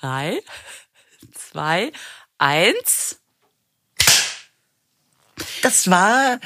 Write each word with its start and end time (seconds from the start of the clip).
Drei, 0.00 0.40
zwei, 1.34 1.92
eins. 2.38 3.18
Das 5.62 5.90
war 5.90 6.38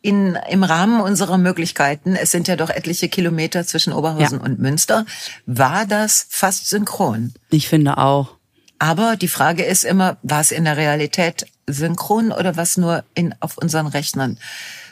in, 0.00 0.36
im 0.50 0.64
Rahmen 0.64 1.00
unserer 1.00 1.38
Möglichkeiten, 1.38 2.16
es 2.16 2.30
sind 2.30 2.48
ja 2.48 2.56
doch 2.56 2.70
etliche 2.70 3.08
Kilometer 3.08 3.64
zwischen 3.66 3.92
Oberhausen 3.92 4.38
Ja. 4.38 4.44
und 4.44 4.58
Münster, 4.58 5.06
war 5.46 5.86
das 5.86 6.26
fast 6.28 6.68
synchron. 6.68 7.34
Ich 7.50 7.68
finde 7.68 7.98
auch. 7.98 8.36
Aber 8.78 9.16
die 9.16 9.28
Frage 9.28 9.64
ist 9.64 9.84
immer, 9.84 10.16
war 10.22 10.40
es 10.40 10.50
in 10.50 10.64
der 10.64 10.76
Realität 10.76 11.46
synchron 11.68 12.32
oder 12.32 12.56
was 12.56 12.76
nur 12.76 13.04
in, 13.14 13.32
auf 13.38 13.56
unseren 13.58 13.86
Rechnern 13.86 14.38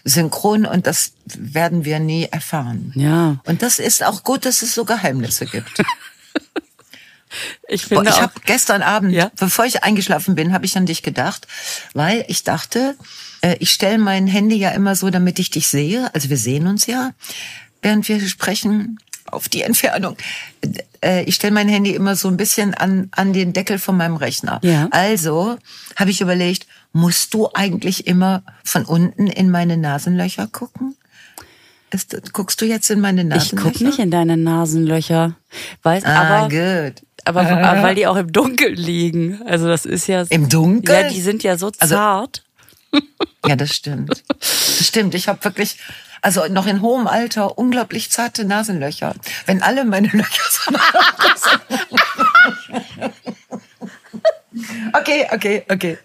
synchron? 0.04 0.64
Und 0.64 0.86
das 0.86 1.12
werden 1.26 1.84
wir 1.84 1.98
nie 1.98 2.26
erfahren. 2.30 2.92
Ja. 2.94 3.38
Und 3.46 3.62
das 3.62 3.80
ist 3.80 4.04
auch 4.04 4.22
gut, 4.22 4.44
dass 4.46 4.62
es 4.62 4.74
so 4.74 4.84
Geheimnisse 4.84 5.46
gibt. 5.46 5.82
Ich 7.68 7.88
Boah, 7.88 7.96
finde 7.98 8.10
ich 8.10 8.16
auch. 8.16 8.22
habe 8.22 8.32
gestern 8.44 8.82
Abend, 8.82 9.12
Ja? 9.12 9.30
bevor 9.38 9.64
ich 9.64 9.82
eingeschlafen 9.84 10.34
bin, 10.34 10.52
habe 10.52 10.66
ich 10.66 10.76
an 10.76 10.86
dich 10.86 11.02
gedacht, 11.02 11.46
weil 11.94 12.24
ich 12.28 12.44
dachte, 12.44 12.96
äh, 13.42 13.56
ich 13.60 13.70
stelle 13.70 13.98
mein 13.98 14.26
Handy 14.26 14.56
ja 14.56 14.70
immer 14.70 14.94
so, 14.96 15.10
damit 15.10 15.38
ich 15.38 15.50
dich 15.50 15.68
sehe. 15.68 16.12
Also 16.14 16.28
wir 16.30 16.36
sehen 16.38 16.66
uns 16.66 16.86
ja, 16.86 17.12
während 17.82 18.08
wir 18.08 18.20
sprechen 18.28 18.98
auf 19.26 19.48
die 19.48 19.62
Entfernung. 19.62 20.16
Äh, 21.02 21.22
Ich 21.24 21.36
stelle 21.36 21.52
mein 21.54 21.68
Handy 21.68 21.94
immer 21.94 22.16
so 22.16 22.26
ein 22.28 22.36
bisschen 22.36 22.74
an, 22.74 23.08
an 23.12 23.32
den 23.32 23.52
Deckel 23.52 23.78
von 23.78 23.96
meinem 23.96 24.16
Rechner. 24.16 24.58
Ja. 24.64 24.88
Also 24.90 25.56
habe 25.96 26.10
ich 26.10 26.20
überlegt, 26.20 26.66
musst 26.92 27.32
du 27.32 27.48
eigentlich 27.54 28.08
immer 28.08 28.42
von 28.64 28.84
unten 28.84 29.28
in 29.28 29.50
meine 29.50 29.76
Nasenlöcher 29.76 30.48
gucken? 30.48 30.96
Ist, 31.92 32.16
guckst 32.32 32.60
du 32.60 32.66
jetzt 32.66 32.88
in 32.90 33.00
meine 33.00 33.22
ich 33.22 33.28
Nasenlöcher? 33.28 33.70
guck 33.72 33.80
nicht 33.80 33.98
in 33.98 34.10
deine 34.10 34.36
Nasenlöcher. 34.36 35.34
Weiß, 35.82 36.04
Ah, 36.04 36.44
aber, 36.44 36.48
gut. 36.48 37.02
Aber, 37.24 37.40
aber 37.42 37.82
weil 37.82 37.94
die 37.94 38.06
auch 38.06 38.16
im 38.16 38.32
Dunkeln 38.32 38.74
liegen. 38.74 39.42
Also 39.46 39.68
das 39.68 39.84
ist 39.84 40.06
ja. 40.06 40.24
Im 40.30 40.48
Dunkeln? 40.48 41.04
Ja, 41.06 41.10
die 41.10 41.20
sind 41.20 41.42
ja 41.42 41.58
so 41.58 41.70
Also- 41.78 41.94
zart. 41.94 42.42
Ja, 43.46 43.56
das 43.56 43.74
stimmt. 43.74 44.22
Das 44.38 44.86
stimmt. 44.86 45.14
Ich 45.14 45.26
habe 45.26 45.42
wirklich, 45.44 45.78
also 46.20 46.46
noch 46.48 46.66
in 46.66 46.82
hohem 46.82 47.06
Alter, 47.06 47.56
unglaublich 47.56 48.10
zarte 48.10 48.44
Nasenlöcher. 48.44 49.14
Wenn 49.46 49.62
alle 49.62 49.86
meine 49.86 50.08
Löcher 50.08 50.42
so 50.50 50.72
Okay, 54.92 55.28
okay, 55.32 55.64
okay. 55.68 55.98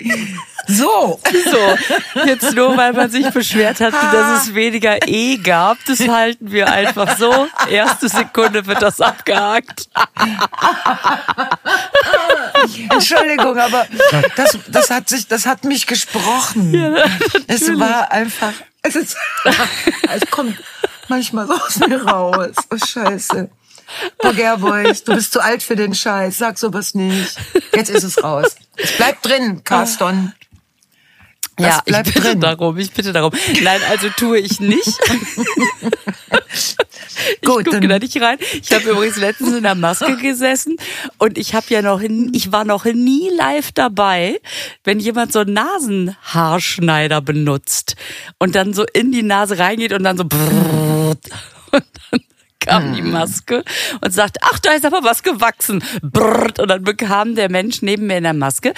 So. 0.68 1.20
So, 1.52 2.24
jetzt 2.26 2.54
nur 2.54 2.78
weil 2.78 2.94
man 2.94 3.10
sich 3.10 3.28
beschwert 3.32 3.80
hat, 3.80 3.94
dass 3.94 4.44
es 4.44 4.54
weniger 4.54 5.08
E 5.08 5.38
gab, 5.38 5.78
das 5.86 6.08
halten 6.08 6.52
wir 6.52 6.72
einfach 6.72 7.18
so. 7.18 7.48
Erste 7.70 8.08
Sekunde 8.08 8.66
wird 8.66 8.82
das 8.82 9.02
abgehakt. 9.02 9.90
Entschuldigung, 12.90 13.58
aber 13.58 13.88
das, 14.36 14.58
das 14.68 14.90
hat 14.90 15.09
sich, 15.09 15.28
das 15.28 15.46
hat 15.46 15.64
mich 15.64 15.88
gesprochen. 15.88 16.96
es 17.48 17.68
war 17.80 18.12
einfach, 18.12 18.54
es 18.84 18.96
ist, 18.96 19.18
es 20.14 20.30
kommt 20.30 20.62
manchmal 21.08 21.48
so 21.48 21.54
aus 21.54 21.80
mir 21.80 22.04
raus. 22.04 22.56
Oh, 22.72 22.78
Scheiße. 22.78 23.50
Gerboys, 24.36 25.04
du 25.04 25.14
bist 25.16 25.32
zu 25.34 25.40
alt 25.42 25.64
für 25.64 25.76
den 25.76 25.94
Scheiß. 25.96 26.38
Sag 26.38 26.58
sowas 26.58 26.94
nicht. 26.96 27.36
Jetzt 27.74 27.90
ist 27.90 28.04
es 28.04 28.24
raus. 28.24 28.56
Es 28.78 28.92
bleibt 28.98 29.26
drin, 29.26 29.64
Carston. 29.64 30.34
Das 31.58 31.68
ja, 31.68 31.82
ich 31.86 31.96
bitte 32.04 32.20
drin. 32.20 32.42
darum, 32.42 32.78
ich 32.78 32.92
bitte 32.92 33.14
darum. 33.14 33.32
Nein, 33.62 33.80
also 33.90 34.10
tue 34.10 34.40
ich 34.40 34.60
nicht. 34.60 34.98
Ich 37.18 37.42
Gut, 37.48 37.66
gucke 37.66 37.80
dann- 37.80 37.90
da 37.90 38.00
nicht 38.00 38.22
rein. 38.22 38.38
Ich 38.62 38.72
habe 38.74 38.90
übrigens 38.90 39.16
letztens 39.18 39.54
in 39.56 39.64
der 39.64 39.76
Maske 39.76 40.16
gesessen 40.22 40.76
und 41.18 41.38
ich 41.38 41.54
habe 41.56 41.66
ja 41.70 41.82
noch, 41.82 42.02
ich 42.02 42.52
war 42.52 42.66
noch 42.66 42.86
nie 42.86 43.30
live 43.36 43.72
dabei, 43.72 44.40
wenn 44.84 45.00
jemand 45.00 45.32
so 45.34 45.40
einen 45.40 45.54
Nasenhaarschneider 45.54 47.22
benutzt 47.22 47.96
und 48.38 48.56
dann 48.56 48.74
so 48.74 48.86
in 48.94 49.12
die 49.12 49.24
Nase 49.24 49.58
reingeht 49.59 49.94
und 49.94 50.03
dann 50.03 50.18
so 50.18 50.25
brrrt. 50.25 51.19
und 51.72 51.84
dann 52.12 52.19
kam 52.66 52.94
die 52.96 53.02
Maske 53.02 53.64
und 54.02 54.12
sagte, 54.14 54.40
ach, 54.44 54.59
da 54.59 54.72
ist 54.72 54.86
aber 54.86 55.03
was 55.03 55.24
gewachsen. 55.24 55.84
Brrrt. 56.02 56.59
Und 56.59 56.68
dann 56.70 56.84
bekam 56.84 57.36
der 57.36 57.50
Mensch 57.52 57.81
neben 57.81 58.08
mir 58.08 58.18
in 58.18 58.24
der 58.24 58.34
Maske, 58.34 58.74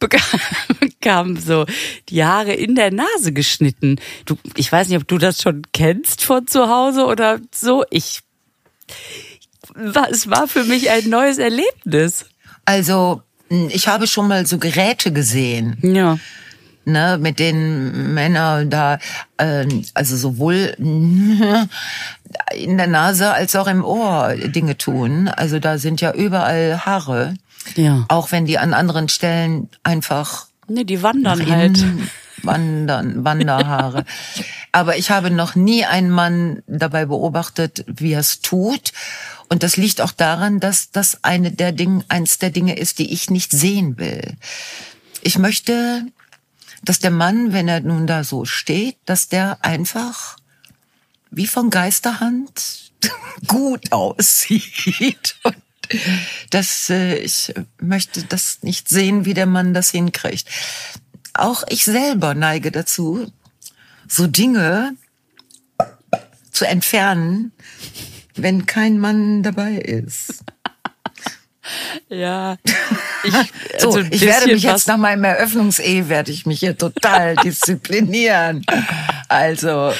bekam, 0.80 1.36
so 1.36 1.66
die 2.08 2.24
Haare 2.24 2.52
in 2.52 2.74
der 2.74 2.90
Nase 2.92 3.32
geschnitten. 3.32 3.96
Du, 4.24 4.36
ich 4.56 4.70
weiß 4.70 4.88
nicht, 4.88 4.98
ob 4.98 5.08
du 5.08 5.18
das 5.18 5.40
schon 5.42 5.62
kennst 5.72 6.22
von 6.22 6.46
zu 6.46 6.68
Hause 6.68 7.06
oder 7.06 7.38
so. 7.54 7.84
Ich, 7.90 8.20
es 10.10 10.30
war 10.30 10.48
für 10.48 10.64
mich 10.64 10.90
ein 10.90 11.08
neues 11.08 11.38
Erlebnis. 11.38 12.26
Also, 12.64 13.22
mh, 13.48 13.68
ich 13.72 13.88
habe 13.88 14.06
schon 14.06 14.28
mal 14.28 14.46
so 14.46 14.58
Geräte 14.58 15.12
gesehen, 15.12 15.76
Ja. 15.82 16.18
ne, 16.84 17.18
mit 17.20 17.38
denen 17.38 18.14
Männer 18.14 18.64
da, 18.64 18.98
äh, 19.38 19.66
also 19.94 20.16
sowohl 20.16 20.74
in 22.54 22.76
der 22.76 22.86
Nase 22.86 23.32
als 23.32 23.56
auch 23.56 23.66
im 23.66 23.84
Ohr 23.84 24.34
Dinge 24.36 24.76
tun. 24.76 25.28
Also 25.28 25.58
da 25.58 25.78
sind 25.78 26.00
ja 26.00 26.12
überall 26.12 26.84
Haare. 26.84 27.34
Ja. 27.74 28.04
Auch 28.08 28.32
wenn 28.32 28.46
die 28.46 28.58
an 28.58 28.74
anderen 28.74 29.08
Stellen 29.08 29.68
einfach 29.82 30.46
Nee, 30.68 30.84
die 30.84 31.02
wandern 31.02 31.48
halt. 31.48 31.84
wandern, 32.42 33.24
Wanderhaare. 33.24 34.04
Aber 34.72 34.96
ich 34.96 35.10
habe 35.10 35.30
noch 35.30 35.54
nie 35.54 35.84
einen 35.84 36.10
Mann 36.10 36.62
dabei 36.66 37.06
beobachtet, 37.06 37.84
wie 37.86 38.12
er 38.12 38.20
es 38.20 38.40
tut. 38.40 38.92
Und 39.48 39.62
das 39.62 39.76
liegt 39.76 40.00
auch 40.00 40.10
daran, 40.10 40.60
dass 40.60 40.90
das 40.90 41.22
eine 41.22 41.52
der 41.52 41.72
Dinge, 41.72 42.04
eins 42.08 42.38
der 42.38 42.50
Dinge 42.50 42.76
ist, 42.76 42.98
die 42.98 43.12
ich 43.12 43.30
nicht 43.30 43.52
sehen 43.52 43.96
will. 43.98 44.34
Ich 45.22 45.38
möchte, 45.38 46.02
dass 46.82 46.98
der 46.98 47.12
Mann, 47.12 47.52
wenn 47.52 47.68
er 47.68 47.80
nun 47.80 48.06
da 48.06 48.24
so 48.24 48.44
steht, 48.44 48.96
dass 49.06 49.28
der 49.28 49.58
einfach 49.62 50.36
wie 51.30 51.46
von 51.46 51.70
Geisterhand 51.70 52.92
gut 53.46 53.92
aussieht. 53.92 55.36
Und 55.42 55.56
dass 56.50 56.90
äh, 56.90 57.16
ich 57.16 57.54
möchte 57.80 58.24
das 58.24 58.62
nicht 58.62 58.88
sehen, 58.88 59.24
wie 59.24 59.34
der 59.34 59.46
Mann 59.46 59.74
das 59.74 59.90
hinkriegt. 59.90 60.48
Auch 61.34 61.64
ich 61.68 61.84
selber 61.84 62.34
neige 62.34 62.70
dazu, 62.70 63.30
so 64.08 64.26
Dinge 64.26 64.96
zu 66.50 66.66
entfernen, 66.66 67.52
wenn 68.34 68.66
kein 68.66 68.98
Mann 68.98 69.42
dabei 69.42 69.74
ist. 69.74 70.42
Ja. 72.08 72.56
Ich, 73.24 73.34
So, 73.80 73.88
also 73.88 73.98
ein 73.98 74.12
ich 74.12 74.20
werde 74.20 74.52
mich 74.52 74.62
jetzt 74.62 74.86
nach 74.86 74.98
meinem 74.98 75.24
Eröffnungs-E 75.24 76.08
werde 76.08 76.30
ich 76.30 76.46
mich 76.46 76.60
hier 76.60 76.78
total 76.78 77.34
disziplinieren. 77.44 78.64
Also, 79.28 79.92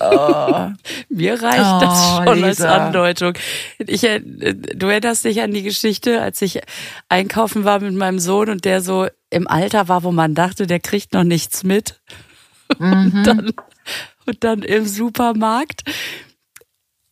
oh, 0.00 0.68
Mir 1.08 1.42
reicht 1.42 1.58
Oh, 1.60 1.80
das 1.80 2.08
schon 2.08 2.28
als 2.28 2.58
Lisa. 2.58 2.86
Andeutung. 2.86 3.34
Ich, 3.78 4.00
du 4.00 4.86
erinnerst 4.86 5.24
dich 5.24 5.42
an 5.42 5.52
die 5.52 5.62
Geschichte, 5.62 6.20
als 6.20 6.42
ich 6.42 6.60
einkaufen 7.08 7.64
war 7.64 7.80
mit 7.80 7.94
meinem 7.94 8.18
Sohn 8.18 8.50
und 8.50 8.64
der 8.64 8.80
so 8.80 9.06
im 9.30 9.46
Alter 9.48 9.88
war, 9.88 10.02
wo 10.02 10.12
man 10.12 10.34
dachte, 10.34 10.66
der 10.66 10.80
kriegt 10.80 11.12
noch 11.12 11.24
nichts 11.24 11.62
mit. 11.64 12.00
Und, 12.78 13.22
dann, 13.24 13.52
und 14.26 14.42
dann 14.44 14.62
im 14.62 14.86
Supermarkt 14.86 15.82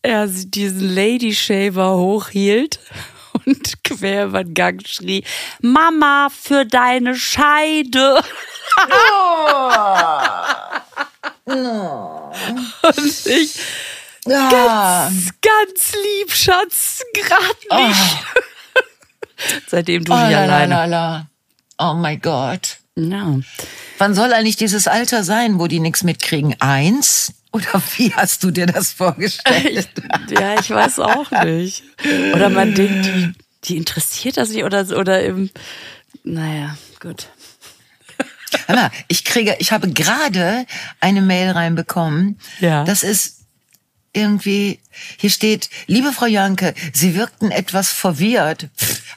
er 0.02 0.26
diesen 0.26 0.94
Lady 0.94 1.32
Shaver 1.34 1.96
hochhielt 1.96 2.80
und 3.46 3.84
quer 3.84 4.26
über 4.26 4.44
den 4.44 4.54
Gang 4.54 4.86
schrie, 4.86 5.24
Mama, 5.60 6.28
für 6.30 6.66
deine 6.66 7.14
Scheide. 7.14 8.20
Und 11.44 13.26
ich, 13.26 13.58
ja, 14.26 15.10
ganz 15.40 15.92
lieb, 15.92 16.32
Schatz, 16.32 17.02
gerade 17.14 17.86
nicht. 17.88 18.24
Seitdem 19.66 20.04
du 20.04 20.12
oh, 20.12 20.16
nicht 20.16 20.30
la, 20.30 20.42
alleine. 20.42 20.74
la, 20.74 20.84
la. 20.84 21.26
oh 21.78 21.94
mein 21.94 22.20
Gott. 22.20 22.78
Ja. 22.94 23.38
Wann 23.98 24.14
soll 24.14 24.32
eigentlich 24.32 24.56
dieses 24.56 24.86
Alter 24.86 25.24
sein, 25.24 25.58
wo 25.58 25.66
die 25.66 25.80
nichts 25.80 26.04
mitkriegen? 26.04 26.54
Eins? 26.60 27.32
Oder 27.52 27.82
wie 27.96 28.14
hast 28.14 28.44
du 28.44 28.50
dir 28.50 28.66
das 28.66 28.92
vorgestellt? 28.92 29.88
ja, 30.30 30.58
ich 30.58 30.70
weiß 30.70 31.00
auch 31.00 31.30
nicht. 31.44 31.82
Oder 32.34 32.48
man 32.48 32.74
denkt, 32.74 33.06
die, 33.06 33.32
die 33.64 33.76
interessiert 33.76 34.36
das 34.36 34.50
nicht 34.50 34.64
oder, 34.64 34.86
oder 34.96 35.22
im, 35.22 35.50
naja, 36.24 36.76
gut. 37.00 37.28
Mal, 38.68 38.90
ich 39.08 39.24
kriege, 39.24 39.56
ich 39.58 39.72
habe 39.72 39.90
gerade 39.90 40.66
eine 41.00 41.22
Mail 41.22 41.50
reinbekommen. 41.50 42.38
Ja. 42.60 42.84
Das 42.84 43.02
ist 43.02 43.40
irgendwie, 44.12 44.80
hier 45.16 45.30
steht, 45.30 45.70
liebe 45.86 46.12
Frau 46.12 46.26
Janke, 46.26 46.74
Sie 46.92 47.14
wirkten 47.14 47.50
etwas 47.50 47.90
verwirrt. 47.90 48.68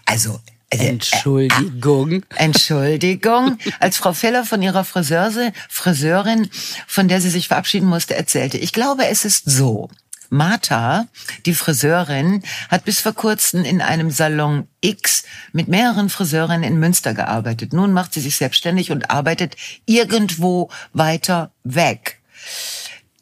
Also, 0.05 0.39
äh, 0.69 0.87
Entschuldigung. 0.87 2.23
Entschuldigung. 2.35 3.57
Als 3.79 3.97
Frau 3.97 4.13
Feller 4.13 4.45
von 4.45 4.61
ihrer 4.61 4.83
Friseuse, 4.83 5.51
Friseurin, 5.69 6.49
von 6.87 7.07
der 7.07 7.21
sie 7.21 7.29
sich 7.29 7.47
verabschieden 7.47 7.87
musste, 7.87 8.15
erzählte. 8.15 8.57
Ich 8.57 8.73
glaube, 8.73 9.07
es 9.07 9.25
ist 9.25 9.43
so. 9.45 9.89
Martha, 10.29 11.07
die 11.45 11.53
Friseurin, 11.53 12.43
hat 12.69 12.85
bis 12.85 13.01
vor 13.01 13.13
kurzem 13.13 13.63
in 13.63 13.81
einem 13.81 14.11
Salon 14.11 14.67
X 14.81 15.23
mit 15.53 15.67
mehreren 15.67 16.09
Friseurinnen 16.09 16.63
in 16.63 16.79
Münster 16.79 17.13
gearbeitet. 17.13 17.73
Nun 17.73 17.93
macht 17.93 18.13
sie 18.13 18.21
sich 18.21 18.35
selbstständig 18.35 18.91
und 18.91 19.09
arbeitet 19.11 19.55
irgendwo 19.85 20.69
weiter 20.93 21.51
weg. 21.63 22.19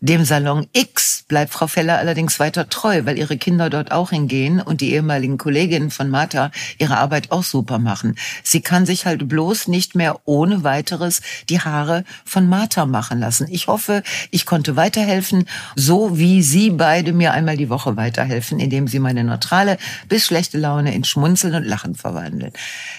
Dem 0.04 0.26
Salon 0.26 0.68
X 0.74 1.24
bleibt 1.30 1.54
Frau 1.54 1.68
Feller 1.68 1.98
allerdings 1.98 2.38
weiter 2.38 2.68
treu, 2.68 3.06
weil 3.06 3.18
ihre 3.18 3.38
Kinder 3.38 3.70
dort 3.70 3.94
auch 3.94 4.10
hingehen 4.10 4.60
und 4.60 4.82
die 4.82 4.92
ehemaligen 4.92 5.38
Kolleginnen 5.38 5.92
von 5.92 6.10
Martha 6.10 6.52
ihre 6.78 6.98
Arbeit 6.98 7.32
auch 7.32 7.44
super 7.44 7.80
machen. 7.80 8.18
Sie 8.44 8.60
kann 8.60 8.86
sich 8.86 9.06
halt 9.06 9.30
bloß 9.30 9.70
nicht 9.70 9.96
mehr 9.96 10.20
ohne 10.26 10.66
weiteres 10.66 11.22
die 11.48 11.62
Haare 11.62 12.04
von 12.26 12.50
Martha 12.50 12.86
machen 12.86 13.22
lassen. 13.22 13.48
Ich 13.50 13.68
hoffe, 13.68 14.04
ich 14.30 14.46
konnte 14.46 14.76
weiterhelfen, 14.76 15.46
so 15.78 16.18
wie 16.18 16.42
Sie 16.42 16.72
beide 16.72 17.14
mir 17.14 17.32
einmal 17.32 17.56
die 17.56 17.70
Woche 17.70 17.96
weiterhelfen, 17.96 18.60
indem 18.60 18.90
Sie 18.90 19.00
meine 19.00 19.24
neutrale 19.24 19.78
bis 20.10 20.26
schlechte 20.26 20.58
Laune 20.58 20.94
in 20.94 21.06
Schmunzeln 21.06 21.56
und 21.56 21.64
Lachen 21.64 21.96
verwandeln. 21.96 22.52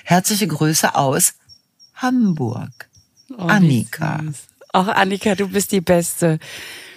Herzliche 0.05 0.47
Grüße 0.47 0.95
aus 0.95 1.35
Hamburg. 1.97 2.89
Oh, 3.37 3.43
Annika. 3.43 4.21
Ach, 4.73 4.89
Annika, 4.89 5.35
du 5.35 5.49
bist 5.49 5.71
die 5.71 5.83
Beste. 5.83 6.39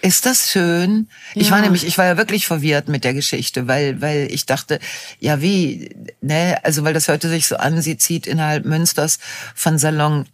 Ist 0.08 0.26
das 0.26 0.50
schön? 0.50 1.10
Ich 1.36 1.48
Ja. 1.48 1.56
war 1.56 1.62
nämlich, 1.62 1.86
ich 1.86 1.98
war 1.98 2.06
ja 2.06 2.16
wirklich 2.16 2.48
verwirrt 2.48 2.88
mit 2.88 3.04
der 3.04 3.14
Geschichte, 3.14 3.68
weil, 3.68 4.00
weil 4.00 4.30
ich 4.32 4.46
dachte, 4.46 4.80
ja 5.20 5.42
wie, 5.42 5.94
ne, 6.22 6.58
also 6.64 6.86
weil 6.86 6.94
das 6.94 7.10
hörte 7.10 7.28
sich 7.28 7.46
so 7.48 7.58
an, 7.58 7.82
sie 7.82 7.98
zieht 7.98 8.26
innerhalb 8.26 8.64
Münsters 8.64 9.20
von 9.54 9.78
Salon 9.78 10.26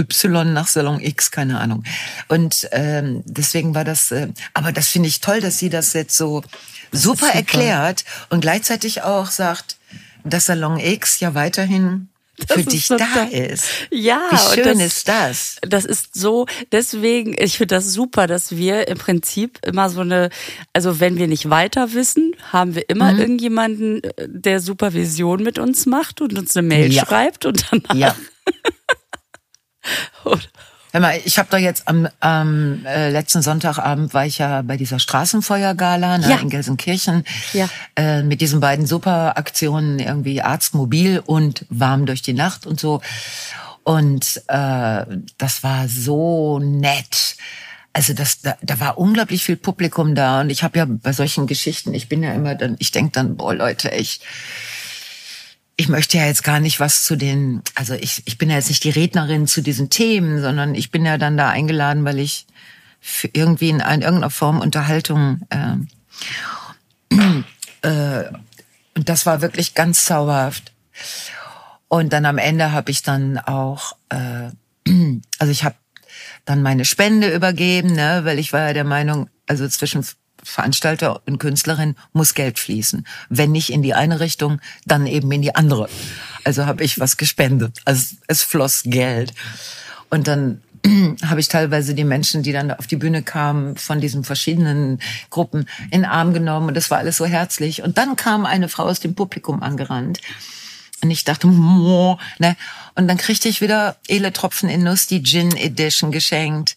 Y 0.00 0.52
nach 0.52 0.66
Salon 0.66 0.98
X, 1.00 1.30
keine 1.30 1.60
Ahnung. 1.60 1.84
Und 2.26 2.68
ähm, 2.72 3.22
deswegen 3.24 3.72
war 3.74 3.84
das, 3.84 4.10
äh, 4.10 4.28
aber 4.52 4.72
das 4.72 4.88
finde 4.88 5.08
ich 5.08 5.20
toll, 5.20 5.40
dass 5.40 5.58
sie 5.58 5.68
das 5.70 5.92
jetzt 5.92 6.16
so 6.16 6.42
super, 6.90 7.26
super. 7.26 7.34
erklärt 7.34 8.04
und 8.30 8.40
gleichzeitig 8.40 9.02
auch 9.02 9.30
sagt, 9.30 9.76
dass 10.24 10.46
Salon 10.46 10.80
X 10.80 11.20
ja 11.20 11.34
weiterhin 11.34 12.08
Das 12.14 12.19
für 12.48 12.62
dich 12.64 12.86
so 12.86 12.96
da 12.96 13.24
ist. 13.30 13.66
Ja, 13.90 14.20
Wie 14.30 14.54
schön 14.54 14.78
das- 14.78 14.86
ist 14.86 15.08
das? 15.08 15.56
Das 15.62 15.84
ist 15.84 16.14
so, 16.14 16.46
deswegen, 16.72 17.34
ich 17.38 17.58
finde 17.58 17.74
das 17.76 17.92
super, 17.92 18.26
dass 18.26 18.56
wir 18.56 18.88
im 18.88 18.98
Prinzip 18.98 19.58
immer 19.66 19.90
so 19.90 20.00
eine, 20.00 20.30
also 20.72 21.00
wenn 21.00 21.16
wir 21.18 21.26
nicht 21.28 21.50
weiter 21.50 21.92
wissen, 21.92 22.34
haben 22.52 22.74
wir 22.74 22.88
immer 22.88 23.12
Mhm. 23.12 23.20
irgendjemanden, 23.20 24.04
äh, 24.04 24.10
der 24.28 24.60
Supervision 24.60 25.42
mit 25.42 25.58
uns 25.58 25.86
macht 25.86 26.20
und 26.20 26.36
uns 26.38 26.56
eine 26.56 26.66
Mail 26.66 26.92
Ja. 26.92 27.04
schreibt 27.06 27.46
und 27.46 27.64
danach. 27.70 27.94
Ja. 27.94 28.16
Und- 30.24 30.50
Hör 30.92 31.00
mal, 31.00 31.20
ich 31.24 31.38
habe 31.38 31.48
doch 31.50 31.58
jetzt 31.58 31.86
am, 31.86 32.08
am 32.18 32.84
äh, 32.84 33.10
letzten 33.10 33.42
Sonntagabend 33.42 34.12
war 34.12 34.26
ich 34.26 34.38
ja 34.38 34.62
bei 34.62 34.76
dieser 34.76 34.98
Straßenfeuergala 34.98 36.18
ne, 36.18 36.28
Ja. 36.28 36.36
in 36.38 36.50
Gelsenkirchen 36.50 37.24
Ja. 37.52 37.68
äh, 37.96 38.22
mit 38.24 38.40
diesen 38.40 38.58
beiden 38.60 38.86
super 38.86 39.36
Aktionen 39.38 40.00
irgendwie 40.00 40.42
Arztmobil 40.42 41.22
und 41.24 41.64
warm 41.70 42.06
durch 42.06 42.22
die 42.22 42.32
Nacht 42.32 42.66
und 42.66 42.80
so 42.80 43.00
und 43.84 44.42
äh, 44.48 45.04
das 45.38 45.62
war 45.62 45.88
so 45.88 46.58
nett. 46.58 47.36
Also 47.92 48.12
das, 48.12 48.40
da, 48.40 48.56
da 48.62 48.78
war 48.78 48.98
unglaublich 48.98 49.42
viel 49.44 49.56
Publikum 49.56 50.14
da 50.14 50.40
und 50.40 50.50
ich 50.50 50.62
habe 50.62 50.78
ja 50.78 50.86
bei 50.88 51.12
solchen 51.12 51.46
Geschichten, 51.46 51.94
ich 51.94 52.08
bin 52.08 52.22
ja 52.22 52.32
immer 52.32 52.54
dann, 52.54 52.76
ich 52.78 52.90
denk 52.92 53.12
dann, 53.14 53.36
boah 53.36 53.54
Leute, 53.54 53.90
ich 53.90 54.20
ich 55.80 55.88
möchte 55.88 56.18
ja 56.18 56.26
jetzt 56.26 56.44
gar 56.44 56.60
nicht 56.60 56.78
was 56.78 57.04
zu 57.04 57.16
den, 57.16 57.62
also 57.74 57.94
ich, 57.94 58.22
ich 58.26 58.36
bin 58.36 58.50
ja 58.50 58.56
jetzt 58.56 58.68
nicht 58.68 58.84
die 58.84 58.90
Rednerin 58.90 59.46
zu 59.46 59.62
diesen 59.62 59.88
Themen, 59.88 60.42
sondern 60.42 60.74
ich 60.74 60.90
bin 60.90 61.06
ja 61.06 61.16
dann 61.16 61.38
da 61.38 61.48
eingeladen, 61.48 62.04
weil 62.04 62.18
ich 62.18 62.46
für 63.00 63.30
irgendwie 63.32 63.70
in, 63.70 63.80
ein- 63.80 64.02
irgendeiner 64.02 64.28
Form 64.28 64.60
Unterhaltung 64.60 65.40
ähm, 65.50 65.88
äh, 67.80 68.24
und 68.94 69.08
das 69.08 69.24
war 69.24 69.40
wirklich 69.40 69.74
ganz 69.74 70.04
zauberhaft. 70.04 70.72
Und 71.88 72.12
dann 72.12 72.26
am 72.26 72.36
Ende 72.36 72.72
habe 72.72 72.90
ich 72.90 73.02
dann 73.02 73.38
auch, 73.38 73.96
äh, 74.10 74.50
also 75.38 75.50
ich 75.50 75.64
habe 75.64 75.76
dann 76.44 76.60
meine 76.60 76.84
Spende 76.84 77.34
übergeben, 77.34 77.94
ne, 77.94 78.20
weil 78.24 78.38
ich 78.38 78.52
war 78.52 78.66
ja 78.66 78.72
der 78.74 78.84
Meinung, 78.84 79.30
also 79.46 79.66
zwischen 79.66 80.04
Veranstalter 80.42 81.22
und 81.26 81.38
Künstlerin 81.38 81.96
muss 82.12 82.34
Geld 82.34 82.58
fließen. 82.58 83.06
Wenn 83.28 83.52
nicht 83.52 83.70
in 83.70 83.82
die 83.82 83.94
eine 83.94 84.20
Richtung, 84.20 84.60
dann 84.86 85.06
eben 85.06 85.30
in 85.32 85.42
die 85.42 85.54
andere. 85.54 85.88
Also 86.44 86.66
habe 86.66 86.84
ich 86.84 86.98
was 86.98 87.16
gespendet. 87.16 87.78
Also 87.84 88.16
es 88.26 88.42
floss 88.42 88.82
Geld. 88.84 89.34
Und 90.08 90.28
dann 90.28 90.60
habe 91.24 91.40
ich 91.40 91.48
teilweise 91.48 91.94
die 91.94 92.04
Menschen, 92.04 92.42
die 92.42 92.52
dann 92.52 92.70
auf 92.70 92.86
die 92.86 92.96
Bühne 92.96 93.22
kamen, 93.22 93.76
von 93.76 94.00
diesen 94.00 94.24
verschiedenen 94.24 95.00
Gruppen 95.28 95.66
in 95.90 96.04
Arm 96.04 96.32
genommen 96.32 96.68
und 96.68 96.74
das 96.74 96.90
war 96.90 96.98
alles 96.98 97.16
so 97.16 97.26
herzlich. 97.26 97.82
Und 97.82 97.98
dann 97.98 98.16
kam 98.16 98.46
eine 98.46 98.68
Frau 98.68 98.84
aus 98.84 99.00
dem 99.00 99.14
Publikum 99.14 99.62
angerannt 99.62 100.20
und 101.02 101.10
ich 101.10 101.24
dachte, 101.24 101.48
ne? 101.48 102.56
Und 102.94 103.08
dann 103.08 103.16
kriegte 103.16 103.48
ich 103.48 103.60
wieder 103.60 103.96
Ele 104.06 104.32
Tropfen 104.32 104.68
in 104.68 104.82
Nuss, 104.82 105.06
die 105.06 105.22
Gin 105.22 105.56
Edition 105.56 106.12
geschenkt. 106.12 106.76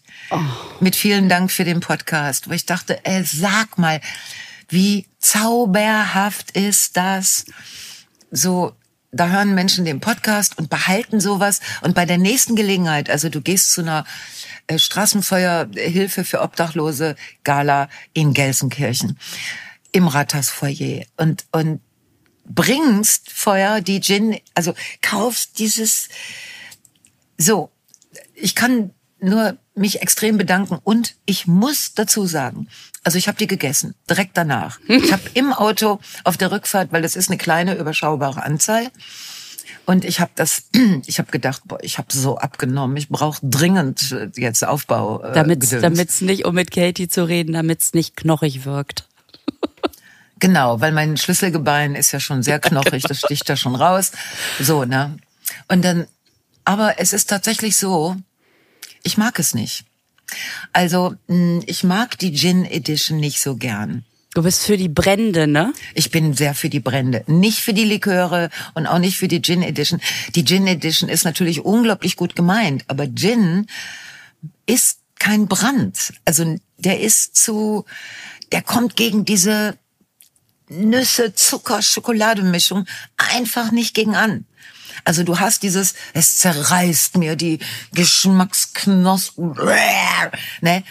Mit 0.80 0.96
vielen 0.96 1.28
Dank 1.28 1.50
für 1.50 1.64
den 1.64 1.80
Podcast. 1.80 2.48
Wo 2.48 2.52
ich 2.52 2.66
dachte, 2.66 3.04
ey, 3.04 3.22
sag 3.24 3.78
mal, 3.78 4.00
wie 4.68 5.06
zauberhaft 5.18 6.52
ist 6.52 6.96
das? 6.96 7.44
So, 8.30 8.74
da 9.12 9.28
hören 9.28 9.54
Menschen 9.54 9.84
den 9.84 10.00
Podcast 10.00 10.58
und 10.58 10.70
behalten 10.70 11.20
sowas. 11.20 11.60
Und 11.82 11.94
bei 11.94 12.06
der 12.06 12.18
nächsten 12.18 12.56
Gelegenheit, 12.56 13.10
also 13.10 13.28
du 13.28 13.40
gehst 13.40 13.72
zu 13.72 13.82
einer 13.82 14.04
äh, 14.66 14.78
Straßenfeuerhilfe 14.78 16.24
für 16.24 16.40
Obdachlose 16.40 17.16
Gala 17.44 17.88
in 18.12 18.34
Gelsenkirchen 18.34 19.18
im 19.92 20.08
Rathausfoyer 20.08 21.04
und, 21.16 21.44
und 21.52 21.80
bringst 22.46 23.30
Feuer, 23.30 23.80
die 23.80 24.00
Gin, 24.00 24.38
also 24.54 24.74
kaufst 25.00 25.58
dieses, 25.58 26.08
so, 27.38 27.70
ich 28.34 28.54
kann 28.54 28.90
nur 29.20 29.56
mich 29.74 30.02
extrem 30.02 30.38
bedanken 30.38 30.78
und 30.84 31.16
ich 31.26 31.46
muss 31.46 31.94
dazu 31.94 32.26
sagen, 32.26 32.68
also 33.02 33.18
ich 33.18 33.26
habe 33.26 33.38
die 33.38 33.46
gegessen, 33.46 33.94
direkt 34.08 34.36
danach. 34.36 34.78
Ich 34.88 35.12
habe 35.12 35.22
im 35.34 35.52
Auto 35.52 36.00
auf 36.22 36.36
der 36.36 36.52
Rückfahrt, 36.52 36.92
weil 36.92 37.02
das 37.02 37.16
ist 37.16 37.28
eine 37.28 37.38
kleine 37.38 37.76
überschaubare 37.76 38.42
Anzahl, 38.42 38.90
und 39.86 40.04
ich 40.04 40.20
habe 40.20 40.30
das, 40.34 40.64
ich 41.06 41.18
habe 41.18 41.30
gedacht, 41.30 41.62
boah, 41.66 41.78
ich 41.82 41.98
habe 41.98 42.08
so 42.12 42.38
abgenommen, 42.38 42.96
ich 42.96 43.08
brauche 43.08 43.40
dringend 43.42 44.12
äh, 44.12 44.30
jetzt 44.36 44.64
Aufbau. 44.64 45.22
Äh, 45.22 45.34
Damit's, 45.34 45.70
Gedöns. 45.70 45.82
damit's 45.82 46.20
nicht, 46.20 46.44
um 46.44 46.54
mit 46.54 46.70
Katie 46.70 47.08
zu 47.08 47.24
reden, 47.24 47.52
damit's 47.52 47.94
nicht 47.94 48.16
knochig 48.16 48.64
wirkt. 48.64 49.08
Genau, 50.40 50.80
weil 50.80 50.92
mein 50.92 51.16
Schlüsselgebein 51.16 51.94
ist 51.94 52.12
ja 52.12 52.20
schon 52.20 52.42
sehr 52.42 52.58
knochig, 52.60 53.04
das 53.04 53.20
sticht 53.20 53.48
da 53.48 53.56
schon 53.56 53.76
raus. 53.76 54.12
So, 54.60 54.84
ne? 54.84 55.16
Und 55.68 55.82
dann, 55.84 56.06
aber 56.64 56.98
es 56.98 57.14
ist 57.14 57.30
tatsächlich 57.30 57.76
so, 57.76 58.16
ich 59.04 59.16
mag 59.16 59.38
es 59.38 59.54
nicht. 59.54 59.84
Also, 60.72 61.14
mh, 61.28 61.62
ich 61.66 61.84
mag 61.84 62.18
die 62.18 62.34
Gin 62.34 62.64
Edition 62.64 63.20
nicht 63.20 63.40
so 63.40 63.56
gern. 63.56 64.04
Du 64.34 64.42
bist 64.42 64.64
für 64.64 64.76
die 64.76 64.88
Brände, 64.88 65.46
ne? 65.46 65.72
Ich 65.94 66.10
bin 66.10 66.34
sehr 66.34 66.54
für 66.54 66.68
die 66.68 66.80
Brände. 66.80 67.22
Nicht 67.28 67.60
für 67.60 67.72
die 67.72 67.84
Liköre 67.84 68.50
und 68.74 68.88
auch 68.88 68.98
nicht 68.98 69.16
für 69.16 69.28
die 69.28 69.40
Gin 69.40 69.62
Edition. 69.62 70.00
Die 70.34 70.44
Gin 70.44 70.66
Edition 70.66 71.08
ist 71.08 71.24
natürlich 71.24 71.60
unglaublich 71.60 72.16
gut 72.16 72.34
gemeint, 72.34 72.82
aber 72.88 73.06
Gin 73.06 73.68
ist 74.66 74.98
kein 75.20 75.46
Brand. 75.46 76.14
Also 76.24 76.56
der 76.78 77.00
ist 77.00 77.36
zu, 77.36 77.84
der 78.50 78.62
kommt 78.62 78.96
gegen 78.96 79.24
diese 79.24 79.78
Nüsse, 80.68 81.34
Zucker, 81.34 81.80
Schokolademischung 81.80 82.86
einfach 83.16 83.70
nicht 83.70 83.94
gegen 83.94 84.16
an. 84.16 84.46
Also 85.04 85.24
du 85.24 85.40
hast 85.40 85.62
dieses, 85.62 85.94
es 86.12 86.38
zerreißt 86.38 87.16
mir 87.16 87.36
die 87.36 87.58
Geschmacksknospen, 87.92 89.54
ne? 90.60 90.84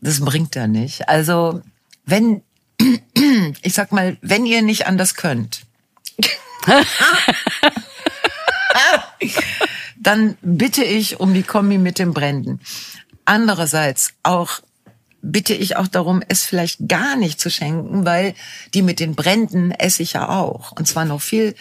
Das 0.00 0.20
bringt 0.20 0.54
er 0.56 0.68
nicht. 0.68 1.08
Also 1.08 1.62
wenn, 2.04 2.42
ich 3.62 3.74
sag 3.74 3.92
mal, 3.92 4.16
wenn 4.20 4.46
ihr 4.46 4.62
nicht 4.62 4.86
anders 4.86 5.14
könnt, 5.14 5.66
dann 9.96 10.36
bitte 10.42 10.84
ich 10.84 11.20
um 11.20 11.34
die 11.34 11.42
Kombi 11.42 11.78
mit 11.78 11.98
den 11.98 12.14
Bränden. 12.14 12.60
Andererseits 13.24 14.14
auch 14.22 14.60
bitte 15.22 15.54
ich 15.54 15.76
auch 15.76 15.88
darum, 15.88 16.22
es 16.28 16.44
vielleicht 16.44 16.88
gar 16.88 17.16
nicht 17.16 17.40
zu 17.40 17.50
schenken, 17.50 18.04
weil 18.04 18.34
die 18.74 18.82
mit 18.82 19.00
den 19.00 19.14
Bränden 19.14 19.72
esse 19.72 20.02
ich 20.02 20.14
ja 20.14 20.28
auch. 20.28 20.72
Und 20.72 20.86
zwar 20.86 21.04
noch 21.04 21.20
viel. 21.20 21.54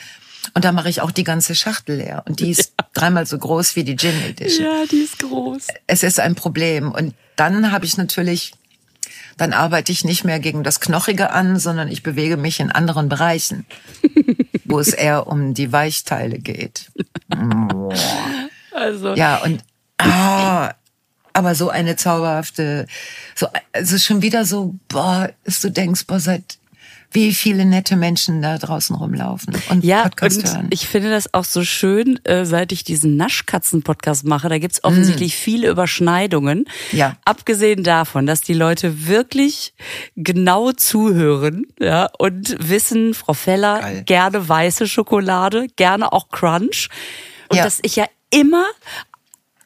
Und 0.54 0.66
da 0.66 0.72
mache 0.72 0.90
ich 0.90 1.02
auch 1.02 1.12
die 1.12 1.24
ganze 1.24 1.56
Schachtel 1.56 1.98
leer. 1.98 2.24
Und 2.28 2.40
die 2.40 2.52
ist 2.52 2.74
dreimal 2.94 3.26
so 3.26 3.38
groß 3.38 3.76
wie 3.76 3.84
die 3.84 3.96
Gin 3.96 4.22
Edition. 4.24 4.66
Ja, 4.66 4.86
die 4.86 4.98
ist 4.98 5.20
groß. 5.20 5.68
Es 5.88 6.04
ist 6.04 6.20
ein 6.20 6.36
Problem. 6.36 6.92
Und 6.92 7.14
dann 7.36 7.72
habe 7.72 7.86
ich 7.86 7.98
natürlich, 7.98 8.54
dann 9.38 9.54
arbeite 9.54 9.92
ich 9.92 10.04
nicht 10.04 10.24
mehr 10.24 10.40
gegen 10.40 10.64
das 10.64 10.80
Knochige 10.80 11.32
an, 11.32 11.60
sondern 11.60 11.90
ich 11.90 12.04
bewege 12.04 12.38
mich 12.38 12.60
in 12.60 12.72
anderen 12.72 13.10
Bereichen, 13.10 13.66
wo 14.66 14.80
es 14.80 14.90
eher 14.90 15.28
um 15.28 15.54
die 15.54 15.72
Weichteile 15.72 16.40
geht. 16.40 16.92
Also, 18.72 19.16
Ja, 19.16 19.38
und 19.44 19.64
ah, 19.98 20.74
Aber 21.34 21.54
so 21.54 21.70
eine 21.70 21.96
zauberhafte, 21.96 22.88
so, 23.36 23.48
also 23.72 23.98
schon 24.00 24.24
wieder 24.24 24.44
so, 24.44 24.74
boah, 24.88 25.30
dass 25.44 25.62
du 25.62 25.70
denkst, 25.70 26.08
boah, 26.08 26.20
seit 26.20 26.58
wie 27.12 27.34
viele 27.34 27.66
nette 27.66 27.96
Menschen 27.96 28.42
da 28.42 28.58
draußen 28.58 28.96
rumlaufen 28.96 29.56
und 29.70 29.84
Ja, 29.84 30.04
Podcast 30.04 30.38
und 30.40 30.48
hören. 30.54 30.68
ich 30.72 30.88
finde 30.88 31.10
das 31.10 31.34
auch 31.34 31.46
so 31.46 31.64
schön, 31.64 32.20
äh, 32.26 32.46
seit 32.46 32.72
ich 32.72 32.84
diesen 32.84 33.16
Naschkatzen-Podcast 33.16 34.26
mache. 34.26 34.50
Da 34.50 34.58
gibt's 34.60 34.84
offensichtlich 34.84 35.36
viele 35.36 35.70
Überschneidungen. 35.70 36.66
Mm. 36.92 36.96
Ja. 36.98 37.18
Abgesehen 37.26 37.84
davon, 37.84 38.26
dass 38.26 38.42
die 38.42 38.54
Leute 38.54 39.08
wirklich 39.08 39.74
genau 40.16 40.72
zuhören 40.74 41.66
ja, 41.80 42.10
und 42.20 42.56
wissen, 42.60 43.14
Frau 43.14 43.34
Feller, 43.34 43.80
Geil. 43.80 44.04
gerne 44.06 44.48
weiße 44.50 44.88
Schokolade, 44.88 45.68
gerne 45.76 46.12
auch 46.12 46.30
Crunch. 46.30 46.90
Und 47.50 47.58
Ja. 47.58 47.64
dass 47.64 47.80
ich 47.84 47.96
ja 47.96 48.06
immer 48.30 48.66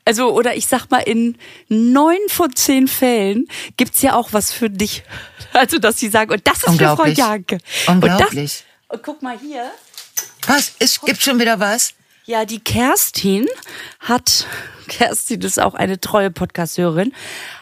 also, 0.05 0.31
oder 0.31 0.55
ich 0.55 0.67
sag 0.67 0.89
mal, 0.89 0.99
in 0.99 1.37
neun 1.67 2.17
von 2.27 2.55
zehn 2.55 2.87
Fällen 2.87 3.47
gibt's 3.77 4.01
ja 4.01 4.15
auch 4.15 4.33
was 4.33 4.51
für 4.51 4.69
dich. 4.69 5.03
Also, 5.53 5.79
dass 5.79 5.99
sie 5.99 6.07
sagen, 6.07 6.31
und 6.31 6.47
das 6.47 6.63
ist 6.63 6.77
für 6.77 6.95
Frau. 6.95 7.05
Janke. 7.07 7.57
Unglaublich. 7.85 8.29
Und, 8.29 8.37
das, 8.37 8.63
und 8.87 9.03
guck 9.03 9.21
mal 9.21 9.37
hier. 9.37 9.69
Was? 10.47 10.75
Es 10.79 11.01
gibt 11.01 11.21
schon 11.21 11.41
wieder 11.41 11.59
was? 11.59 11.93
Ja, 12.23 12.45
die 12.45 12.59
Kerstin 12.59 13.47
hat, 13.99 14.47
Kerstin 14.87 15.41
ist 15.41 15.59
auch 15.59 15.73
eine 15.73 15.99
treue 15.99 16.31
Podcast-Hörerin, 16.31 17.11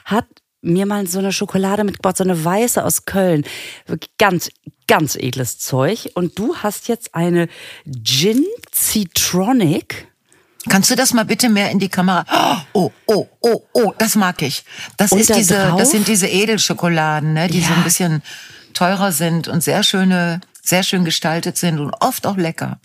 hat 0.05 0.27
mir 0.61 0.85
mal 0.85 1.07
so 1.07 1.19
eine 1.19 1.31
Schokolade 1.31 1.83
mitgebracht, 1.83 2.17
so 2.17 2.23
eine 2.23 2.43
weiße 2.43 2.83
aus 2.83 3.05
Köln. 3.05 3.45
Ganz, 4.17 4.51
ganz 4.87 5.15
edles 5.15 5.57
Zeug. 5.57 6.11
Und 6.15 6.37
du 6.37 6.57
hast 6.57 6.87
jetzt 6.87 7.15
eine 7.15 7.47
Gin 8.03 8.45
Citronic. 8.71 10.08
Kannst 10.67 10.91
du 10.91 10.95
das 10.95 11.13
mal 11.13 11.23
bitte 11.25 11.47
mehr 11.49 11.71
in 11.71 11.79
die 11.79 11.87
Kamera? 11.89 12.25
Oh, 12.73 12.91
oh, 13.05 13.27
oh, 13.41 13.61
oh, 13.73 13.93
das 13.97 14.15
mag 14.15 14.41
ich. 14.41 14.65
Das 14.97 15.11
Und 15.13 15.19
ist 15.19 15.29
da 15.29 15.35
diese, 15.35 15.55
drauf? 15.55 15.79
das 15.79 15.91
sind 15.91 16.07
diese 16.07 16.27
Edelschokoladen, 16.27 17.33
ne, 17.33 17.47
die 17.47 17.61
so 17.61 17.69
Ja. 17.71 17.77
ein 17.77 17.83
bisschen 17.83 18.21
teurer 18.73 19.11
sind 19.13 19.47
und 19.47 19.63
sehr 19.63 19.83
schöne, 19.83 20.41
sehr 20.61 20.83
schön 20.83 21.05
gestaltet 21.05 21.57
sind 21.57 21.79
und 21.79 21.93
oft 22.01 22.27
auch 22.27 22.35
lecker. 22.37 22.79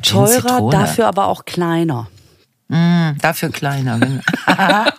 Gin 0.00 0.02
Teurer, 0.02 0.70
dafür 0.70 1.06
aber 1.08 1.26
auch 1.26 1.44
kleiner. 1.44 2.08
Dafür 2.68 3.50
kleiner. 3.50 3.98
genau. 3.98 4.22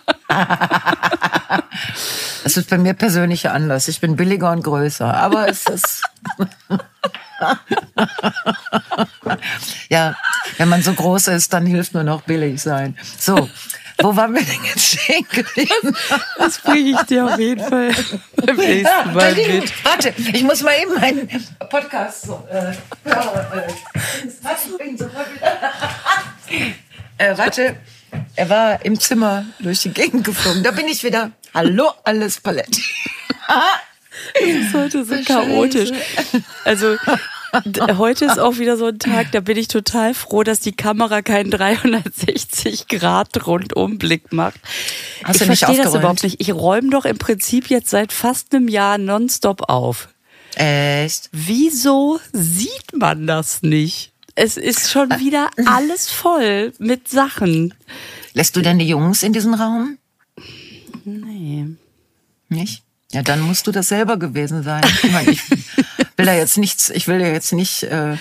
Das 2.42 2.56
ist 2.56 2.70
bei 2.70 2.78
mir 2.78 2.94
persönlicher 2.94 3.52
Anlass. 3.52 3.86
Ich 3.88 4.00
bin 4.00 4.16
billiger 4.16 4.50
und 4.50 4.62
größer, 4.62 5.12
aber 5.14 5.48
es 5.48 5.66
ist 5.66 6.02
ja, 9.88 10.14
wenn 10.58 10.68
man 10.68 10.82
so 10.82 10.92
groß 10.92 11.28
ist, 11.28 11.50
dann 11.52 11.66
hilft 11.66 11.94
nur 11.94 12.02
noch 12.04 12.22
billig 12.22 12.62
sein. 12.62 12.96
So, 13.18 13.48
wo 13.98 14.14
waren 14.16 14.34
wir 14.34 14.42
denn 14.42 14.64
jetzt 14.64 14.98
stehen 14.98 15.26
geblieben? 15.30 15.96
Das 16.38 16.58
bringe 16.58 16.90
ich 16.90 17.00
dir 17.02 17.26
auf 17.26 17.38
jeden 17.38 17.64
Fall 17.66 17.94
beim 18.36 18.56
nächsten 18.56 19.14
Mal 19.14 19.34
mit. 19.34 19.84
Warte, 19.84 20.14
ich 20.16 20.42
muss 20.42 20.62
mal 20.62 20.74
eben 20.80 20.94
meinen 20.94 21.28
Podcast 21.68 22.22
so, 22.22 22.42
äh, 22.50 22.70
äh, 22.70 22.74
warte, 23.04 23.66
ich 24.64 24.78
bin 24.78 24.96
sofort 24.96 25.26
wieder. 25.34 25.52
äh, 27.18 27.36
warte, 27.36 27.76
er 28.36 28.48
war 28.48 28.82
im 28.84 28.98
Zimmer 28.98 29.44
durch 29.58 29.80
die 29.80 29.92
Gegend 29.92 30.24
geflogen. 30.24 30.62
Da 30.62 30.70
bin 30.70 30.88
ich 30.88 31.04
wieder. 31.04 31.32
Hallo, 31.52 31.92
alles 32.04 32.40
Paletti. 32.40 32.84
Das 34.34 34.48
ist 34.48 34.74
heute 34.74 35.04
so 35.04 35.14
chaotisch. 35.24 35.90
Also 36.64 36.96
heute 37.98 38.26
ist 38.26 38.38
auch 38.38 38.58
wieder 38.58 38.76
so 38.76 38.86
ein 38.86 38.98
Tag, 38.98 39.32
da 39.32 39.40
bin 39.40 39.56
ich 39.56 39.68
total 39.68 40.14
froh, 40.14 40.44
dass 40.44 40.60
die 40.60 40.72
Kamera 40.72 41.20
keinen 41.22 41.50
360 41.50 42.86
Grad 42.88 43.46
Rundumblick 43.46 44.32
macht. 44.32 44.60
Hast 45.24 45.36
ich 45.36 45.48
du 45.48 45.56
verstehe 45.56 45.82
das 45.82 45.94
überhaupt 45.94 46.22
nicht. 46.22 46.40
Ich 46.40 46.52
räume 46.52 46.90
doch 46.90 47.04
im 47.04 47.18
Prinzip 47.18 47.68
jetzt 47.68 47.90
seit 47.90 48.12
fast 48.12 48.54
einem 48.54 48.68
Jahr 48.68 48.98
nonstop 48.98 49.68
auf. 49.68 50.08
Echt? 50.54 51.28
Wieso 51.32 52.20
sieht 52.32 52.92
man 52.94 53.26
das 53.26 53.62
nicht? 53.62 54.12
Es 54.36 54.56
ist 54.56 54.90
schon 54.90 55.10
wieder 55.18 55.50
alles 55.66 56.08
voll 56.10 56.72
mit 56.78 57.08
Sachen. 57.08 57.74
Lässt 58.32 58.54
du 58.56 58.62
denn 58.62 58.78
die 58.78 58.88
Jungs 58.88 59.22
in 59.22 59.32
diesen 59.32 59.54
Raum? 59.54 59.98
Nee. 61.04 61.66
Nicht? 62.48 62.84
Ja, 63.12 63.22
dann 63.22 63.40
musst 63.40 63.66
du 63.66 63.72
das 63.72 63.88
selber 63.88 64.16
gewesen 64.16 64.62
sein. 64.62 64.82
Ich, 65.02 65.10
meine, 65.10 65.30
ich 65.30 65.48
will 66.16 66.26
da 66.26 66.34
jetzt 66.34 66.58
nichts, 66.58 66.90
ich 66.90 67.08
will 67.08 67.20
ja 67.20 67.28
jetzt 67.28 67.52
nicht. 67.52 67.82
Äh, 67.84 68.16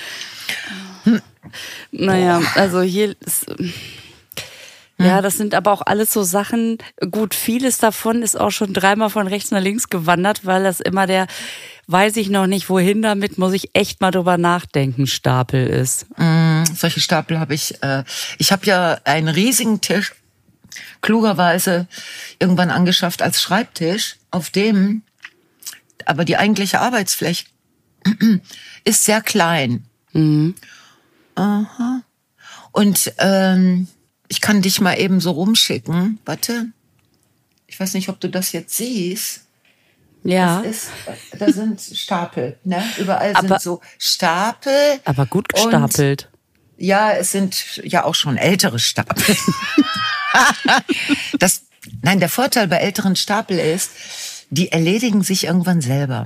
Naja, 1.92 2.42
also 2.56 2.82
hier 2.82 3.16
ist. 3.26 3.46
Ja, 5.02 5.22
das 5.22 5.38
sind 5.38 5.56
aber 5.56 5.72
auch 5.72 5.82
alles 5.86 6.12
so 6.12 6.24
Sachen. 6.24 6.78
Gut, 7.10 7.34
vieles 7.34 7.78
davon 7.78 8.22
ist 8.22 8.38
auch 8.38 8.52
schon 8.52 8.74
dreimal 8.74 9.10
von 9.10 9.28
rechts 9.28 9.50
nach 9.52 9.62
links 9.62 9.90
gewandert, 9.90 10.46
weil 10.46 10.64
das 10.64 10.82
immer 10.82 11.08
der, 11.08 11.28
weiß 11.88 12.18
ich 12.18 12.30
noch 12.30 12.48
nicht, 12.48 12.70
wohin 12.70 13.02
damit, 13.02 13.38
muss 13.38 13.54
ich 13.54 13.70
echt 13.74 14.02
mal 14.02 14.12
drüber 14.12 14.38
nachdenken, 14.38 15.08
Stapel 15.08 15.68
ist. 15.68 16.06
solche 16.76 17.00
Stapel 17.00 17.40
habe 17.40 17.54
ich. 17.54 17.82
Äh, 17.82 18.04
ich 18.40 18.52
habe 18.52 18.66
ja 18.66 18.98
einen 19.06 19.30
riesigen 19.30 19.80
Tisch, 19.80 20.14
klugerweise 21.02 21.88
irgendwann 22.40 22.70
angeschafft 22.70 23.22
als 23.22 23.42
Schreibtisch, 23.42 24.18
auf 24.32 24.50
dem 24.50 25.02
aber 26.06 26.26
die 26.26 26.38
eigentliche 26.38 26.80
Arbeitsfläche 26.80 27.46
ist 28.84 29.06
sehr 29.06 29.22
klein. 29.22 29.86
Aha. 31.36 32.02
Und 32.72 33.14
ähm, 33.20 33.88
ich 34.28 34.42
kann 34.42 34.62
dich 34.62 34.82
mal 34.82 34.96
eben 35.00 35.20
so 35.20 35.32
rumschicken. 35.32 36.20
Warte. 36.26 36.68
Ich 37.68 37.80
weiß 37.80 37.94
nicht, 37.94 38.10
ob 38.10 38.20
du 38.20 38.30
das 38.30 38.52
jetzt 38.54 38.76
siehst. 38.78 39.42
Ja, 40.24 40.62
Das 40.64 40.72
ist, 40.72 40.90
da 41.38 41.52
sind 41.52 41.80
Stapel, 41.82 42.58
ne? 42.64 42.84
Überall 42.98 43.34
Aber- 43.36 43.48
sind 43.48 43.62
so 43.62 43.82
Stapel. 43.98 45.00
aber 45.06 45.26
gut 45.26 45.48
gestapelt. 45.50 46.30
ja, 46.78 47.12
es 47.14 47.32
sind 47.32 47.78
ja 47.84 48.04
auch 48.04 48.16
schon 48.16 48.36
ältere 48.38 48.80
Stapel. 48.80 49.38
das, 51.40 51.64
nein, 52.02 52.20
der 52.20 52.30
Vorteil 52.30 52.68
bei 52.68 52.78
älteren 52.78 53.16
Stapel 53.16 53.58
ist, 53.60 53.92
die 54.50 54.72
erledigen 54.72 55.24
sich 55.24 55.46
irgendwann 55.46 55.82
selber. 55.82 56.26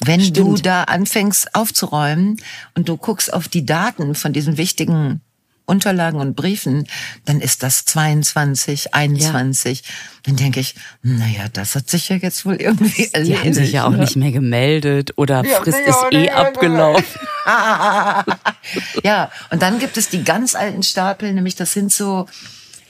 Wenn 0.00 0.20
du 0.20 0.24
Stimmt. 0.56 0.66
da 0.66 0.82
anfängst 0.84 1.54
aufzuräumen 1.54 2.40
und 2.74 2.88
du 2.88 2.96
guckst 2.96 3.32
auf 3.32 3.48
die 3.48 3.64
Daten 3.64 4.14
von 4.14 4.32
diesen 4.32 4.56
wichtigen 4.56 5.20
Unterlagen 5.66 6.20
und 6.20 6.36
Briefen, 6.36 6.86
dann 7.24 7.40
ist 7.40 7.62
das 7.62 7.86
22, 7.86 8.92
21. 8.92 9.82
Dann 10.24 10.36
denke 10.36 10.60
ich, 10.60 10.74
naja, 11.02 11.46
das 11.52 11.74
hat 11.74 11.88
sich 11.88 12.10
ja 12.10 12.16
jetzt 12.16 12.44
wohl 12.44 12.56
irgendwie 12.56 13.06
Die 13.08 13.14
erledigt. 13.14 13.44
haben 13.44 13.54
sich 13.54 13.72
ja 13.72 13.86
auch 13.86 13.90
ne? 13.90 13.98
nicht 13.98 14.16
mehr 14.16 14.32
gemeldet 14.32 15.12
oder 15.16 15.42
Ja, 15.44 15.60
Frist 15.62 15.78
ist 15.86 16.04
eh 16.10 16.28
abgelaufen. 16.30 17.04
ja, 19.04 19.30
und 19.50 19.62
dann 19.62 19.78
gibt 19.78 19.96
es 19.96 20.10
die 20.10 20.22
ganz 20.24 20.54
alten 20.54 20.82
Stapel, 20.82 21.32
nämlich 21.32 21.54
das 21.54 21.72
sind 21.72 21.92
so 21.92 22.26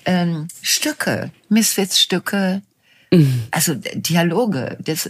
ähm, 0.05 0.49
Stücke, 0.63 1.31
Misfits-Stücke, 1.49 2.63
also 3.53 3.75
Dialoge, 3.77 4.77
das, 4.81 5.09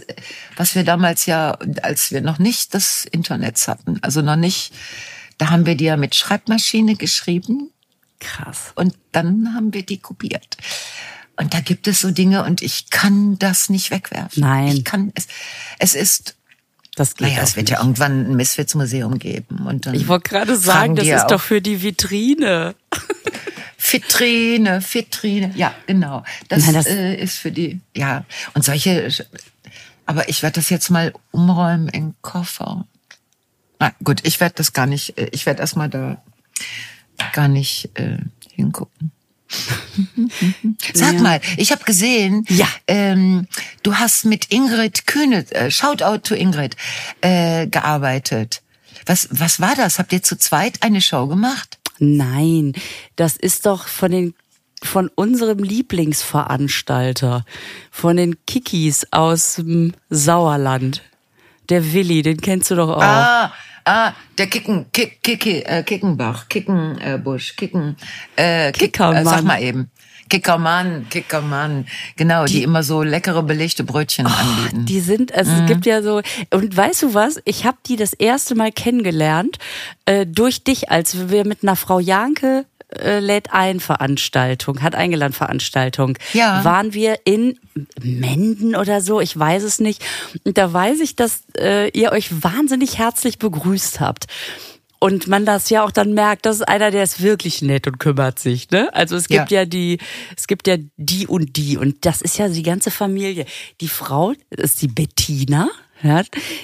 was 0.57 0.75
wir 0.75 0.83
damals 0.83 1.25
ja, 1.25 1.57
als 1.81 2.11
wir 2.11 2.21
noch 2.21 2.37
nicht 2.37 2.75
das 2.75 3.05
Internet 3.05 3.67
hatten, 3.67 3.97
also 4.03 4.21
noch 4.21 4.35
nicht, 4.35 4.73
da 5.39 5.49
haben 5.49 5.65
wir 5.65 5.75
die 5.75 5.85
ja 5.85 5.97
mit 5.97 6.13
Schreibmaschine 6.13 6.97
geschrieben 6.97 7.71
Krass. 8.19 8.73
und 8.75 8.95
dann 9.11 9.55
haben 9.55 9.73
wir 9.73 9.83
die 9.83 9.97
kopiert. 9.97 10.55
Und 11.37 11.53
da 11.55 11.61
gibt 11.61 11.87
es 11.87 11.99
so 12.01 12.11
Dinge 12.11 12.43
und 12.45 12.61
ich 12.61 12.91
kann 12.91 13.39
das 13.39 13.69
nicht 13.69 13.89
wegwerfen. 13.91 14.41
Nein. 14.41 14.67
Ich 14.67 14.85
kann 14.85 15.11
es. 15.15 15.27
Es 15.79 15.95
ist 15.95 16.35
Das 16.95 17.15
geht 17.15 17.27
naja, 17.27 17.41
es 17.41 17.55
wird 17.55 17.69
nicht. 17.69 17.77
ja 17.77 17.81
irgendwann 17.83 18.31
ein 18.31 18.35
Misfits-Museum 18.35 19.17
geben. 19.19 19.65
Und 19.65 19.85
dann 19.85 19.95
Ich 19.95 20.07
wollte 20.07 20.29
gerade 20.29 20.55
sagen, 20.55 20.95
das 20.95 21.07
ja 21.07 21.17
ist 21.17 21.27
doch 21.31 21.41
für 21.41 21.61
die 21.61 21.81
Vitrine. 21.81 22.75
Vitrine, 23.91 24.81
Vitrine. 24.81 25.51
Ja, 25.55 25.73
genau. 25.87 26.23
Das, 26.49 26.65
Nein, 26.65 26.73
das- 26.73 26.85
äh, 26.87 27.15
ist 27.15 27.37
für 27.37 27.51
die, 27.51 27.79
ja. 27.95 28.25
Und 28.53 28.63
solche, 28.65 29.09
aber 30.05 30.27
ich 30.29 30.41
werde 30.43 30.55
das 30.59 30.69
jetzt 30.69 30.89
mal 30.89 31.13
umräumen 31.31 31.87
in 31.89 32.15
Koffer. 32.21 32.85
Na 33.79 33.91
gut, 34.03 34.21
ich 34.25 34.39
werde 34.39 34.55
das 34.55 34.73
gar 34.73 34.85
nicht, 34.87 35.17
äh, 35.17 35.29
ich 35.31 35.45
werde 35.45 35.61
erstmal 35.61 35.89
da 35.89 36.21
gar 37.33 37.47
nicht 37.47 37.89
äh, 37.99 38.17
hingucken. 38.55 39.11
Sag 40.93 41.13
Ja. 41.13 41.21
mal, 41.21 41.41
ich 41.57 41.71
habe 41.71 41.83
gesehen, 41.83 42.45
Ja. 42.49 42.67
ähm, 42.87 43.47
du 43.83 43.95
hast 43.95 44.25
mit 44.25 44.51
Ingrid 44.51 45.05
Kühne, 45.07 45.45
äh, 45.51 45.69
Shoutout 45.71 46.19
to 46.27 46.35
Ingrid, 46.35 46.75
äh, 47.21 47.67
gearbeitet. 47.67 48.61
Was, 49.05 49.27
was 49.31 49.59
war 49.59 49.75
das? 49.75 49.99
Habt 49.99 50.13
ihr 50.13 50.23
zu 50.23 50.37
zweit 50.37 50.81
eine 50.81 50.99
Show 51.01 51.27
gemacht? 51.27 51.77
Nein, 51.99 52.73
das 53.15 53.37
ist 53.37 53.65
doch 53.65 53.87
von 53.87 54.11
den 54.11 54.33
von 54.83 55.09
unserem 55.15 55.59
Lieblingsveranstalter, 55.59 57.45
von 57.91 58.17
den 58.17 58.35
Kikis 58.45 59.07
aus 59.11 59.55
dem 59.55 59.93
Sauerland. 60.09 61.01
Der 61.69 61.93
Willi, 61.93 62.21
den 62.21 62.37
kennst 62.37 62.69
du 62.71 62.75
doch 62.75 62.89
auch. 62.89 63.01
Ah, 63.01 63.53
ah, 63.85 64.13
der 64.37 64.47
Kicken, 64.47 64.85
Kick, 64.91 65.23
Kicki, 65.23 65.61
äh, 65.61 65.81
Kickenbach, 65.83 66.47
Kickenbusch, 66.49 67.55
Kicken, 67.55 67.97
äh, 68.35 68.71
Kick, 68.71 68.93
Kickermann. 68.93 69.25
äh, 69.25 69.29
sag 69.29 69.43
mal 69.43 69.61
eben. 69.61 69.89
Kickermann, 70.29 71.07
Kickermann. 71.09 71.87
Genau, 72.15 72.45
die, 72.45 72.53
die, 72.53 72.63
immer 72.63 72.83
so 72.83 73.03
leckere 73.03 73.43
belegte 73.43 73.83
Brötchen 73.83 74.25
oh, 74.27 74.29
anbieten. 74.29 74.85
Die 74.85 74.99
sind, 74.99 75.33
also 75.33 75.51
mhm. 75.51 75.61
es 75.61 75.67
gibt 75.67 75.85
ja 75.85 76.01
so, 76.01 76.21
und 76.51 76.75
weißt 76.75 77.03
du 77.03 77.13
was, 77.13 77.41
ich 77.45 77.65
habe 77.65 77.77
die 77.85 77.95
das 77.95 78.13
erste 78.13 78.55
Mal 78.55 78.71
kennengelernt 78.71 79.57
äh, 80.05 80.25
durch 80.25 80.63
dich, 80.63 80.89
als 80.89 81.29
wir 81.29 81.45
mit 81.45 81.63
einer 81.63 81.75
Frau 81.75 81.99
Janke 81.99 82.65
äh, 82.89 83.19
lädt 83.19 83.51
ein 83.51 83.79
Veranstaltung, 83.79 84.81
hat 84.81 84.95
eingeladen 84.95 85.33
Veranstaltung. 85.33 86.17
Ja. 86.33 86.63
Waren 86.63 86.93
wir 86.93 87.19
in 87.25 87.59
Menden 88.01 88.75
oder 88.75 89.01
so, 89.01 89.19
ich 89.19 89.37
weiß 89.37 89.63
es 89.63 89.79
nicht. 89.79 90.03
Und 90.43 90.57
da 90.57 90.71
weiß 90.71 90.99
ich, 91.01 91.15
dass 91.15 91.43
äh, 91.57 91.89
ihr 91.89 92.11
euch 92.11 92.43
wahnsinnig 92.43 92.97
herzlich 92.97 93.37
begrüßt 93.39 93.99
habt. 93.99 94.27
Und 94.99 95.27
man 95.27 95.45
das 95.45 95.69
ja 95.69 95.83
auch 95.83 95.91
dann 95.91 96.13
merkt, 96.13 96.45
das 96.45 96.57
ist 96.57 96.61
einer, 96.63 96.91
der 96.91 97.03
ist 97.03 97.21
wirklich 97.21 97.61
nett 97.61 97.87
und 97.87 97.99
kümmert 97.99 98.39
sich, 98.39 98.69
ne? 98.71 98.93
Also 98.93 99.15
es 99.15 99.27
gibt 99.27 99.51
ja. 99.51 99.61
ja 99.61 99.65
die, 99.65 99.99
es 100.35 100.47
gibt 100.47 100.67
ja 100.67 100.77
die 100.97 101.27
und 101.27 101.57
die 101.57 101.77
und 101.77 102.05
das 102.05 102.21
ist 102.21 102.37
ja 102.37 102.47
die 102.47 102.63
ganze 102.63 102.91
Familie. 102.91 103.45
Die 103.81 103.87
Frau 103.87 104.33
ist 104.49 104.81
die 104.81 104.87
Bettina, 104.87 105.69
ja, 106.01 106.23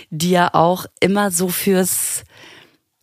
die 0.09 0.31
ja 0.31 0.53
auch 0.53 0.85
immer 0.99 1.31
so 1.31 1.49
fürs, 1.49 2.23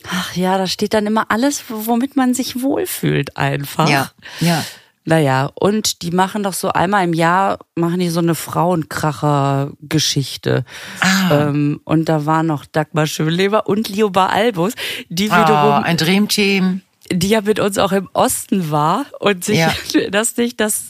ach 0.06 0.34
ja, 0.34 0.58
da 0.58 0.66
steht 0.66 0.94
dann 0.94 1.06
immer 1.06 1.30
alles, 1.30 1.64
womit 1.68 2.16
man 2.16 2.34
sich 2.34 2.62
wohlfühlt 2.62 3.36
einfach. 3.36 3.88
Ja, 3.88 4.10
ja. 4.40 4.64
Naja, 5.08 5.50
und 5.54 6.02
die 6.02 6.10
machen 6.10 6.42
doch 6.42 6.52
so 6.52 6.68
einmal 6.68 7.04
im 7.04 7.14
Jahr, 7.14 7.60
machen 7.74 7.98
die 7.98 8.10
so 8.10 8.20
eine 8.20 8.34
Frauenkracher-Geschichte. 8.34 10.66
Ah. 11.00 11.48
Ähm, 11.48 11.80
und 11.84 12.10
da 12.10 12.26
war 12.26 12.42
noch 12.42 12.66
Dagmar 12.66 13.06
Schönleber 13.06 13.68
und 13.68 13.88
Lioba 13.88 14.26
Albus, 14.26 14.74
die 15.08 15.30
ah, 15.30 15.40
wiederum... 15.40 15.70
Oh, 15.70 15.80
ein 15.82 15.96
Dreamteam. 15.96 16.82
Die 17.10 17.30
ja 17.30 17.40
mit 17.40 17.58
uns 17.58 17.78
auch 17.78 17.92
im 17.92 18.10
Osten 18.12 18.70
war 18.70 19.06
und 19.18 19.46
sich, 19.46 19.60
ja. 19.60 19.72
das 20.10 20.36
nicht, 20.36 20.60
dass 20.60 20.88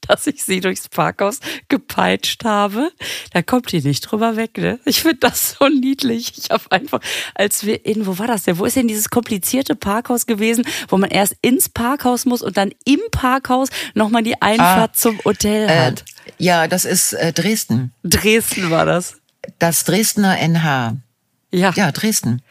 dass 0.08 0.26
ich 0.26 0.42
sie 0.42 0.60
durchs 0.60 0.88
Parkhaus 0.88 1.40
gepeitscht 1.68 2.44
habe. 2.44 2.90
Da 3.32 3.42
kommt 3.42 3.70
die 3.72 3.80
nicht 3.80 4.00
drüber 4.00 4.36
weg, 4.36 4.58
ne? 4.58 4.78
Ich 4.84 5.02
finde 5.02 5.18
das 5.20 5.56
so 5.58 5.68
niedlich. 5.68 6.32
Ich 6.36 6.50
habe 6.50 6.70
einfach, 6.70 7.00
als 7.34 7.64
wir 7.64 7.84
in, 7.84 8.06
wo 8.06 8.18
war 8.18 8.26
das 8.26 8.44
denn? 8.44 8.58
Wo 8.58 8.64
ist 8.64 8.76
denn 8.76 8.88
dieses 8.88 9.10
komplizierte 9.10 9.74
Parkhaus 9.74 10.26
gewesen, 10.26 10.64
wo 10.88 10.96
man 10.96 11.10
erst 11.10 11.36
ins 11.42 11.68
Parkhaus 11.68 12.24
muss 12.24 12.42
und 12.42 12.56
dann 12.56 12.72
im 12.84 13.00
Parkhaus 13.10 13.68
nochmal 13.94 14.22
die 14.22 14.40
Einfahrt 14.40 14.90
ah, 14.92 14.96
zum 14.96 15.18
Hotel 15.24 15.68
äh, 15.68 15.78
hat? 15.86 16.04
Ja, 16.38 16.66
das 16.66 16.84
ist 16.84 17.12
äh, 17.12 17.32
Dresden. 17.32 17.92
Dresden 18.02 18.70
war 18.70 18.86
das. 18.86 19.16
Das 19.58 19.84
Dresdner 19.84 20.38
NH. 20.38 20.96
Ja. 21.52 21.72
Ja, 21.74 21.90
Dresden. 21.90 22.42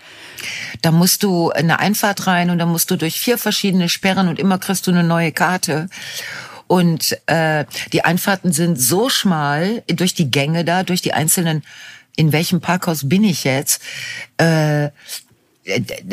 Da 0.82 0.91
musst 0.91 1.24
du 1.24 1.51
eine 1.51 1.79
Einfahrt 1.79 2.27
rein 2.27 2.50
und 2.50 2.58
dann 2.58 2.70
musst 2.70 2.91
du 2.91 2.98
durch 2.98 3.20
vier 3.20 3.38
verschiedene 3.38 3.89
Sperren 3.89 4.27
und 4.27 4.39
immer 4.39 4.58
kriegst 4.58 4.88
du 4.88 4.91
eine 4.91 5.03
neue 5.03 5.32
Karte. 5.32 5.88
Und 6.70 7.18
äh, 7.26 7.66
die 7.94 8.06
Einfahrten 8.06 8.54
sind 8.54 8.80
so 8.80 9.10
schmal 9.10 9.82
durch 9.88 10.14
die 10.14 10.30
Gänge 10.30 10.64
da, 10.64 10.84
durch 10.84 11.02
die 11.02 11.14
einzelnen, 11.14 11.64
in 12.16 12.32
welchem 12.32 12.62
Parkhaus 12.62 13.10
bin 13.10 13.24
ich 13.24 13.44
jetzt? 13.44 13.82
Äh, 14.38 14.90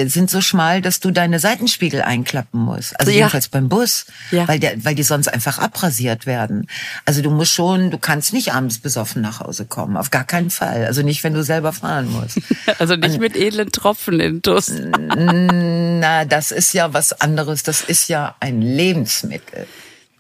sind 0.07 0.31
so 0.31 0.41
schmal, 0.41 0.81
dass 0.81 1.01
du 1.01 1.11
deine 1.11 1.39
Seitenspiegel 1.41 2.01
einklappen 2.01 2.59
musst. 2.59 2.99
Also 2.99 3.11
ja. 3.11 3.19
jedenfalls 3.19 3.49
beim 3.49 3.69
Bus, 3.69 4.07
ja. 4.31 4.49
weil, 4.49 4.59
der, 4.59 4.83
weil 4.83 4.95
die 4.95 5.03
sonst 5.03 5.29
einfach 5.29 5.59
abrasiert 5.59 6.25
werden. 6.25 6.69
Also 7.05 7.21
du 7.21 7.31
musst 7.31 7.53
schon, 7.53 7.91
du 7.91 7.99
kannst 7.99 8.33
nicht 8.33 8.55
abends 8.55 8.79
besoffen 8.79 9.21
nach 9.21 9.41
Hause 9.41 9.67
kommen, 9.67 9.99
auf 9.99 10.11
gar 10.11 10.25
keinen 10.25 10.49
Fall. 10.49 10.87
Also 10.87 11.03
nicht, 11.03 11.23
wenn 11.23 11.35
du 11.35 11.45
selber 11.45 11.75
fahren 11.75 12.11
musst. 12.11 12.41
also 12.79 12.97
nicht 12.97 13.17
Und, 13.17 13.21
mit 13.21 13.37
edlen 13.37 13.73
Tropfen 13.73 14.21
in 14.21 14.41
Duss. 14.41 14.73
Na, 14.73 16.25
das 16.25 16.51
ist 16.51 16.73
ja 16.73 16.95
was 16.95 17.21
anderes. 17.21 17.63
Das 17.63 17.83
ist 17.83 18.09
ja 18.09 18.37
ein 18.41 18.63
Lebensmittel. 18.63 19.67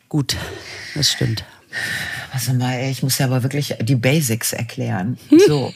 Gut, 0.08 0.36
das 0.94 1.10
stimmt. 1.10 1.44
Also 2.32 2.52
mal, 2.52 2.90
ich 2.90 3.02
muss 3.02 3.18
ja 3.18 3.26
aber 3.26 3.42
wirklich 3.42 3.74
die 3.80 3.96
Basics 3.96 4.52
erklären. 4.52 5.18
So. 5.46 5.72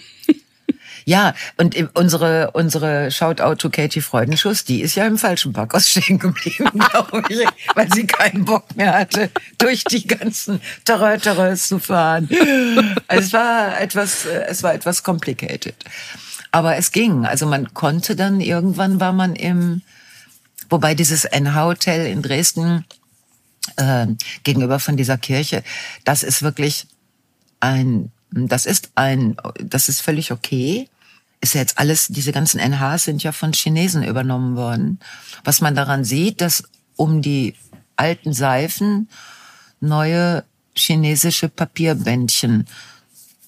Ja, 1.04 1.34
und 1.56 1.76
unsere, 1.94 2.50
unsere 2.52 3.10
Shoutout 3.10 3.56
to 3.56 3.70
Katie 3.70 4.00
Freudenschuss, 4.00 4.64
die 4.64 4.80
ist 4.80 4.94
ja 4.94 5.06
im 5.06 5.18
falschen 5.18 5.52
Parkhaus 5.52 5.88
stehen 5.88 6.18
geblieben, 6.18 6.70
glaube 6.90 7.22
ich, 7.28 7.38
weil 7.75 7.92
sie 7.92 8.06
keinen 8.06 8.44
Bock 8.44 8.76
mehr 8.76 8.92
hatte, 8.92 9.30
durch 9.58 9.84
die 9.84 10.06
ganzen 10.06 10.60
Terröteres 10.84 11.69
zu 11.69 11.78
fahren. 11.78 12.28
Also 13.08 13.25
es 13.25 13.32
war 13.32 13.80
etwas, 13.80 14.25
es 14.25 14.62
war 14.62 14.75
etwas 14.75 15.02
complicated. 15.02 15.75
Aber 16.52 16.76
es 16.76 16.93
ging. 16.93 17.26
Also 17.26 17.47
man 17.47 17.75
konnte 17.75 18.16
dann, 18.16 18.40
irgendwann 18.40 19.00
war 19.00 19.12
man 19.12 19.36
im, 19.36 19.82
wobei 20.69 20.95
dieses 20.95 21.25
NH-Hotel 21.25 22.06
in 22.06 22.23
Dresden, 22.23 22.84
äh, 23.76 24.06
gegenüber 24.45 24.80
von 24.80 24.97
dieser 24.97 25.19
Kirche, 25.19 25.63
das 26.04 26.23
ist 26.23 26.43
wirklich 26.43 26.87
ein, 27.61 28.11
das 28.30 28.67
ist 28.67 28.93
ein, 28.95 29.37
das 29.59 29.89
ist 29.89 30.00
völlig 30.00 30.33
okay. 30.33 30.89
Ist 31.41 31.54
ja 31.54 31.61
jetzt 31.61 31.78
alles, 31.78 32.09
diese 32.09 32.33
ganzen 32.33 32.61
NHs 32.61 33.04
sind 33.04 33.23
ja 33.23 33.33
von 33.33 33.52
Chinesen 33.52 34.02
übernommen 34.02 34.56
worden. 34.56 35.00
Was 35.45 35.61
man 35.61 35.75
daran 35.75 36.04
sieht, 36.04 36.41
dass 36.41 36.65
um 36.97 37.23
die 37.23 37.54
alten 37.97 38.33
Seifen 38.33 39.09
neue 39.80 40.45
chinesische 40.75 41.49
Papierbändchen 41.49 42.67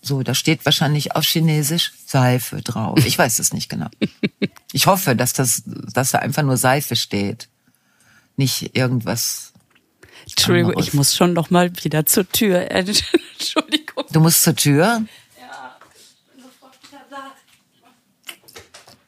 so, 0.04 0.24
da 0.24 0.34
steht 0.34 0.64
wahrscheinlich 0.64 1.14
auf 1.14 1.24
Chinesisch 1.24 1.92
Seife 2.06 2.60
drauf. 2.60 2.98
Ich 3.06 3.16
weiß 3.16 3.38
es 3.38 3.52
nicht 3.52 3.68
genau. 3.68 3.86
Ich 4.72 4.86
hoffe, 4.86 5.14
dass 5.14 5.32
das, 5.32 5.62
dass 5.64 6.10
da 6.10 6.18
einfach 6.18 6.42
nur 6.42 6.56
Seife 6.56 6.96
steht. 6.96 7.48
Nicht 8.36 8.76
irgendwas 8.76 9.51
Entschuldigung, 10.32 10.74
ich 10.78 10.94
muss 10.94 11.14
schon 11.14 11.32
noch 11.32 11.50
mal 11.50 11.70
wieder 11.84 12.06
zur 12.06 12.28
Tür. 12.28 12.70
Entschuldigung. 12.70 14.04
Du 14.10 14.20
musst 14.20 14.42
zur 14.42 14.56
Tür? 14.56 15.02
Ja, 15.38 15.76
ich 15.96 16.34
bin 16.34 16.44
sofort 16.44 16.74
wieder 16.88 17.00
da. 17.10 17.32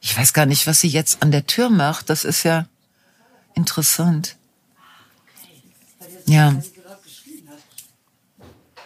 Ich 0.01 0.17
weiß 0.17 0.33
gar 0.33 0.45
nicht, 0.45 0.67
was 0.67 0.81
sie 0.81 0.87
jetzt 0.87 1.21
an 1.21 1.31
der 1.31 1.45
Tür 1.47 1.69
macht. 1.69 2.09
Das 2.09 2.25
ist 2.25 2.43
ja 2.43 2.67
interessant. 3.55 4.35
Ja. 6.25 6.55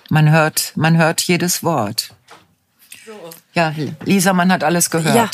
Man 0.09 0.31
hört, 0.31 0.73
man 0.75 0.97
hört 0.97 1.21
jedes 1.21 1.63
Wort. 1.63 2.13
Ja, 3.53 3.73
Lisa, 4.05 4.33
man 4.33 4.51
hat 4.51 4.63
alles 4.63 4.89
gehört. 4.89 5.15
Ja, 5.15 5.29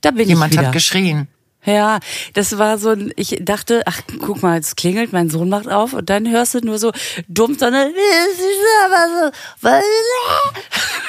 da 0.00 0.10
bin 0.10 0.28
Jemand 0.28 0.52
ich 0.52 0.58
wieder. 0.58 0.68
hat 0.68 0.74
geschrien. 0.74 1.28
Ja, 1.64 2.00
das 2.32 2.58
war 2.58 2.78
so 2.78 2.90
ein, 2.90 3.12
ich 3.16 3.38
dachte, 3.40 3.82
ach, 3.86 4.00
guck 4.20 4.42
mal, 4.42 4.58
es 4.58 4.74
klingelt, 4.74 5.12
mein 5.12 5.30
Sohn 5.30 5.48
macht 5.48 5.68
auf 5.68 5.92
und 5.92 6.10
dann 6.10 6.28
hörst 6.28 6.54
du 6.54 6.60
nur 6.60 6.78
so 6.78 6.90
dumm 7.28 7.56
so 7.56 7.66
eine 7.66 7.86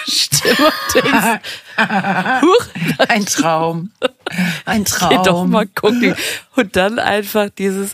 Stimme 0.07 0.67
und 0.67 1.03
denkst, 1.03 1.39
Huch, 2.41 2.67
ein 3.07 3.25
Traum. 3.25 3.91
Ein 4.65 4.85
Traum. 4.85 5.09
Geh 5.09 5.23
doch 5.23 5.45
mal 5.45 5.67
gucken. 5.67 6.15
Und 6.55 6.75
dann 6.75 6.99
einfach 6.99 7.49
dieses, 7.49 7.93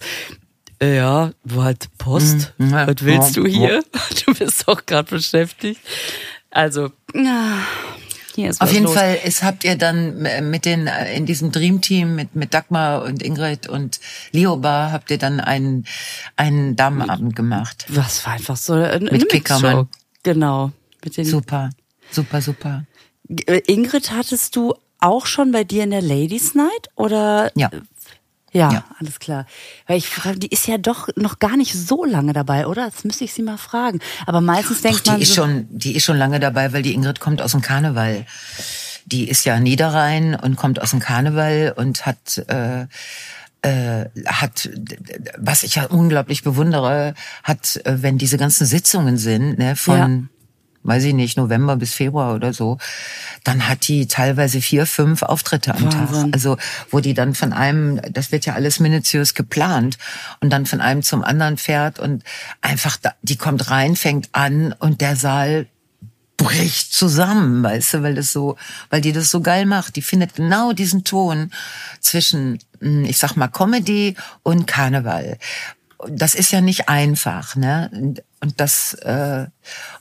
ja, 0.82 1.32
war 1.44 1.64
halt 1.64 1.88
Post. 1.98 2.54
Mhm. 2.58 2.72
Was 2.72 3.06
willst 3.06 3.38
du 3.38 3.46
hier? 3.46 3.84
Du 4.26 4.34
bist 4.34 4.68
doch 4.68 4.86
gerade 4.86 5.10
beschäftigt. 5.10 5.80
Also, 6.52 6.92
hier 8.40 8.50
ist 8.50 8.62
Auf 8.62 8.72
jeden 8.72 8.86
los. 8.86 8.94
Fall 8.94 9.18
ist, 9.24 9.44
habt 9.44 9.64
ihr 9.64 9.76
dann 9.76 10.28
mit 10.50 10.66
den 10.66 10.90
in 11.14 11.26
diesem 11.26 11.52
Dream 11.52 11.82
Team 11.82 12.16
mit 12.16 12.36
mit 12.36 12.54
Dagmar 12.54 13.04
und 13.04 13.22
Ingrid 13.22 13.68
und 13.68 14.00
Leobar 14.32 14.92
habt 14.92 15.12
ihr 15.12 15.18
dann 15.18 15.40
einen 15.40 15.86
einen 16.36 16.76
Damenabend 16.76 17.36
gemacht. 17.36 17.86
Was 17.90 18.26
war 18.26 18.34
einfach 18.34 18.58
so 18.58 18.74
eine, 18.74 19.12
mit 19.12 19.30
Kickermann. 19.30 19.90
Genau. 20.24 20.72
Mit 21.04 21.18
den 21.18 21.26
super, 21.26 21.70
super, 22.12 22.42
super. 22.42 22.86
Äh, 23.46 23.62
Ingrid 23.68 24.12
hattest 24.12 24.56
du 24.56 24.74
auch 25.00 25.26
schon 25.26 25.52
bei 25.52 25.64
dir 25.64 25.84
in 25.84 25.92
der 25.92 26.02
Ladies 26.02 26.56
Night 26.56 26.90
oder 26.96 27.52
ja. 27.56 27.70
Ja, 28.52 28.72
ja, 28.72 28.84
alles 29.00 29.20
klar. 29.20 29.46
Weil 29.88 29.98
ich 29.98 30.10
frage, 30.10 30.40
die 30.40 30.48
ist 30.48 30.68
ja 30.68 30.78
doch 30.78 31.10
noch 31.16 31.40
gar 31.40 31.58
nicht 31.58 31.74
so 31.74 32.06
lange 32.06 32.34
dabei, 32.34 32.68
oder? 32.68 32.90
Das 32.90 33.04
müsste 33.04 33.24
ich 33.24 33.34
sie 33.34 33.44
mal 33.44 33.58
fragen. 33.58 34.00
Aber 34.26 34.42
meistens 34.42 34.82
denkt 34.82 35.08
doch, 35.08 35.14
man. 35.14 35.18
Die 35.18 35.24
ist, 35.24 35.34
so 35.34 35.44
schon, 35.44 35.68
die 35.70 35.96
ist 35.96 36.06
schon 36.06 36.18
lange 36.18 36.40
dabei, 36.40 36.74
weil 36.74 36.82
die 36.82 36.94
Ingrid 36.94 37.20
kommt 37.20 37.42
aus 37.42 37.52
dem 37.52 37.62
Karneval. 37.62 38.26
Die 39.06 39.28
ist 39.28 39.46
ja 39.46 39.60
Niederrhein 39.60 40.36
und 40.36 40.56
kommt 40.56 40.82
aus 40.82 40.92
dem 40.92 41.00
Karneval 41.00 41.74
und 41.76 42.06
hat 42.06 42.38
äh, 42.48 42.86
äh, 43.62 44.06
hat, 44.26 44.70
was 45.38 45.64
ich 45.64 45.76
ja 45.76 45.86
unglaublich 45.86 46.44
bewundere, 46.44 47.14
hat, 47.44 47.76
äh, 47.86 48.02
wenn 48.02 48.18
diese 48.18 48.38
ganzen 48.38 48.66
Sitzungen 48.66 49.18
sind, 49.18 49.58
ne, 49.58 49.76
von 49.76 50.30
weiß 50.84 51.04
ich 51.04 51.14
nicht, 51.14 51.38
November 51.38 51.76
bis 51.76 51.94
Februar 51.94 52.36
oder 52.36 52.54
so, 52.54 52.78
dann 53.44 53.68
hat 53.68 53.88
die 53.88 54.08
teilweise 54.08 54.62
vier, 54.62 54.86
fünf 54.86 55.24
Auftritte 55.24 55.76
am 55.76 55.84
Wahnsinn. 55.84 56.26
Tag. 56.26 56.34
Also 56.34 56.58
wo 56.90 57.00
die 57.00 57.14
dann 57.14 57.36
von 57.36 57.54
einem, 57.54 58.00
das 58.12 58.32
wird 58.32 58.46
ja 58.46 58.54
alles 58.54 58.80
minutiös 58.80 59.34
geplant 59.34 59.98
und 60.40 60.52
dann 60.52 60.66
von 60.66 60.82
einem 60.82 61.04
zum 61.04 61.24
anderen 61.24 61.58
fährt 61.58 62.00
und 62.00 62.24
einfach, 62.62 62.98
da, 62.98 63.14
die 63.22 63.36
kommt 63.36 63.70
rein, 63.70 63.96
fängt 63.96 64.30
an 64.34 64.74
und 64.80 65.02
der 65.02 65.16
Saal 65.16 65.68
bricht 66.40 66.94
zusammen, 66.94 67.62
weißt 67.64 67.96
du, 67.96 68.04
weil 68.04 68.16
das 68.16 68.32
so, 68.32 68.56
weil 68.90 69.02
die 69.02 69.12
das 69.12 69.30
so 69.30 69.42
geil 69.42 69.66
macht. 69.66 69.98
Die 69.98 70.02
findet 70.02 70.36
genau 70.36 70.72
diesen 70.72 71.04
Ton 71.04 71.52
zwischen, 72.00 72.60
hm, 72.80 73.04
ich 73.04 73.18
sag 73.18 73.36
mal, 73.36 73.50
Comedy 73.50 74.16
und 74.42 74.66
Karneval. 74.66 75.38
das 76.08 76.36
ist 76.36 76.52
ja 76.52 76.62
nicht 76.62 76.88
einfach, 76.88 77.58
ne? 77.58 78.16
Und, 78.42 78.60
das 78.60 78.94
äh, 78.94 79.48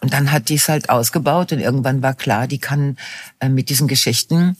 und 0.00 0.12
dann 0.12 0.30
hat 0.30 0.48
die 0.48 0.54
es 0.54 0.68
halt 0.68 0.90
ausgebaut 0.90 1.52
und 1.52 1.58
irgendwann 1.58 2.02
war 2.02 2.14
klar, 2.14 2.46
die 2.46 2.58
kann 2.58 2.96
äh, 3.40 3.48
mit 3.48 3.68
diesen 3.68 3.88
Geschichten 3.88 4.56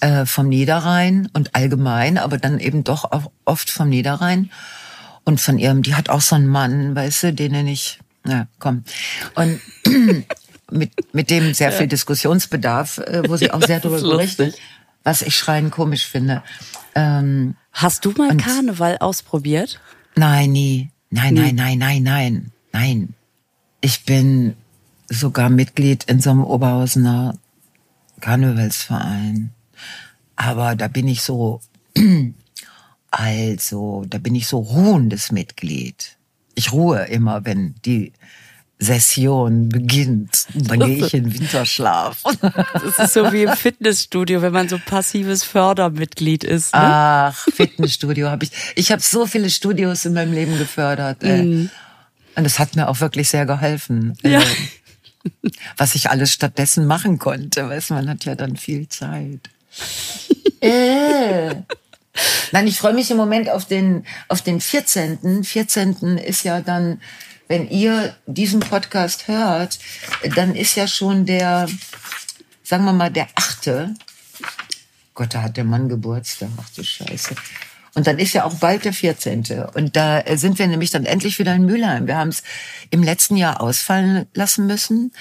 äh, 0.00 0.26
vom 0.26 0.48
Niederrhein 0.48 1.28
und 1.32 1.54
allgemein, 1.54 2.18
aber 2.18 2.38
dann 2.38 2.60
eben 2.60 2.84
doch 2.84 3.04
auch 3.10 3.30
oft 3.46 3.70
vom 3.70 3.88
Niederrhein 3.88 4.50
und 5.24 5.40
von 5.40 5.58
ihrem, 5.58 5.82
die 5.82 5.94
hat 5.94 6.10
auch 6.10 6.20
so 6.20 6.36
einen 6.36 6.48
Mann, 6.48 6.94
weißt 6.94 7.22
du, 7.24 7.32
den 7.32 7.52
nenne 7.52 7.72
ich, 7.72 7.98
na 8.24 8.46
komm. 8.58 8.84
Und 9.34 9.60
mit, 10.70 10.92
mit 11.14 11.30
dem 11.30 11.54
sehr 11.54 11.72
viel 11.72 11.86
Diskussionsbedarf, 11.86 12.98
äh, 12.98 13.22
wo 13.26 13.36
sie 13.36 13.50
auch 13.50 13.62
sehr 13.62 13.80
darüber 13.80 14.00
berichtet, 14.00 14.58
was 15.02 15.22
ich 15.22 15.36
schreien 15.36 15.70
komisch 15.70 16.06
finde. 16.06 16.42
Ähm, 16.94 17.56
Hast 17.72 18.04
du 18.04 18.10
mal 18.12 18.36
Karneval 18.36 18.98
ausprobiert? 18.98 19.80
Nein, 20.16 20.52
nie. 20.52 20.90
Nein, 21.10 21.34
nein, 21.34 21.54
nein, 21.54 21.78
nein, 21.78 22.02
nein, 22.02 22.52
nein. 22.72 23.14
Ich 23.80 24.04
bin 24.04 24.56
sogar 25.08 25.50
Mitglied 25.50 26.04
in 26.04 26.20
so 26.20 26.30
einem 26.30 26.44
Oberhausener 26.44 27.38
Karnevalsverein. 28.20 29.50
Aber 30.36 30.76
da 30.76 30.88
bin 30.88 31.08
ich 31.08 31.22
so, 31.22 31.60
also, 33.10 34.04
da 34.08 34.18
bin 34.18 34.34
ich 34.34 34.46
so 34.46 34.58
ruhendes 34.58 35.32
Mitglied. 35.32 36.16
Ich 36.54 36.72
ruhe 36.72 37.04
immer, 37.04 37.44
wenn 37.44 37.74
die 37.84 38.12
Session 38.80 39.68
beginnt. 39.68 40.46
Dann 40.54 40.78
gehe 40.80 41.04
ich 41.04 41.14
in 41.14 41.32
Winterschlaf. 41.32 42.22
Das 42.72 42.98
ist 42.98 43.14
so 43.14 43.32
wie 43.32 43.42
im 43.42 43.56
Fitnessstudio, 43.56 44.40
wenn 44.42 44.52
man 44.52 44.68
so 44.68 44.78
passives 44.78 45.42
Fördermitglied 45.42 46.44
ist. 46.44 46.72
Ne? 46.74 46.80
Ach, 46.82 47.46
Fitnessstudio 47.54 48.30
habe 48.30 48.44
ich. 48.44 48.52
Ich 48.76 48.92
habe 48.92 49.02
so 49.02 49.26
viele 49.26 49.50
Studios 49.50 50.04
in 50.04 50.14
meinem 50.14 50.32
Leben 50.32 50.56
gefördert. 50.58 51.22
Mm. 51.22 51.66
Und 52.38 52.44
es 52.44 52.60
hat 52.60 52.76
mir 52.76 52.88
auch 52.88 53.00
wirklich 53.00 53.28
sehr 53.28 53.46
geholfen. 53.46 54.16
Ja. 54.22 54.40
Was 55.76 55.96
ich 55.96 56.08
alles 56.08 56.32
stattdessen 56.32 56.86
machen 56.86 57.18
konnte. 57.18 57.68
Weiß 57.68 57.90
man 57.90 58.08
hat 58.08 58.24
ja 58.26 58.36
dann 58.36 58.56
viel 58.56 58.88
Zeit. 58.88 59.50
äh. 60.60 61.56
Nein, 62.52 62.66
ich 62.68 62.78
freue 62.78 62.94
mich 62.94 63.10
im 63.10 63.16
Moment 63.16 63.50
auf 63.50 63.64
den, 63.64 64.06
auf 64.28 64.40
den 64.42 64.60
14. 64.60 65.42
14. 65.42 66.18
ist 66.18 66.44
ja 66.44 66.60
dann, 66.60 67.00
wenn 67.48 67.68
ihr 67.70 68.14
diesen 68.26 68.60
Podcast 68.60 69.26
hört, 69.26 69.80
dann 70.36 70.54
ist 70.54 70.76
ja 70.76 70.86
schon 70.86 71.26
der, 71.26 71.68
sagen 72.62 72.84
wir 72.84 72.92
mal, 72.92 73.10
der 73.10 73.26
achte. 73.34 73.94
Gott, 75.12 75.34
da 75.34 75.42
hat 75.42 75.56
der 75.56 75.64
Mann 75.64 75.88
Geburtstag. 75.88 76.50
Ach 76.56 76.70
du 76.76 76.84
Scheiße. 76.84 77.34
Und 77.98 78.06
dann 78.06 78.20
ist 78.20 78.32
ja 78.32 78.44
auch 78.44 78.54
bald 78.54 78.84
der 78.84 78.92
14. 78.92 79.64
Und 79.74 79.96
da 79.96 80.22
sind 80.36 80.60
wir 80.60 80.68
nämlich 80.68 80.92
dann 80.92 81.04
endlich 81.04 81.40
wieder 81.40 81.52
in 81.52 81.64
Mülheim. 81.64 82.06
Wir 82.06 82.16
haben 82.16 82.28
es 82.28 82.44
im 82.90 83.02
letzten 83.02 83.36
Jahr 83.36 83.60
ausfallen 83.60 84.28
lassen 84.34 84.68
müssen. 84.68 85.12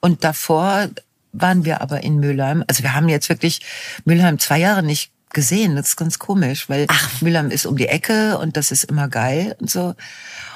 Und 0.00 0.24
davor 0.24 0.88
waren 1.32 1.64
wir 1.64 1.80
aber 1.80 2.02
in 2.02 2.16
Mülheim. 2.18 2.64
Also 2.66 2.82
wir 2.82 2.92
haben 2.92 3.08
jetzt 3.08 3.28
wirklich 3.28 3.60
Mülheim 4.04 4.40
zwei 4.40 4.58
Jahre 4.58 4.82
nicht 4.82 5.12
gesehen. 5.32 5.76
Das 5.76 5.90
ist 5.90 5.96
ganz 5.96 6.18
komisch, 6.18 6.68
weil 6.68 6.86
Ach. 6.88 7.22
Mülheim 7.22 7.52
ist 7.52 7.66
um 7.66 7.76
die 7.76 7.86
Ecke 7.86 8.36
und 8.38 8.56
das 8.56 8.72
ist 8.72 8.82
immer 8.82 9.06
geil 9.06 9.54
und 9.60 9.70
so. 9.70 9.94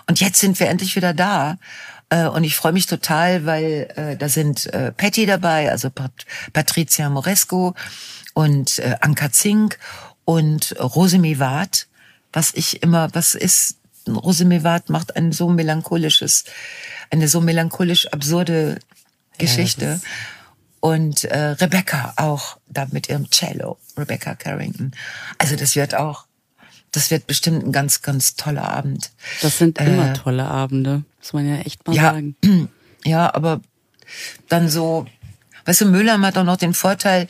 Und 0.09 0.19
jetzt 0.19 0.41
sind 0.41 0.59
wir 0.59 0.69
endlich 0.69 0.97
wieder 0.97 1.14
da. 1.14 1.59
Äh, 2.11 2.27
und 2.27 2.43
ich 2.43 2.57
freue 2.57 2.73
mich 2.73 2.87
total, 2.87 3.47
weil 3.47 3.88
äh, 3.95 4.17
da 4.17 4.29
sind 4.29 4.67
äh, 4.75 4.91
Patty 4.91 5.27
dabei, 5.27 5.71
also 5.71 5.91
Pat 5.91 6.11
Patricia 6.53 7.09
Moresco 7.09 7.77
und 8.35 8.81
äh, 8.81 8.97
Anka 9.01 9.31
Zink 9.31 9.79
und 10.29 10.79
Rosemi 10.79 11.38
Ward, 11.38 11.87
was 12.35 12.53
ich 12.53 12.83
immer, 12.83 13.09
was 13.14 13.35
ist, 13.35 13.79
Rosemi 14.07 14.62
Ward 14.62 14.91
macht 14.91 15.17
ein 15.17 15.33
so 15.33 15.49
melancholisches, 15.49 16.45
eine 17.09 17.29
so 17.29 17.41
melancholisch 17.41 18.09
absurde 18.09 18.79
Geschichte. 19.38 20.03
Ja, 20.03 20.11
und 20.81 21.25
äh, 21.25 21.53
Rebecca 21.53 22.12
auch 22.17 22.59
da 22.69 22.87
mit 22.93 23.09
ihrem 23.09 23.31
Cello, 23.31 23.79
Rebecca 23.97 24.35
Carrington. 24.35 24.93
Also 25.38 25.57
das 25.57 25.75
wird 25.77 25.95
auch, 25.95 26.27
das 26.91 27.11
wird 27.11 27.27
bestimmt 27.27 27.64
ein 27.64 27.73
ganz, 27.73 28.03
ganz 28.03 28.37
toller 28.37 28.69
Abend. 28.69 29.12
Das 29.41 29.57
sind 29.57 29.79
immer 29.81 30.11
äh, 30.11 30.12
tolle 30.12 30.45
Abende, 30.45 31.05
muss 31.21 31.33
man 31.33 31.49
ja 31.49 31.57
echt 31.61 31.87
mal 31.87 31.97
ja, 31.97 32.03
sagen. 32.03 32.37
Ja, 33.05 33.33
aber 33.33 33.62
dann 34.49 34.69
so, 34.69 35.07
weißt 35.64 35.83
du, 35.83 35.87
Müller 35.87 36.21
hat 36.21 36.37
doch 36.37 36.45
noch 36.45 36.57
den 36.59 36.75
Vorteil, 36.75 37.29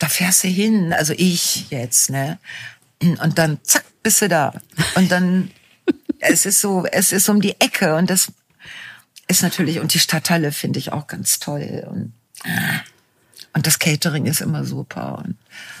da 0.00 0.08
fährst 0.08 0.42
du 0.42 0.48
hin, 0.48 0.92
also 0.92 1.14
ich 1.16 1.70
jetzt, 1.70 2.10
ne? 2.10 2.38
Und 3.00 3.38
dann 3.38 3.58
zack, 3.62 3.84
bist 4.02 4.20
du 4.22 4.28
da. 4.28 4.52
Und 4.96 5.12
dann, 5.12 5.50
es 6.18 6.46
ist 6.46 6.60
so, 6.60 6.84
es 6.90 7.12
ist 7.12 7.28
um 7.28 7.40
die 7.40 7.60
Ecke 7.60 7.94
und 7.94 8.10
das 8.10 8.32
ist 9.28 9.42
natürlich, 9.42 9.78
und 9.78 9.94
die 9.94 10.00
Stadthalle 10.00 10.50
finde 10.50 10.80
ich 10.80 10.92
auch 10.92 11.06
ganz 11.06 11.38
toll 11.38 11.86
und 11.88 12.12
und 13.52 13.66
das 13.66 13.80
Catering 13.80 14.26
ist 14.26 14.40
immer 14.40 14.64
super. 14.64 15.24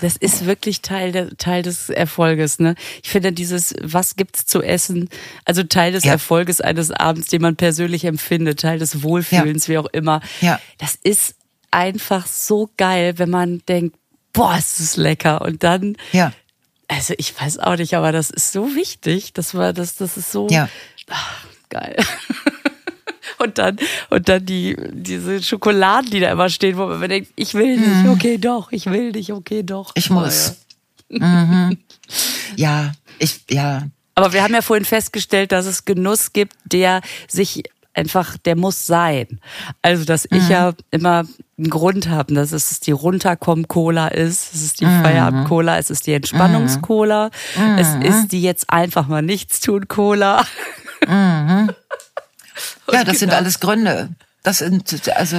Das 0.00 0.16
ist 0.16 0.44
wirklich 0.44 0.82
Teil, 0.82 1.12
der, 1.12 1.36
Teil 1.36 1.62
des 1.62 1.88
Erfolges. 1.88 2.58
Ne? 2.58 2.74
Ich 3.02 3.10
finde 3.10 3.32
dieses, 3.32 3.74
was 3.80 4.16
gibt's 4.16 4.44
zu 4.44 4.60
essen, 4.60 5.08
also 5.44 5.62
Teil 5.62 5.92
des 5.92 6.02
ja. 6.02 6.12
Erfolges 6.12 6.60
eines 6.60 6.90
Abends, 6.90 7.28
den 7.28 7.42
man 7.42 7.54
persönlich 7.54 8.04
empfindet, 8.04 8.60
Teil 8.60 8.80
des 8.80 9.04
Wohlfühlens, 9.04 9.68
ja. 9.68 9.72
wie 9.72 9.78
auch 9.78 9.90
immer. 9.92 10.20
Ja. 10.40 10.58
Das 10.78 10.98
ist 11.00 11.36
einfach 11.70 12.26
so 12.26 12.70
geil, 12.76 13.18
wenn 13.18 13.30
man 13.30 13.62
denkt, 13.68 13.96
boah, 14.32 14.56
ist 14.56 14.80
das 14.80 14.96
lecker. 14.96 15.42
Und 15.42 15.62
dann, 15.62 15.96
ja. 16.12 16.32
also 16.88 17.14
ich 17.18 17.38
weiß 17.40 17.58
auch 17.58 17.76
nicht, 17.76 17.94
aber 17.94 18.12
das 18.12 18.30
ist 18.30 18.52
so 18.52 18.74
wichtig. 18.74 19.32
Das 19.32 19.54
war, 19.54 19.72
das, 19.72 19.96
das 19.96 20.16
ist 20.16 20.32
so 20.32 20.48
ja. 20.50 20.68
ach, 21.08 21.44
geil. 21.68 21.96
Und 23.38 23.56
dann, 23.56 23.78
und 24.10 24.28
dann 24.28 24.44
die, 24.44 24.76
diese 24.92 25.42
Schokoladen, 25.42 26.10
die 26.10 26.20
da 26.20 26.30
immer 26.30 26.50
stehen, 26.50 26.76
wo 26.76 26.86
man 26.86 27.08
denkt, 27.08 27.32
ich 27.36 27.54
will 27.54 27.78
nicht, 27.78 28.04
mhm. 28.04 28.10
okay, 28.10 28.36
doch, 28.36 28.70
ich 28.70 28.84
will 28.84 29.12
nicht, 29.12 29.32
okay, 29.32 29.62
doch. 29.62 29.92
Ich 29.94 30.10
muss. 30.10 30.56
Ja. 31.08 31.26
Mhm. 31.26 31.78
ja, 32.56 32.92
ich, 33.18 33.40
ja. 33.48 33.88
Aber 34.14 34.34
wir 34.34 34.42
haben 34.42 34.52
ja 34.52 34.60
vorhin 34.60 34.84
festgestellt, 34.84 35.52
dass 35.52 35.64
es 35.64 35.86
Genuss 35.86 36.34
gibt, 36.34 36.54
der 36.66 37.00
sich 37.28 37.62
einfach, 37.94 38.36
der 38.36 38.56
muss 38.56 38.86
sein. 38.86 39.40
Also, 39.80 40.04
dass 40.04 40.26
ich 40.26 40.42
mhm. 40.42 40.50
ja 40.50 40.72
immer 40.90 41.24
einen 41.60 41.70
Grund 41.70 42.08
habe, 42.08 42.34
dass 42.34 42.52
es 42.52 42.80
die 42.80 42.92
Runterkommen-Cola 42.92 44.08
ist, 44.08 44.54
es 44.54 44.62
ist 44.62 44.80
die 44.80 44.86
mhm. 44.86 45.02
Feierabend-Cola, 45.02 45.78
es 45.78 45.90
ist 45.90 46.06
die 46.06 46.14
Entspannungs-Cola, 46.14 47.30
mhm. 47.56 47.78
es 47.78 47.94
ist 48.02 48.32
die 48.32 48.42
jetzt 48.42 48.70
einfach 48.70 49.06
mal 49.06 49.22
Nichtstun-Cola. 49.22 50.44
Mhm. 51.06 51.70
Ja, 52.92 53.04
das 53.04 53.20
sind 53.20 53.32
alles 53.32 53.60
Gründe. 53.60 54.10
Das 54.42 54.58
sind 54.58 55.08
also 55.16 55.36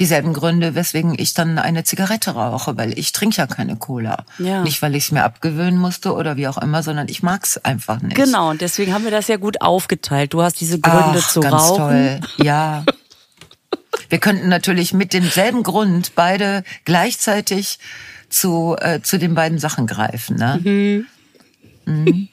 dieselben 0.00 0.32
Gründe, 0.32 0.74
weswegen 0.74 1.14
ich 1.18 1.34
dann 1.34 1.58
eine 1.58 1.84
Zigarette 1.84 2.32
rauche, 2.32 2.76
weil 2.76 2.98
ich 2.98 3.12
trinke 3.12 3.36
ja 3.36 3.46
keine 3.46 3.76
Cola. 3.76 4.24
Ja. 4.38 4.62
Nicht, 4.62 4.80
weil 4.82 4.94
ich 4.94 5.04
es 5.04 5.12
mir 5.12 5.24
abgewöhnen 5.24 5.78
musste 5.78 6.14
oder 6.14 6.36
wie 6.36 6.48
auch 6.48 6.58
immer, 6.58 6.82
sondern 6.82 7.08
ich 7.08 7.22
mag's 7.22 7.58
einfach 7.58 8.00
nicht. 8.00 8.16
Genau, 8.16 8.50
und 8.50 8.60
deswegen 8.60 8.94
haben 8.94 9.04
wir 9.04 9.10
das 9.10 9.28
ja 9.28 9.36
gut 9.36 9.60
aufgeteilt. 9.60 10.32
Du 10.32 10.42
hast 10.42 10.60
diese 10.60 10.80
Gründe 10.80 11.20
Ach, 11.20 11.28
zu 11.28 11.40
ganz 11.40 11.54
rauchen. 11.54 11.76
Toll. 11.76 12.20
Ja. 12.44 12.84
wir 14.12 14.18
könnten 14.18 14.50
natürlich 14.50 14.92
mit 14.92 15.14
demselben 15.14 15.62
Grund 15.62 16.14
beide 16.14 16.64
gleichzeitig 16.84 17.78
zu, 18.28 18.76
äh, 18.78 19.00
zu 19.00 19.18
den 19.18 19.34
beiden 19.34 19.58
Sachen 19.58 19.86
greifen. 19.86 20.36
Ne? 20.36 20.60
Mhm. 20.62 21.06
Mhm. 21.86 22.28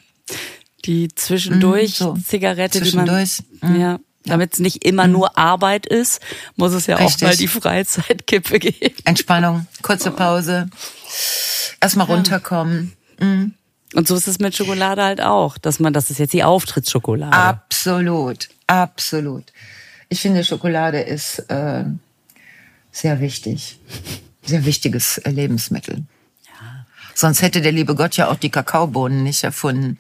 Die 0.84 1.08
zwischendurch 1.16 2.02
mhm, 2.02 2.04
so. 2.04 2.18
Zigarette, 2.18 2.80
zwischendurch. 2.80 3.38
die 3.38 3.58
man, 3.62 3.74
mhm. 3.74 3.80
ja, 3.80 4.00
damit 4.26 4.56
es 4.56 4.60
nicht 4.60 4.84
immer 4.84 5.08
mhm. 5.08 5.14
nur 5.14 5.38
Arbeit 5.38 5.86
ist, 5.86 6.20
muss 6.58 6.74
es 6.74 6.86
ja 6.86 6.98
Richtig. 6.98 7.24
auch 7.24 7.30
mal 7.30 7.38
die 7.38 7.48
Freizeitkippe 7.48 8.60
geben. 8.60 8.96
Entspannung, 9.06 9.66
kurze 9.82 10.12
Pause, 10.12 10.70
erstmal 11.80 12.08
runterkommen. 12.08 12.92
Mhm. 13.22 13.54
Und 13.96 14.06
so 14.06 14.16
ist 14.16 14.28
es 14.28 14.40
mit 14.40 14.54
Schokolade 14.54 15.02
halt 15.02 15.22
auch, 15.22 15.58
dass 15.58 15.80
man, 15.80 15.94
das 15.94 16.12
ist 16.12 16.20
jetzt 16.20 16.34
die 16.34 16.44
Auftrittsschokolade. 16.44 17.32
Absolut, 17.32 18.50
absolut. 18.68 19.46
Ich 20.10 20.22
finde, 20.22 20.44
Schokolade 20.44 21.00
ist 21.00 21.40
äh, 21.50 21.86
sehr 22.92 23.20
wichtig, 23.20 23.80
sehr 24.44 24.66
wichtiges 24.66 25.22
Lebensmittel. 25.26 26.04
Ja. 26.46 26.86
Sonst 27.14 27.42
hätte 27.42 27.62
der 27.62 27.72
liebe 27.72 27.96
Gott 27.96 28.18
ja 28.18 28.30
auch 28.30 28.36
die 28.38 28.50
Kakaobohnen 28.50 29.24
nicht 29.24 29.44
erfunden. 29.44 29.98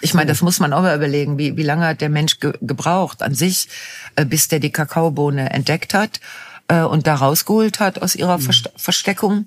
Ich 0.00 0.14
meine, 0.14 0.28
das 0.28 0.42
muss 0.42 0.60
man 0.60 0.72
auch 0.72 0.82
mal 0.82 0.96
überlegen, 0.96 1.38
wie, 1.38 1.56
wie 1.56 1.62
lange 1.62 1.86
hat 1.86 2.00
der 2.00 2.08
Mensch 2.08 2.40
ge 2.40 2.52
gebraucht 2.62 3.22
an 3.22 3.34
sich, 3.34 3.68
äh, 4.16 4.24
bis 4.24 4.48
der 4.48 4.60
die 4.60 4.72
Kakaobohne 4.72 5.50
entdeckt 5.50 5.92
hat 5.92 6.20
äh, 6.68 6.80
und 6.80 7.06
da 7.06 7.16
rausgeholt 7.16 7.80
hat 7.80 8.00
aus 8.00 8.14
ihrer 8.14 8.38
mhm. 8.38 8.50
Versteckung, 8.76 9.46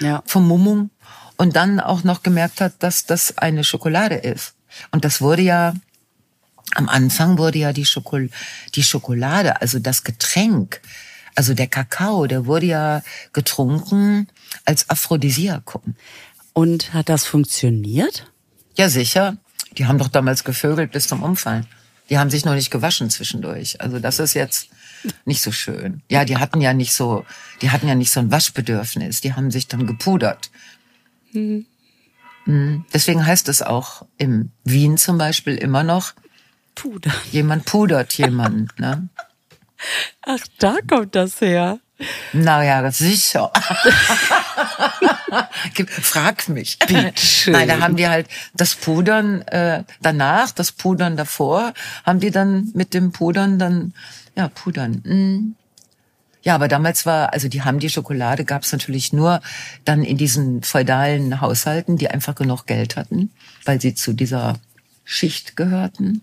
ja. 0.00 0.22
Vermummung 0.26 0.90
und 1.36 1.56
dann 1.56 1.80
auch 1.80 2.04
noch 2.04 2.22
gemerkt 2.22 2.60
hat, 2.60 2.74
dass 2.80 3.06
das 3.06 3.38
eine 3.38 3.64
Schokolade 3.64 4.16
ist. 4.16 4.54
Und 4.90 5.04
das 5.04 5.20
wurde 5.20 5.42
ja, 5.42 5.74
am 6.74 6.88
Anfang 6.88 7.38
wurde 7.38 7.58
ja 7.58 7.72
die, 7.72 7.84
Schokol 7.84 8.30
die 8.74 8.82
Schokolade, 8.82 9.60
also 9.60 9.78
das 9.78 10.04
Getränk, 10.04 10.80
also 11.34 11.54
der 11.54 11.66
Kakao, 11.66 12.26
der 12.26 12.46
wurde 12.46 12.66
ja 12.66 13.02
getrunken 13.32 14.28
als 14.64 14.88
Aphrodisiakum. 14.90 15.94
Und 16.52 16.92
hat 16.92 17.08
das 17.08 17.24
funktioniert? 17.24 18.30
Ja, 18.76 18.88
sicher. 18.88 19.36
Die 19.78 19.86
haben 19.86 19.98
doch 19.98 20.08
damals 20.08 20.44
gevögelt 20.44 20.92
bis 20.92 21.08
zum 21.08 21.22
Umfallen. 21.22 21.66
Die 22.10 22.18
haben 22.18 22.28
sich 22.28 22.44
noch 22.44 22.54
nicht 22.54 22.70
gewaschen 22.70 23.08
zwischendurch. 23.08 23.80
Also 23.80 23.98
das 23.98 24.18
ist 24.18 24.34
jetzt 24.34 24.68
nicht 25.24 25.40
so 25.40 25.50
schön. 25.50 26.02
Ja, 26.10 26.24
die 26.26 26.36
hatten 26.36 26.60
ja 26.60 26.74
nicht 26.74 26.92
so, 26.92 27.24
die 27.62 27.70
hatten 27.70 27.88
ja 27.88 27.94
nicht 27.94 28.10
so 28.10 28.20
ein 28.20 28.30
Waschbedürfnis. 28.30 29.22
Die 29.22 29.32
haben 29.32 29.50
sich 29.50 29.68
dann 29.68 29.86
gepudert. 29.86 30.50
Mhm. 31.32 31.66
Deswegen 32.92 33.24
heißt 33.24 33.48
es 33.48 33.62
auch 33.62 34.04
im 34.18 34.50
Wien 34.64 34.98
zum 34.98 35.16
Beispiel 35.16 35.54
immer 35.54 35.84
noch, 35.84 36.12
Pudern. 36.74 37.12
jemand 37.30 37.64
pudert 37.64 38.12
jemanden. 38.14 38.68
Ne? 38.78 39.08
Ach, 40.22 40.40
da 40.58 40.76
kommt 40.88 41.14
das 41.14 41.40
her. 41.40 41.80
Naja, 42.32 42.90
sicher. 42.90 43.52
Frag 45.88 46.48
mich. 46.48 46.78
Bitteschön. 46.78 47.52
Nein, 47.52 47.68
da 47.68 47.80
haben 47.80 47.96
die 47.96 48.08
halt 48.08 48.28
das 48.54 48.74
Pudern 48.74 49.42
äh, 49.42 49.84
danach, 50.00 50.50
das 50.50 50.72
Pudern 50.72 51.16
davor, 51.16 51.74
haben 52.04 52.20
die 52.20 52.30
dann 52.30 52.70
mit 52.74 52.94
dem 52.94 53.12
Pudern 53.12 53.58
dann, 53.58 53.94
ja, 54.36 54.48
Pudern. 54.48 55.02
Mm. 55.04 55.54
Ja, 56.44 56.56
aber 56.56 56.66
damals 56.66 57.06
war, 57.06 57.32
also 57.32 57.46
die 57.48 57.62
haben 57.62 57.78
die 57.78 57.88
Schokolade 57.88 58.44
gab 58.44 58.62
es 58.62 58.72
natürlich 58.72 59.12
nur 59.12 59.40
dann 59.84 60.02
in 60.02 60.16
diesen 60.16 60.64
feudalen 60.64 61.40
Haushalten, 61.40 61.96
die 61.96 62.08
einfach 62.10 62.34
genug 62.34 62.66
Geld 62.66 62.96
hatten, 62.96 63.30
weil 63.64 63.80
sie 63.80 63.94
zu 63.94 64.12
dieser 64.12 64.58
Schicht 65.04 65.54
gehörten. 65.54 66.22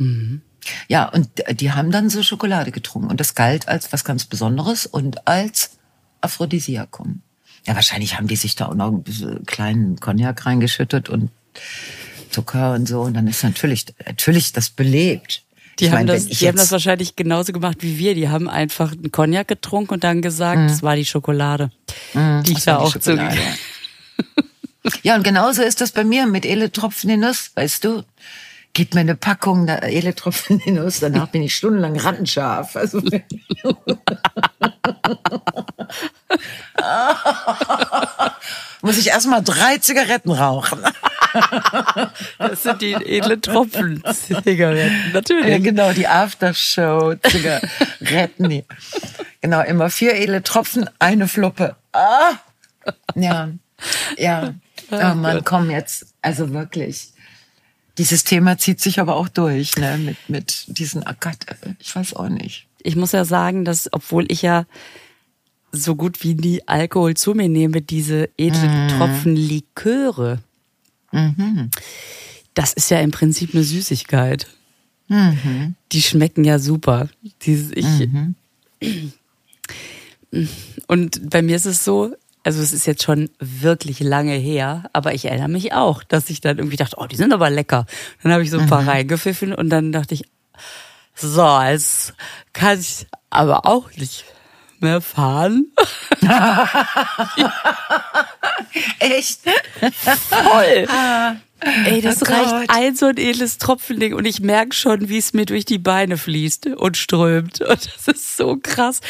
Mhm. 0.00 0.40
Ja, 0.88 1.08
und 1.08 1.28
die 1.52 1.72
haben 1.72 1.90
dann 1.90 2.10
so 2.10 2.22
Schokolade 2.22 2.70
getrunken. 2.70 3.10
Und 3.10 3.20
das 3.20 3.34
galt 3.34 3.68
als 3.68 3.92
was 3.92 4.04
ganz 4.04 4.24
Besonderes 4.24 4.86
und 4.86 5.26
als 5.26 5.78
Aphrodisiakum. 6.20 7.22
Ja, 7.66 7.74
wahrscheinlich 7.74 8.16
haben 8.16 8.26
die 8.26 8.36
sich 8.36 8.56
da 8.56 8.66
auch 8.66 8.74
noch 8.74 8.88
ein 8.88 9.02
bisschen 9.02 9.44
kleinen 9.46 10.00
Cognac 10.00 10.44
reingeschüttet 10.46 11.08
und 11.08 11.30
Zucker 12.30 12.74
und 12.74 12.86
so. 12.86 13.02
Und 13.02 13.14
dann 13.14 13.26
ist 13.26 13.44
natürlich, 13.44 13.86
natürlich 14.04 14.52
das 14.52 14.70
belebt. 14.70 15.44
Die, 15.78 15.84
ich 15.84 15.90
haben, 15.90 15.98
mein, 15.98 16.06
das, 16.06 16.26
die 16.26 16.48
haben 16.48 16.56
das 16.56 16.72
wahrscheinlich 16.72 17.16
genauso 17.16 17.52
gemacht 17.52 17.78
wie 17.80 17.98
wir. 17.98 18.14
Die 18.14 18.28
haben 18.28 18.48
einfach 18.48 18.92
einen 18.92 19.12
Cognac 19.12 19.48
getrunken 19.48 19.94
und 19.94 20.04
dann 20.04 20.20
gesagt, 20.22 20.70
es 20.70 20.82
mm. 20.82 20.84
war 20.84 20.96
die 20.96 21.06
Schokolade, 21.06 21.70
mm, 22.14 22.42
die 22.42 22.52
ich 22.52 22.64
da 22.64 22.78
auch 22.78 22.96
zu. 22.98 23.18
Ja, 25.02 25.14
und 25.14 25.24
genauso 25.24 25.62
ist 25.62 25.82
das 25.82 25.92
bei 25.92 26.04
mir 26.04 26.26
mit 26.26 26.46
Eletropfen 26.46 27.10
in 27.10 27.20
Nuss, 27.20 27.50
weißt 27.54 27.84
du 27.84 28.02
gib 28.72 28.94
mir 28.94 29.00
eine 29.00 29.16
Packung 29.16 29.68
Eletrophen 29.68 30.60
in 30.60 30.74
Nuss, 30.74 31.00
danach 31.00 31.28
bin 31.28 31.42
ich 31.42 31.54
stundenlang 31.54 31.98
randenscharf. 31.98 32.76
Also 32.76 33.00
muss 38.82 38.98
ich 38.98 39.08
erstmal 39.08 39.42
drei 39.42 39.78
Zigaretten 39.78 40.30
rauchen. 40.30 40.80
Das 42.38 42.64
sind 42.64 42.82
die 42.82 42.92
edle 42.92 43.40
Tropfen-Zigaretten, 43.40 45.12
natürlich. 45.12 45.46
Ja, 45.46 45.58
genau, 45.58 45.92
die 45.92 46.08
Aftershow-Zigaretten. 46.08 48.64
genau, 49.40 49.60
immer 49.60 49.90
vier 49.90 50.16
edle 50.16 50.42
Tropfen, 50.42 50.90
eine 50.98 51.28
Fluppe. 51.28 51.76
Ah! 51.92 52.32
Ja, 53.14 53.50
ja. 54.16 54.54
Oh 54.90 55.14
Mann, 55.14 55.44
komm 55.44 55.70
jetzt. 55.70 56.14
Also 56.20 56.52
wirklich. 56.52 57.12
Dieses 58.00 58.24
Thema 58.24 58.56
zieht 58.56 58.80
sich 58.80 58.98
aber 58.98 59.14
auch 59.14 59.28
durch, 59.28 59.76
ne, 59.76 59.98
mit, 59.98 60.16
mit 60.26 60.64
diesen 60.68 61.02
Akat, 61.02 61.44
ich 61.78 61.94
weiß 61.94 62.14
auch 62.14 62.30
nicht. 62.30 62.66
Ich 62.82 62.96
muss 62.96 63.12
ja 63.12 63.26
sagen, 63.26 63.66
dass, 63.66 63.92
obwohl 63.92 64.24
ich 64.32 64.40
ja 64.40 64.64
so 65.70 65.96
gut 65.96 66.24
wie 66.24 66.32
nie 66.32 66.62
Alkohol 66.66 67.12
zu 67.12 67.34
mir 67.34 67.50
nehme, 67.50 67.82
diese 67.82 68.30
edlen 68.38 68.84
mhm. 68.84 68.88
Tropfen 68.88 69.36
Liköre, 69.36 70.38
mhm. 71.12 71.68
das 72.54 72.72
ist 72.72 72.90
ja 72.90 73.00
im 73.00 73.10
Prinzip 73.10 73.54
eine 73.54 73.64
Süßigkeit. 73.64 74.46
Mhm. 75.08 75.74
Die 75.92 76.00
schmecken 76.00 76.44
ja 76.44 76.58
super. 76.58 77.10
Diese, 77.42 77.74
ich, 77.74 77.84
mhm. 77.84 78.34
Und 80.86 81.28
bei 81.28 81.42
mir 81.42 81.56
ist 81.56 81.66
es 81.66 81.84
so, 81.84 82.14
also 82.42 82.62
es 82.62 82.72
ist 82.72 82.86
jetzt 82.86 83.02
schon 83.02 83.30
wirklich 83.38 84.00
lange 84.00 84.34
her, 84.34 84.84
aber 84.92 85.14
ich 85.14 85.26
erinnere 85.26 85.48
mich 85.48 85.72
auch, 85.72 86.02
dass 86.02 86.30
ich 86.30 86.40
dann 86.40 86.58
irgendwie 86.58 86.76
dachte, 86.76 86.96
oh, 86.98 87.06
die 87.06 87.16
sind 87.16 87.32
aber 87.32 87.50
lecker. 87.50 87.86
Dann 88.22 88.32
habe 88.32 88.42
ich 88.42 88.50
so 88.50 88.58
ein 88.58 88.66
paar 88.68 88.82
mhm. 88.82 88.88
reingepfiffen 88.88 89.54
und 89.54 89.70
dann 89.70 89.92
dachte 89.92 90.14
ich, 90.14 90.24
so, 91.14 91.60
jetzt 91.60 92.14
kann 92.52 92.80
ich 92.80 93.06
aber 93.28 93.66
auch 93.66 93.90
nicht 93.96 94.24
mehr 94.80 95.00
fahren. 95.00 95.66
Echt? 98.98 99.40
Voll. 100.30 100.86
Ey, 101.84 102.00
das 102.00 102.22
oh 102.22 102.26
reicht 102.26 102.70
ein 102.70 102.96
so 102.96 103.06
ein 103.06 103.16
edles 103.16 103.58
Tropfending 103.58 104.14
und 104.14 104.24
ich 104.24 104.40
merke 104.40 104.74
schon, 104.74 105.08
wie 105.08 105.18
es 105.18 105.32
mir 105.32 105.46
durch 105.46 105.64
die 105.64 105.78
Beine 105.78 106.16
fließt 106.16 106.66
und 106.68 106.96
strömt. 106.96 107.60
Und 107.60 107.90
das 107.94 108.08
ist 108.08 108.36
so 108.36 108.58
krass, 108.62 109.00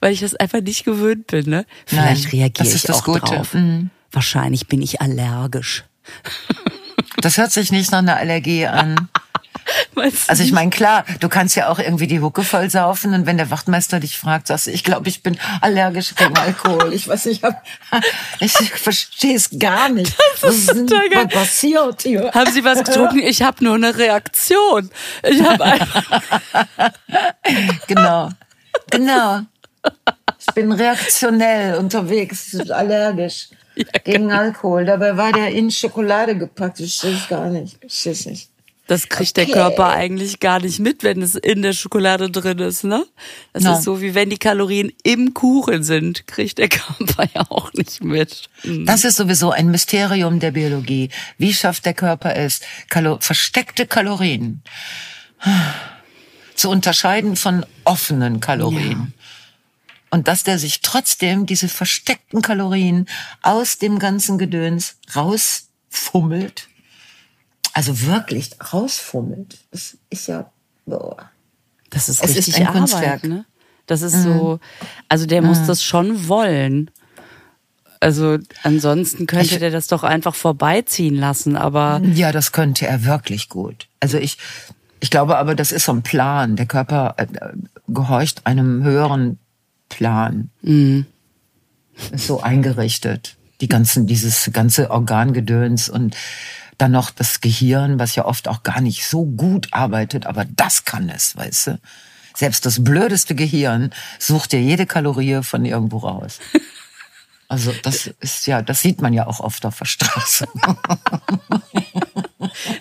weil 0.00 0.12
ich 0.12 0.20
das 0.20 0.34
einfach 0.34 0.60
nicht 0.60 0.84
gewöhnt 0.84 1.28
bin. 1.28 1.48
Ne? 1.48 1.66
Vielleicht 1.86 2.24
Nein, 2.24 2.32
reagiere 2.32 2.74
ich 2.74 2.90
auch 2.90 3.04
Gute. 3.04 3.20
drauf. 3.20 3.54
Mhm. 3.54 3.90
Wahrscheinlich 4.12 4.66
bin 4.66 4.82
ich 4.82 5.00
allergisch. 5.00 5.84
Das 7.18 7.38
hört 7.38 7.52
sich 7.52 7.70
nicht 7.70 7.92
nach 7.92 7.98
einer 7.98 8.16
Allergie 8.16 8.66
an. 8.66 9.08
also 10.28 10.42
ich 10.42 10.52
meine, 10.52 10.70
klar, 10.70 11.04
du 11.20 11.28
kannst 11.28 11.56
ja 11.56 11.68
auch 11.68 11.78
irgendwie 11.78 12.06
die 12.06 12.20
Hucke 12.20 12.42
voll 12.42 12.70
saufen 12.70 13.14
und 13.14 13.26
wenn 13.26 13.36
der 13.36 13.50
Wachtmeister 13.50 14.00
dich 14.00 14.18
fragt, 14.18 14.46
sagst 14.46 14.66
du, 14.66 14.70
ich 14.70 14.84
glaube, 14.84 15.08
ich 15.08 15.22
bin 15.22 15.38
allergisch 15.60 16.14
gegen 16.14 16.36
Alkohol. 16.36 16.92
Ich 16.92 17.08
weiß 17.08 17.26
nicht, 17.26 17.42
ich, 18.40 18.54
ich 18.60 18.70
verstehe 18.70 19.36
es 19.36 19.50
gar 19.58 19.88
nicht. 19.88 20.14
Das 20.40 20.54
ist 20.54 20.68
was 20.68 20.76
ist 20.76 20.90
denn 20.90 21.28
passiert 21.28 22.02
hier? 22.02 22.30
Haben 22.32 22.52
Sie 22.52 22.64
was 22.64 22.78
getrunken? 22.84 23.18
Ich 23.20 23.42
habe 23.42 23.62
nur 23.64 23.74
eine 23.74 23.96
Reaktion. 23.96 24.90
Ich 25.22 25.42
habe 25.42 25.64
einfach 25.64 26.20
Genau. 27.86 28.30
Genau. 28.90 29.40
Ich 30.38 30.54
bin 30.54 30.72
reaktionell 30.72 31.76
unterwegs, 31.76 32.58
allergisch 32.70 33.50
ja, 33.76 33.84
gegen. 34.04 34.32
Alkohol. 34.32 34.84
Dabei 34.84 35.16
war 35.16 35.32
der 35.32 35.48
in 35.48 35.70
Schokolade 35.70 36.36
gepackt. 36.36 36.80
Ich 36.80 37.02
es 37.04 37.28
gar 37.28 37.48
nicht. 37.48 37.78
Ich 37.82 38.06
es 38.06 38.26
nicht. 38.26 38.49
Das 38.90 39.08
kriegt 39.08 39.38
okay. 39.38 39.46
der 39.46 39.54
Körper 39.54 39.90
eigentlich 39.90 40.40
gar 40.40 40.58
nicht 40.58 40.80
mit, 40.80 41.04
wenn 41.04 41.22
es 41.22 41.36
in 41.36 41.62
der 41.62 41.74
Schokolade 41.74 42.28
drin 42.28 42.58
ist, 42.58 42.82
ne? 42.82 43.06
Das 43.52 43.62
no. 43.62 43.74
ist 43.74 43.84
so, 43.84 44.00
wie 44.00 44.16
wenn 44.16 44.30
die 44.30 44.36
Kalorien 44.36 44.92
im 45.04 45.32
Kuchen 45.32 45.84
sind, 45.84 46.26
kriegt 46.26 46.58
der 46.58 46.68
Körper 46.68 47.28
ja 47.32 47.46
auch 47.50 47.72
nicht 47.72 48.02
mit. 48.02 48.50
Mhm. 48.64 48.86
Das 48.86 49.04
ist 49.04 49.14
sowieso 49.14 49.52
ein 49.52 49.70
Mysterium 49.70 50.40
der 50.40 50.50
Biologie. 50.50 51.08
Wie 51.38 51.54
schafft 51.54 51.86
der 51.86 51.94
Körper 51.94 52.34
es, 52.34 52.62
Kalo 52.88 53.18
versteckte 53.20 53.86
Kalorien 53.86 54.60
zu 56.56 56.68
unterscheiden 56.68 57.36
von 57.36 57.64
offenen 57.84 58.40
Kalorien? 58.40 59.12
Ja. 59.14 60.08
Und 60.10 60.26
dass 60.26 60.42
der 60.42 60.58
sich 60.58 60.80
trotzdem 60.80 61.46
diese 61.46 61.68
versteckten 61.68 62.42
Kalorien 62.42 63.06
aus 63.42 63.78
dem 63.78 64.00
ganzen 64.00 64.36
Gedöns 64.36 64.96
rausfummelt 65.14 66.69
also 67.72 68.06
wirklich 68.06 68.50
rausfummelt. 68.72 69.58
Das 69.70 69.96
ist 70.10 70.28
ja, 70.28 70.50
boah. 70.86 71.16
Das 71.90 72.08
ist 72.08 72.22
es 72.22 72.30
richtig 72.30 72.48
ist 72.48 72.60
ein 72.60 72.66
Arbeit, 72.66 72.78
Kunstwerk. 72.78 73.24
Ne? 73.24 73.44
Das 73.86 74.02
ist 74.02 74.16
mhm. 74.16 74.22
so, 74.22 74.60
also 75.08 75.26
der 75.26 75.42
mhm. 75.42 75.48
muss 75.48 75.66
das 75.66 75.82
schon 75.82 76.28
wollen. 76.28 76.90
Also 77.98 78.38
ansonsten 78.62 79.26
könnte 79.26 79.54
ich, 79.54 79.58
der 79.58 79.70
das 79.70 79.86
doch 79.86 80.04
einfach 80.04 80.34
vorbeiziehen 80.34 81.16
lassen, 81.16 81.56
aber. 81.56 82.00
Ja, 82.14 82.32
das 82.32 82.52
könnte 82.52 82.86
er 82.86 83.04
wirklich 83.04 83.50
gut. 83.50 83.88
Also 84.00 84.16
ich, 84.16 84.38
ich 85.00 85.10
glaube 85.10 85.36
aber, 85.36 85.54
das 85.54 85.70
ist 85.70 85.84
so 85.84 85.92
ein 85.92 86.02
Plan. 86.02 86.56
Der 86.56 86.66
Körper 86.66 87.14
äh, 87.18 87.26
gehorcht 87.88 88.46
einem 88.46 88.82
höheren 88.84 89.38
Plan. 89.90 90.50
Mhm. 90.62 91.04
Ist 92.12 92.26
so 92.26 92.40
eingerichtet. 92.40 93.36
Die 93.60 93.68
ganzen, 93.68 94.06
dieses 94.06 94.48
ganze 94.54 94.90
Organgedöns 94.90 95.90
und 95.90 96.16
dann 96.80 96.92
noch 96.92 97.10
das 97.10 97.40
Gehirn, 97.40 97.98
was 97.98 98.16
ja 98.16 98.24
oft 98.24 98.48
auch 98.48 98.62
gar 98.62 98.80
nicht 98.80 99.06
so 99.06 99.24
gut 99.24 99.68
arbeitet, 99.72 100.26
aber 100.26 100.44
das 100.44 100.84
kann 100.84 101.08
es, 101.08 101.36
weißt 101.36 101.66
du? 101.68 101.80
Selbst 102.34 102.64
das 102.64 102.82
blödeste 102.82 103.34
Gehirn 103.34 103.90
sucht 104.18 104.52
dir 104.52 104.60
jede 104.60 104.86
Kalorie 104.86 105.42
von 105.42 105.64
irgendwo 105.64 105.98
raus. 105.98 106.38
Also 107.48 107.72
das 107.82 108.06
ist 108.20 108.46
ja, 108.46 108.62
das 108.62 108.80
sieht 108.80 109.02
man 109.02 109.12
ja 109.12 109.26
auch 109.26 109.40
oft 109.40 109.66
auf 109.66 109.76
der 109.78 109.84
Straße. 109.84 110.46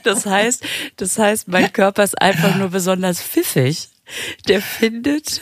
Das 0.03 0.25
heißt, 0.25 0.63
das 0.97 1.17
heißt, 1.17 1.47
mein 1.47 1.71
Körper 1.73 2.03
ist 2.03 2.19
einfach 2.21 2.55
nur 2.55 2.69
besonders 2.69 3.21
pfiffig. 3.21 3.89
Der 4.47 4.61
findet 4.61 5.41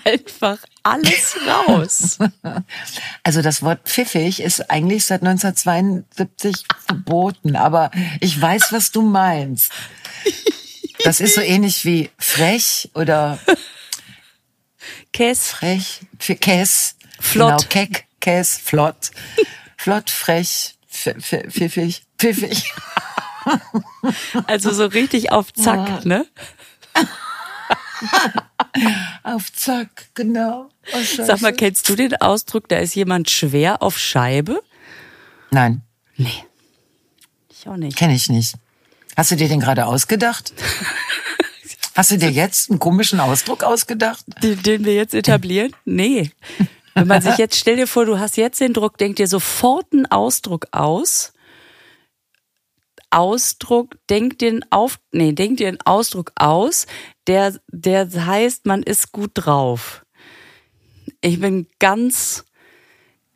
einfach 0.04 0.58
alles 0.82 1.36
raus. 1.46 2.18
Also 3.22 3.40
das 3.40 3.62
Wort 3.62 3.88
pfiffig 3.88 4.40
ist 4.40 4.70
eigentlich 4.70 5.06
seit 5.06 5.22
1972 5.22 6.64
verboten, 6.86 7.56
aber 7.56 7.90
ich 8.20 8.38
weiß, 8.38 8.72
was 8.72 8.92
du 8.92 9.00
meinst. 9.00 9.72
Das 11.04 11.20
ist 11.20 11.34
so 11.34 11.40
ähnlich 11.40 11.84
wie 11.84 12.10
frech 12.18 12.90
oder 12.94 13.38
Käs. 15.12 15.48
Frech, 15.48 16.00
Käs. 16.18 16.96
Flott. 17.18 17.68
Genau, 17.70 17.86
keck, 17.86 18.06
Käs, 18.20 18.58
flott. 18.58 19.10
Flott, 19.76 20.10
frech, 20.10 20.74
pfiffig, 20.90 22.02
pfiffig. 22.18 22.72
Also 24.46 24.72
so 24.72 24.86
richtig 24.86 25.32
auf 25.32 25.52
Zack, 25.52 26.04
ne? 26.04 26.26
Auf 29.22 29.52
Zack, 29.52 30.08
genau. 30.14 30.68
Oh, 30.92 30.98
Sag 31.24 31.40
mal, 31.40 31.52
kennst 31.52 31.88
du 31.88 31.94
den 31.96 32.14
Ausdruck, 32.16 32.68
da 32.68 32.76
ist 32.78 32.94
jemand 32.94 33.30
schwer 33.30 33.82
auf 33.82 33.98
Scheibe? 33.98 34.62
Nein, 35.50 35.82
Nee. 36.16 36.44
Ich 37.50 37.68
auch 37.68 37.76
nicht. 37.76 37.96
kenne 37.96 38.14
ich 38.14 38.28
nicht. 38.28 38.54
Hast 39.16 39.30
du 39.30 39.36
dir 39.36 39.48
den 39.48 39.60
gerade 39.60 39.86
ausgedacht? 39.86 40.52
Hast 41.94 42.10
du 42.10 42.18
dir 42.18 42.30
jetzt 42.30 42.70
einen 42.70 42.80
komischen 42.80 43.20
Ausdruck 43.20 43.62
ausgedacht? 43.62 44.24
Den, 44.42 44.60
den 44.62 44.84
wir 44.84 44.94
jetzt 44.94 45.14
etablieren? 45.14 45.72
Nee. 45.84 46.32
Wenn 46.94 47.06
man 47.06 47.22
sich 47.22 47.38
jetzt, 47.38 47.56
stell 47.56 47.76
dir 47.76 47.86
vor, 47.86 48.04
du 48.04 48.18
hast 48.18 48.36
jetzt 48.36 48.60
den 48.60 48.72
Druck, 48.72 48.98
denk 48.98 49.16
dir 49.16 49.28
sofort 49.28 49.92
einen 49.92 50.06
Ausdruck 50.06 50.66
aus. 50.72 51.32
Ausdruck, 53.10 53.96
denk 54.10 54.40
den 54.40 54.64
auf, 54.70 54.98
nee, 55.12 55.32
denk 55.32 55.58
dir 55.58 55.68
einen 55.68 55.80
Ausdruck 55.84 56.32
aus, 56.34 56.86
der, 57.26 57.54
der 57.68 58.08
heißt, 58.26 58.66
man 58.66 58.82
ist 58.82 59.12
gut 59.12 59.32
drauf. 59.34 60.04
Ich 61.20 61.40
bin 61.40 61.66
ganz 61.78 62.44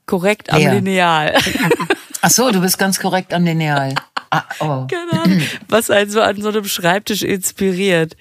korrekt 0.06 0.52
am 0.52 0.60
Wer? 0.60 0.74
Lineal. 0.74 1.34
Ach 2.20 2.30
so, 2.30 2.50
du 2.50 2.60
bist 2.60 2.78
ganz 2.78 2.98
korrekt 2.98 3.32
am 3.32 3.44
Lineal. 3.44 3.94
Ah, 4.30 4.42
oh. 4.60 4.86
Ahnung, 5.12 5.42
was 5.68 5.90
einen 5.90 6.10
so 6.10 6.20
an 6.20 6.40
so 6.40 6.48
einem 6.48 6.64
Schreibtisch 6.64 7.22
inspiriert. 7.22 8.16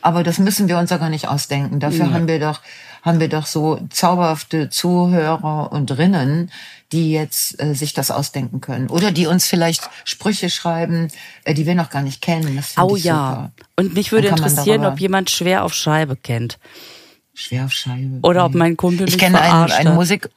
Aber 0.00 0.24
das 0.24 0.38
müssen 0.38 0.68
wir 0.68 0.78
uns 0.78 0.90
ja 0.90 0.96
gar 0.96 1.10
nicht 1.10 1.28
ausdenken. 1.28 1.78
Dafür 1.78 2.12
haben 2.12 2.26
wir 2.26 2.40
doch, 2.40 2.60
haben 3.02 3.20
wir 3.20 3.28
doch 3.28 3.46
so 3.46 3.78
zauberhafte 3.90 4.68
Zuhörer 4.68 5.70
und 5.70 5.96
Rinnen, 5.96 6.50
die 6.92 7.10
jetzt 7.12 7.60
äh, 7.60 7.74
sich 7.74 7.94
das 7.94 8.10
ausdenken 8.10 8.60
können. 8.60 8.88
Oder 8.88 9.10
die 9.12 9.26
uns 9.26 9.46
vielleicht 9.46 9.88
Sprüche 10.04 10.50
schreiben, 10.50 11.08
äh, 11.44 11.54
die 11.54 11.66
wir 11.66 11.74
noch 11.74 11.90
gar 11.90 12.02
nicht 12.02 12.20
kennen. 12.22 12.54
Das 12.56 12.74
Oh 12.78 12.96
ja. 12.96 13.30
super. 13.30 13.52
Und 13.76 13.94
mich 13.94 14.12
würde 14.12 14.28
interessieren, 14.28 14.84
ob 14.84 15.00
jemand 15.00 15.30
schwer 15.30 15.64
auf 15.64 15.74
Scheibe 15.74 16.16
kennt. 16.16 16.58
Schwer 17.34 17.64
auf 17.64 17.72
Scheibe. 17.72 18.18
Oder 18.22 18.44
ob 18.44 18.54
mein 18.54 18.76
Kumpel 18.76 19.08
Ich 19.08 19.14
mich 19.14 19.22
kenne 19.22 19.40
einen, 19.40 19.72
einen. 19.72 19.94
Musik, 19.94 20.28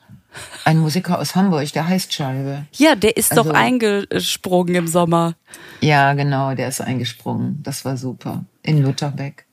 einen 0.64 0.80
Musiker 0.80 1.20
aus 1.20 1.36
Hamburg, 1.36 1.72
der 1.74 1.88
heißt 1.88 2.14
Scheibe. 2.14 2.66
Ja, 2.74 2.96
der 2.96 3.18
ist 3.18 3.32
doch 3.34 3.46
Also- 3.48 3.52
eingesprungen 3.52 4.76
im 4.76 4.88
Sommer. 4.88 5.36
Ja, 5.82 6.14
genau, 6.14 6.56
der 6.56 6.70
ist 6.70 6.80
eingesprungen. 6.82 7.62
Das 7.64 7.84
war 7.86 7.98
super. 7.98 8.46
In 8.64 8.82
Lutherbeck. 8.82 9.46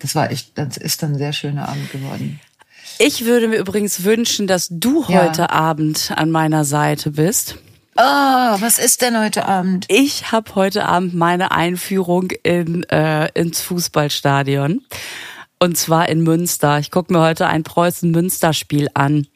Das 0.00 0.14
war 0.14 0.30
echt, 0.30 0.56
das 0.58 0.76
ist 0.76 1.02
dann 1.02 1.12
ein 1.12 1.18
sehr 1.18 1.32
schöner 1.32 1.68
Abend 1.68 1.90
geworden. 1.90 2.38
Ich 2.98 3.24
würde 3.24 3.48
mir 3.48 3.56
übrigens 3.56 4.04
wünschen, 4.04 4.46
dass 4.46 4.68
du 4.70 5.04
Ja. 5.08 5.24
heute 5.24 5.50
Abend 5.50 6.12
an 6.16 6.30
meiner 6.30 6.64
Seite 6.64 7.10
bist. 7.10 7.56
Ah, 7.96 8.56
was 8.60 8.78
ist 8.78 9.02
denn 9.02 9.18
heute 9.18 9.46
Abend? 9.46 9.86
Ich 9.88 10.32
habe 10.32 10.54
heute 10.54 10.84
Abend 10.86 11.14
meine 11.14 11.50
Einführung 11.52 12.30
in, 12.42 12.84
äh, 12.84 13.28
ins 13.34 13.62
Fußballstadion. 13.62 14.82
Und 15.58 15.78
zwar 15.78 16.08
in 16.10 16.20
Münster. 16.22 16.78
Ich 16.78 16.90
gucke 16.90 17.12
mir 17.12 17.20
heute 17.20 17.46
ein 17.46 17.62
Preußen-Münster-Spiel 17.62 18.88
an. 18.92 19.26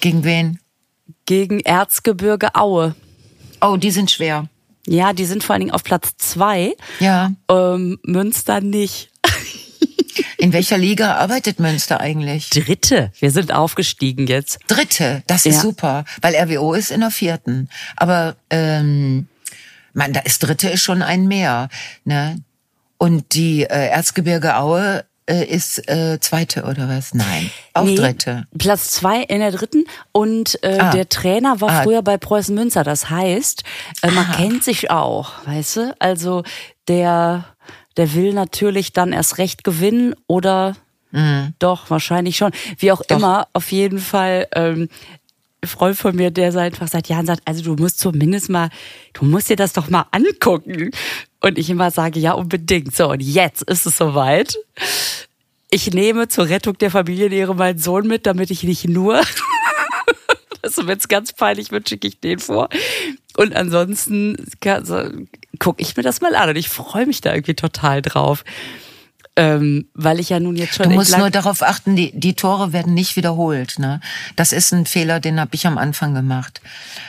Gegen 0.00 0.24
wen? 0.24 0.58
Gegen 1.26 1.60
Erzgebirge 1.60 2.56
Aue. 2.56 2.96
Oh, 3.60 3.76
die 3.76 3.92
sind 3.92 4.10
schwer. 4.10 4.48
Ja, 4.86 5.12
die 5.12 5.24
sind 5.26 5.44
vor 5.44 5.52
allen 5.54 5.60
Dingen 5.60 5.72
auf 5.74 5.84
Platz 5.84 6.14
zwei. 6.16 6.74
Ja. 6.98 7.30
Ähm, 7.48 7.98
Münster 8.02 8.60
nicht. 8.60 9.10
In 10.38 10.52
welcher 10.52 10.78
Liga 10.78 11.16
arbeitet 11.16 11.60
Münster 11.60 12.00
eigentlich? 12.00 12.50
Dritte. 12.50 13.12
Wir 13.18 13.30
sind 13.30 13.52
aufgestiegen 13.52 14.26
jetzt. 14.26 14.58
Dritte, 14.68 15.22
das 15.26 15.46
ist 15.46 15.56
Ja. 15.56 15.60
super, 15.62 16.04
weil 16.22 16.34
RWO 16.34 16.74
ist 16.74 16.90
in 16.90 17.00
der 17.00 17.10
vierten. 17.10 17.68
Aber 17.96 18.36
ähm, 18.50 19.28
man, 19.92 20.12
da 20.12 20.20
ist 20.20 20.40
Dritte 20.40 20.68
ist 20.70 20.82
schon 20.82 21.02
ein 21.02 21.26
mehr, 21.26 21.68
ne? 22.04 22.40
Und 22.98 23.34
die 23.34 23.62
äh, 23.62 23.88
Erzgebirge 23.88 24.56
Aue 24.56 25.04
äh, 25.26 25.44
ist 25.44 25.88
äh, 25.88 26.18
Zweite 26.20 26.64
oder 26.64 26.88
was? 26.88 27.14
Nein, 27.14 27.50
auch 27.72 27.84
Nee, 27.84 27.94
Dritte. 27.94 28.46
Platz 28.58 28.90
zwei 28.92 29.22
in 29.22 29.40
der 29.40 29.52
dritten 29.52 29.84
und 30.12 30.62
äh, 30.62 30.78
Ah. 30.78 30.90
der 30.90 31.08
Trainer 31.08 31.60
war 31.62 31.70
Ah. 31.70 31.82
früher 31.82 32.02
bei 32.02 32.18
Preußen 32.18 32.54
Münster. 32.54 32.84
Das 32.84 33.08
heißt, 33.08 33.62
äh, 34.02 34.10
man 34.10 34.30
kennt 34.32 34.64
sich 34.64 34.90
auch, 34.90 35.32
weißt 35.46 35.76
du? 35.76 35.96
Also 35.98 36.42
der, 36.88 37.44
der 38.00 38.14
will 38.14 38.32
natürlich 38.32 38.92
dann 38.92 39.12
erst 39.12 39.38
recht 39.38 39.62
gewinnen 39.62 40.14
oder 40.26 40.74
doch, 41.58 41.90
wahrscheinlich 41.90 42.36
schon. 42.36 42.52
Wie 42.78 42.92
auch 42.92 43.00
Mhm. 43.00 43.04
Doch. 43.08 43.16
immer, 43.18 43.48
auf 43.52 43.72
jeden 43.72 43.98
Fall. 43.98 44.46
Ähm, 44.54 44.88
ein 45.62 45.68
Freund 45.68 45.96
von 45.96 46.14
mir, 46.16 46.30
der 46.30 46.52
seit 46.52 46.72
einfach 46.72 46.88
seit 46.88 47.08
Jahren 47.08 47.26
sagt, 47.26 47.42
also 47.44 47.62
du 47.62 47.74
musst 47.82 47.98
zumindest 47.98 48.48
mal, 48.48 48.70
du 49.12 49.24
musst 49.24 49.50
dir 49.50 49.56
das 49.56 49.72
doch 49.72 49.90
mal 49.90 50.06
angucken. 50.12 50.90
Und 51.40 51.58
ich 51.58 51.68
immer 51.68 51.90
sage, 51.90 52.20
ja, 52.20 52.32
unbedingt. 52.32 52.94
So, 52.96 53.10
und 53.10 53.20
jetzt 53.20 53.62
ist 53.62 53.86
es 53.86 53.96
soweit. 53.96 54.56
Ich 55.70 55.92
nehme 55.92 56.28
zur 56.28 56.48
Rettung 56.48 56.78
der 56.78 56.90
Familienehre 56.90 57.54
meinen 57.54 57.78
Sohn 57.78 58.06
mit, 58.06 58.24
damit 58.26 58.50
ich 58.52 58.62
nicht 58.62 58.88
nur, 58.88 59.20
also 60.62 60.86
wenn 60.86 60.98
es 60.98 61.08
ganz 61.08 61.32
peinlich 61.32 61.70
wird, 61.70 61.88
schicke 61.88 62.08
ich 62.08 62.20
den 62.20 62.38
vor. 62.38 62.68
Und 63.36 63.54
ansonsten 63.54 64.36
gucke 65.58 65.82
ich 65.82 65.96
mir 65.96 66.02
das 66.02 66.20
mal 66.20 66.34
an 66.34 66.50
und 66.50 66.56
ich 66.56 66.68
freue 66.68 67.06
mich 67.06 67.20
da 67.20 67.32
irgendwie 67.32 67.54
total 67.54 68.02
drauf. 68.02 68.44
Ähm, 69.42 69.88
weil 69.94 70.20
ich 70.20 70.28
ja 70.28 70.38
nun 70.38 70.54
jetzt 70.56 70.74
schon 70.74 70.88
Du 70.90 70.94
musst 70.94 71.16
nur 71.16 71.30
darauf 71.30 71.62
achten, 71.62 71.96
die, 71.96 72.12
die 72.12 72.34
Tore 72.34 72.72
werden 72.74 72.92
nicht 72.92 73.16
wiederholt. 73.16 73.78
Ne? 73.78 74.00
Das 74.36 74.52
ist 74.52 74.72
ein 74.72 74.84
Fehler, 74.84 75.18
den 75.18 75.40
habe 75.40 75.54
ich 75.54 75.66
am 75.66 75.78
Anfang 75.78 76.14
gemacht. 76.14 76.60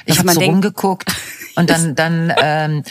Ich 0.05 0.17
habe 0.19 0.31
so 0.31 0.39
denkt- 0.39 0.53
rumgeguckt 0.55 1.11
und 1.55 1.69
dann 1.69 1.93
dann, 2.01 2.33
ähm, 2.41 2.83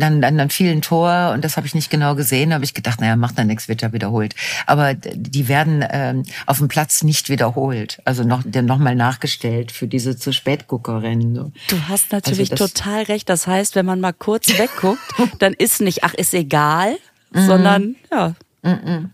dann 0.00 0.20
dann 0.20 0.36
dann 0.38 0.50
fiel 0.50 0.72
ein 0.72 0.82
Tor 0.82 1.30
und 1.32 1.44
das 1.44 1.56
habe 1.56 1.66
ich 1.66 1.74
nicht 1.74 1.90
genau 1.90 2.14
gesehen. 2.16 2.52
habe 2.52 2.64
ich 2.64 2.74
gedacht, 2.74 3.00
naja, 3.00 3.14
macht 3.16 3.38
dann 3.38 3.46
nichts, 3.46 3.68
wird 3.68 3.82
ja 3.82 3.92
wiederholt. 3.92 4.34
Aber 4.66 4.94
die 4.94 5.46
werden 5.48 5.84
ähm, 5.88 6.24
auf 6.46 6.58
dem 6.58 6.66
Platz 6.68 7.04
nicht 7.04 7.28
wiederholt, 7.28 8.00
also 8.04 8.24
noch 8.24 8.44
noch 8.44 8.78
mal 8.78 8.94
nachgestellt 8.96 9.70
für 9.70 9.86
diese 9.86 10.16
zu 10.16 10.32
spät 10.32 10.66
Guckerinnen. 10.66 11.34
So. 11.36 11.52
Du 11.68 11.76
hast 11.88 12.10
natürlich 12.10 12.50
Also 12.50 12.64
das- 12.64 12.72
total 12.74 13.02
recht. 13.04 13.28
Das 13.28 13.46
heißt, 13.46 13.76
wenn 13.76 13.86
man 13.86 14.00
mal 14.00 14.12
kurz 14.12 14.48
wegguckt, 14.58 15.00
dann 15.38 15.52
ist 15.52 15.80
nicht, 15.80 16.02
ach, 16.04 16.14
ist 16.14 16.34
egal, 16.34 16.96
Mhm. 17.32 17.46
sondern 17.46 17.96
ja, 18.12 18.34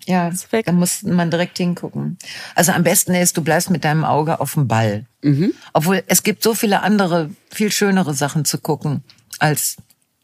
Ja, 0.07 0.29
Ist 0.29 0.51
weg. 0.53 0.67
da 0.67 0.73
muss 0.73 1.03
man 1.03 1.31
direkt 1.31 1.59
hingucken. 1.59 2.19
Also 2.55 2.73
am 2.73 2.83
besten 2.83 3.15
ist, 3.15 3.37
du 3.37 3.43
bleibst 3.43 3.71
mit 3.71 3.85
deinem 3.85 4.05
Auge 4.05 4.41
auf 4.41 4.55
dem 4.55 4.69
Ball. 4.69 5.07
Mhm. 5.23 5.53
Obwohl 5.73 6.03
es 6.07 6.23
gibt 6.23 6.43
so 6.43 6.55
viele 6.55 6.83
andere, 6.83 7.31
viel 7.51 7.71
schönere 7.71 8.15
Sachen 8.15 8.45
zu 8.45 8.59
gucken 8.59 9.03
als 9.39 9.77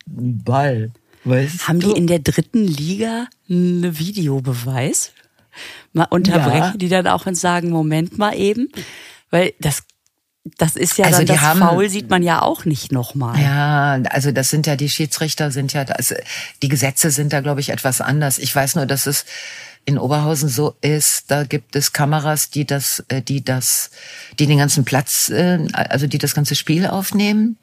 Ball. 0.07 0.91
Weißt 1.25 1.69
haben 1.69 1.81
du? 1.81 1.93
die 1.93 1.99
in 1.99 2.07
der 2.07 2.21
dritten 2.21 2.65
Liga 2.67 3.27
einen 3.51 3.99
Videobeweis? 3.99 5.13
Mal 5.93 6.05
unterbrechen 6.11 6.59
Ja. 6.73 6.77
die 6.77 6.89
dann 6.89 7.07
auch 7.09 7.27
und 7.27 7.35
sagen, 7.35 7.71
Moment 7.71 8.17
mal 8.19 8.35
eben, 8.37 8.69
weil 9.31 9.53
das 9.61 9.83
das 10.57 10.77
ist 10.77 10.97
ja 10.99 11.05
Also 11.07 11.19
dann 11.19 11.27
die 11.27 11.33
das 11.33 11.41
haben- 11.43 11.61
Foul 11.61 11.89
sieht 11.91 12.09
man 12.11 12.23
ja 12.23 12.43
auch 12.43 12.65
nicht 12.65 12.93
nochmal. 12.93 13.39
Ja, 13.41 14.01
also 14.11 14.33
das 14.33 14.51
sind 14.51 14.67
ja 14.67 14.77
die 14.77 14.89
Schiedsrichter 14.89 15.51
sind 15.51 15.73
ja, 15.73 15.83
also 15.83 16.15
die 16.63 16.69
Gesetze 16.69 17.11
sind 17.11 17.33
da 17.33 17.41
glaube 17.41 17.61
ich 17.61 17.69
etwas 17.71 18.01
anders. 18.01 18.39
Ich 18.39 18.55
weiß 18.55 18.75
nur, 18.77 18.87
dass 18.87 19.07
es 19.07 19.25
in 19.85 19.99
Oberhausen 19.99 20.49
so 20.49 20.75
ist, 20.83 21.31
da 21.31 21.45
gibt 21.45 21.75
es 21.75 21.93
Kameras, 21.95 22.51
die 22.51 22.67
das, 22.67 23.03
äh, 23.09 23.23
die 23.23 23.43
das, 23.43 23.91
die 24.39 24.47
den 24.47 24.59
ganzen 24.59 24.85
Platz, 24.85 25.31
äh, 25.31 25.59
also 25.73 26.07
die 26.07 26.19
das 26.19 26.35
ganze 26.35 26.55
Spiel 26.57 26.87
aufnehmen. 26.87 27.57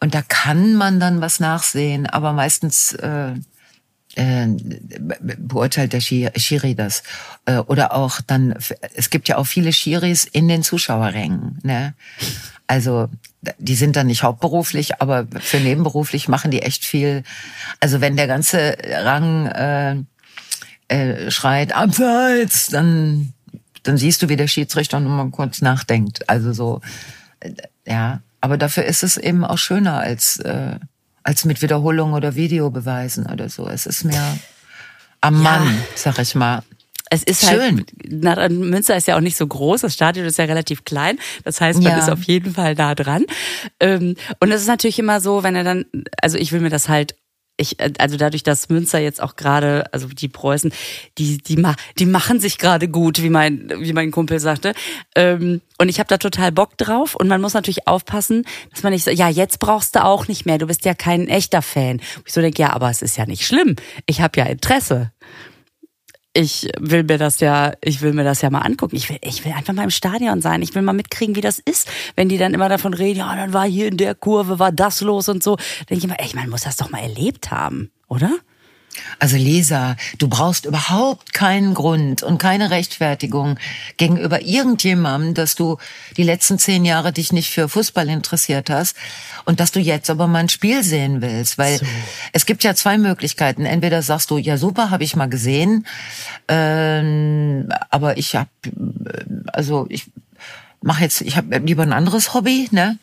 Und 0.00 0.14
da 0.14 0.22
kann 0.22 0.74
man 0.74 0.98
dann 0.98 1.20
was 1.20 1.40
nachsehen, 1.40 2.06
aber 2.06 2.32
meistens 2.32 2.92
äh, 2.94 3.34
äh, 4.16 4.46
be- 4.46 5.36
beurteilt 5.38 5.92
der 5.92 6.00
Schi- 6.00 6.30
Schiri 6.38 6.74
das. 6.74 7.02
Äh, 7.46 7.58
Oder 7.58 7.94
auch 7.94 8.20
dann, 8.20 8.54
es 8.94 9.10
gibt 9.10 9.28
ja 9.28 9.36
auch 9.38 9.46
viele 9.46 9.72
Schiris 9.72 10.24
in 10.24 10.48
den 10.48 10.62
Zuschauerrängen. 10.62 11.58
Ne? 11.62 11.94
Also 12.66 13.08
die 13.58 13.74
sind 13.74 13.96
dann 13.96 14.06
nicht 14.06 14.22
hauptberuflich, 14.22 15.00
aber 15.00 15.26
für 15.40 15.58
nebenberuflich 15.58 16.28
machen 16.28 16.50
die 16.50 16.62
echt 16.62 16.84
viel. 16.84 17.22
Also 17.80 18.00
wenn 18.00 18.16
der 18.16 18.26
ganze 18.26 18.76
Rang 18.84 19.46
äh, 19.46 19.96
äh, 20.88 21.30
schreit, 21.30 21.74
abseits, 21.74 22.68
dann, 22.68 23.32
dann 23.82 23.96
siehst 23.96 24.22
du, 24.22 24.28
wie 24.28 24.36
der 24.36 24.46
Schiedsrichter 24.48 25.00
nur 25.00 25.10
mal 25.16 25.30
kurz 25.30 25.60
nachdenkt. 25.60 26.28
Also 26.28 26.52
so, 26.52 26.80
äh, 27.40 27.50
ja. 27.86 28.20
Aber 28.40 28.58
dafür 28.58 28.84
ist 28.84 29.02
es 29.04 29.16
eben 29.16 29.44
auch 29.44 29.58
schöner 29.58 29.98
als, 29.98 30.38
äh, 30.40 30.76
als 31.24 31.44
mit 31.44 31.62
Wiederholung 31.62 32.12
oder 32.12 32.34
Videobeweisen 32.34 33.26
oder 33.26 33.48
so. 33.48 33.68
Es 33.68 33.86
ist 33.86 34.04
mehr 34.04 34.38
am 35.20 35.42
Mann, 35.42 35.82
sag 35.94 36.18
ich 36.18 36.34
mal. 36.34 36.62
Es 37.10 37.22
ist 37.22 37.46
Schön. 37.46 37.84
halt, 38.24 38.52
Münster 38.52 38.96
ist 38.96 39.06
ja 39.06 39.16
auch 39.16 39.20
nicht 39.20 39.36
so 39.36 39.46
groß, 39.46 39.82
das 39.82 39.92
Stadion 39.92 40.24
ist 40.24 40.38
ja 40.38 40.46
relativ 40.46 40.84
klein, 40.86 41.18
das 41.44 41.60
heißt, 41.60 41.82
man 41.82 41.92
Ja. 41.92 41.98
ist 41.98 42.08
auf 42.10 42.22
jeden 42.22 42.54
Fall 42.54 42.74
da 42.74 42.94
dran. 42.94 43.26
Ähm, 43.80 44.16
Und 44.40 44.50
es 44.50 44.62
ist 44.62 44.66
natürlich 44.66 44.98
immer 44.98 45.20
so, 45.20 45.42
wenn 45.42 45.54
er 45.54 45.62
dann, 45.62 45.84
also 46.22 46.38
ich 46.38 46.52
will 46.52 46.60
mir 46.60 46.70
das 46.70 46.88
halt 46.88 47.14
ich, 47.62 47.80
äh, 47.80 47.92
also 47.98 48.16
dadurch, 48.16 48.42
dass 48.42 48.68
Münster 48.68 48.98
jetzt 48.98 49.22
auch 49.22 49.36
gerade, 49.36 49.84
also 49.92 50.08
die 50.08 50.28
Preußen, 50.28 50.72
die, 51.18 51.38
die, 51.38 51.62
die 51.98 52.06
machen 52.06 52.40
sich 52.40 52.58
gerade 52.58 52.88
gut, 52.88 53.22
wie 53.22 53.30
mein, 53.30 53.72
wie 53.78 53.92
mein 53.92 54.10
Kumpel 54.10 54.38
sagte. 54.40 54.74
Ähm, 55.16 55.60
und 55.78 55.88
ich 55.88 55.98
habe 55.98 56.08
da 56.08 56.18
total 56.18 56.52
Bock 56.52 56.76
drauf. 56.76 57.14
Und 57.14 57.28
man 57.28 57.40
muss 57.40 57.54
natürlich 57.54 57.88
aufpassen, 57.88 58.44
dass 58.70 58.82
man 58.82 58.92
nicht 58.92 59.04
so, 59.04 59.10
ja, 59.10 59.28
jetzt 59.28 59.58
brauchst 59.58 59.96
du 59.96 60.04
auch 60.04 60.28
nicht 60.28 60.46
mehr, 60.46 60.58
du 60.58 60.66
bist 60.66 60.84
ja 60.84 60.94
kein 60.94 61.28
echter 61.28 61.62
Fan. 61.62 62.00
Und 62.16 62.24
ich 62.26 62.32
so 62.32 62.40
denke, 62.40 62.62
ja, 62.62 62.72
aber 62.72 62.90
es 62.90 63.02
ist 63.02 63.16
ja 63.16 63.26
nicht 63.26 63.46
schlimm. 63.46 63.76
Ich 64.06 64.20
habe 64.20 64.38
ja 64.38 64.46
Interesse 64.46 65.12
ich 66.34 66.70
will 66.78 67.04
mir 67.04 67.18
das 67.18 67.40
ja, 67.40 67.72
ich 67.82 68.00
will 68.00 68.12
mir 68.12 68.24
das 68.24 68.40
ja 68.40 68.50
mal 68.50 68.60
angucken. 68.60 68.96
Ich 68.96 69.08
will, 69.10 69.18
ich 69.20 69.44
will 69.44 69.52
einfach 69.52 69.74
mal 69.74 69.84
im 69.84 69.90
Stadion 69.90 70.40
sein. 70.40 70.62
Ich 70.62 70.74
will 70.74 70.82
mal 70.82 70.92
mitkriegen, 70.92 71.36
wie 71.36 71.40
das 71.40 71.58
ist, 71.58 71.88
wenn 72.16 72.28
die 72.28 72.38
dann 72.38 72.54
immer 72.54 72.68
davon 72.68 72.94
reden, 72.94 73.18
ja, 73.18 73.36
dann 73.36 73.52
war 73.52 73.66
hier 73.66 73.88
in 73.88 73.96
der 73.96 74.14
Kurve, 74.14 74.58
war 74.58 74.72
das 74.72 75.00
los 75.02 75.28
und 75.28 75.42
so. 75.42 75.56
Denke 75.90 75.98
ich 75.98 76.04
immer, 76.04 76.18
ey, 76.18 76.30
man 76.34 76.48
muss 76.48 76.62
das 76.62 76.76
doch 76.76 76.90
mal 76.90 77.02
erlebt 77.02 77.50
haben, 77.50 77.90
oder? 78.08 78.30
Also 79.18 79.36
Lisa, 79.36 79.96
du 80.18 80.28
brauchst 80.28 80.66
überhaupt 80.66 81.32
keinen 81.32 81.74
Grund 81.74 82.22
und 82.22 82.38
keine 82.38 82.70
Rechtfertigung 82.70 83.58
gegenüber 83.96 84.42
irgendjemandem, 84.42 85.34
dass 85.34 85.54
du 85.54 85.78
die 86.16 86.22
letzten 86.22 86.58
zehn 86.58 86.84
Jahre 86.84 87.12
dich 87.12 87.32
nicht 87.32 87.50
für 87.50 87.68
Fußball 87.68 88.08
interessiert 88.08 88.70
hast 88.70 88.96
und 89.44 89.60
dass 89.60 89.72
du 89.72 89.80
jetzt 89.80 90.10
aber 90.10 90.26
mal 90.26 90.40
ein 90.40 90.48
Spiel 90.48 90.82
sehen 90.82 91.22
willst. 91.22 91.58
Weil 91.58 91.78
so. 91.78 91.86
es 92.32 92.46
gibt 92.46 92.64
ja 92.64 92.74
zwei 92.74 92.98
Möglichkeiten. 92.98 93.64
Entweder 93.64 94.02
sagst 94.02 94.30
du, 94.30 94.38
ja 94.38 94.56
super, 94.56 94.90
habe 94.90 95.04
ich 95.04 95.16
mal 95.16 95.28
gesehen, 95.28 95.86
ähm, 96.48 97.68
aber 97.90 98.18
ich 98.18 98.34
habe, 98.34 98.50
also 99.52 99.86
ich 99.88 100.10
mache 100.82 101.02
jetzt, 101.02 101.20
ich 101.20 101.36
habe 101.36 101.58
lieber 101.58 101.82
ein 101.82 101.92
anderes 101.92 102.34
Hobby, 102.34 102.68
ne? 102.70 102.98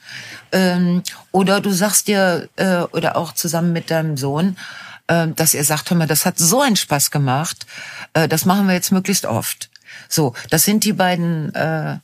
Ähm, 0.52 1.04
oder 1.32 1.62
du 1.62 1.72
sagst 1.72 2.08
dir, 2.08 2.50
äh, 2.58 2.82
oder 2.92 3.16
auch 3.16 3.34
zusammen 3.34 3.74
mit 3.74 3.92
deinem 3.92 4.18
Sohn, 4.18 4.58
äh, 4.58 4.89
dass 5.10 5.54
ihr 5.54 5.64
sagt, 5.64 5.90
hör 5.90 5.98
mal, 5.98 6.08
das 6.08 6.26
hat 6.26 6.38
so 6.38 6.62
einen 6.62 6.76
Spaß 6.76 7.12
gemacht, 7.12 7.66
äh, 8.14 8.28
das 8.28 8.46
machen 8.46 8.68
wir 8.68 8.76
jetzt 8.76 8.92
möglichst 8.92 9.26
oft. 9.26 9.70
So, 10.08 10.34
das 10.50 10.64
sind 10.64 10.84
die 10.84 10.94
beiden. 10.94 11.54
Äh, 11.56 11.98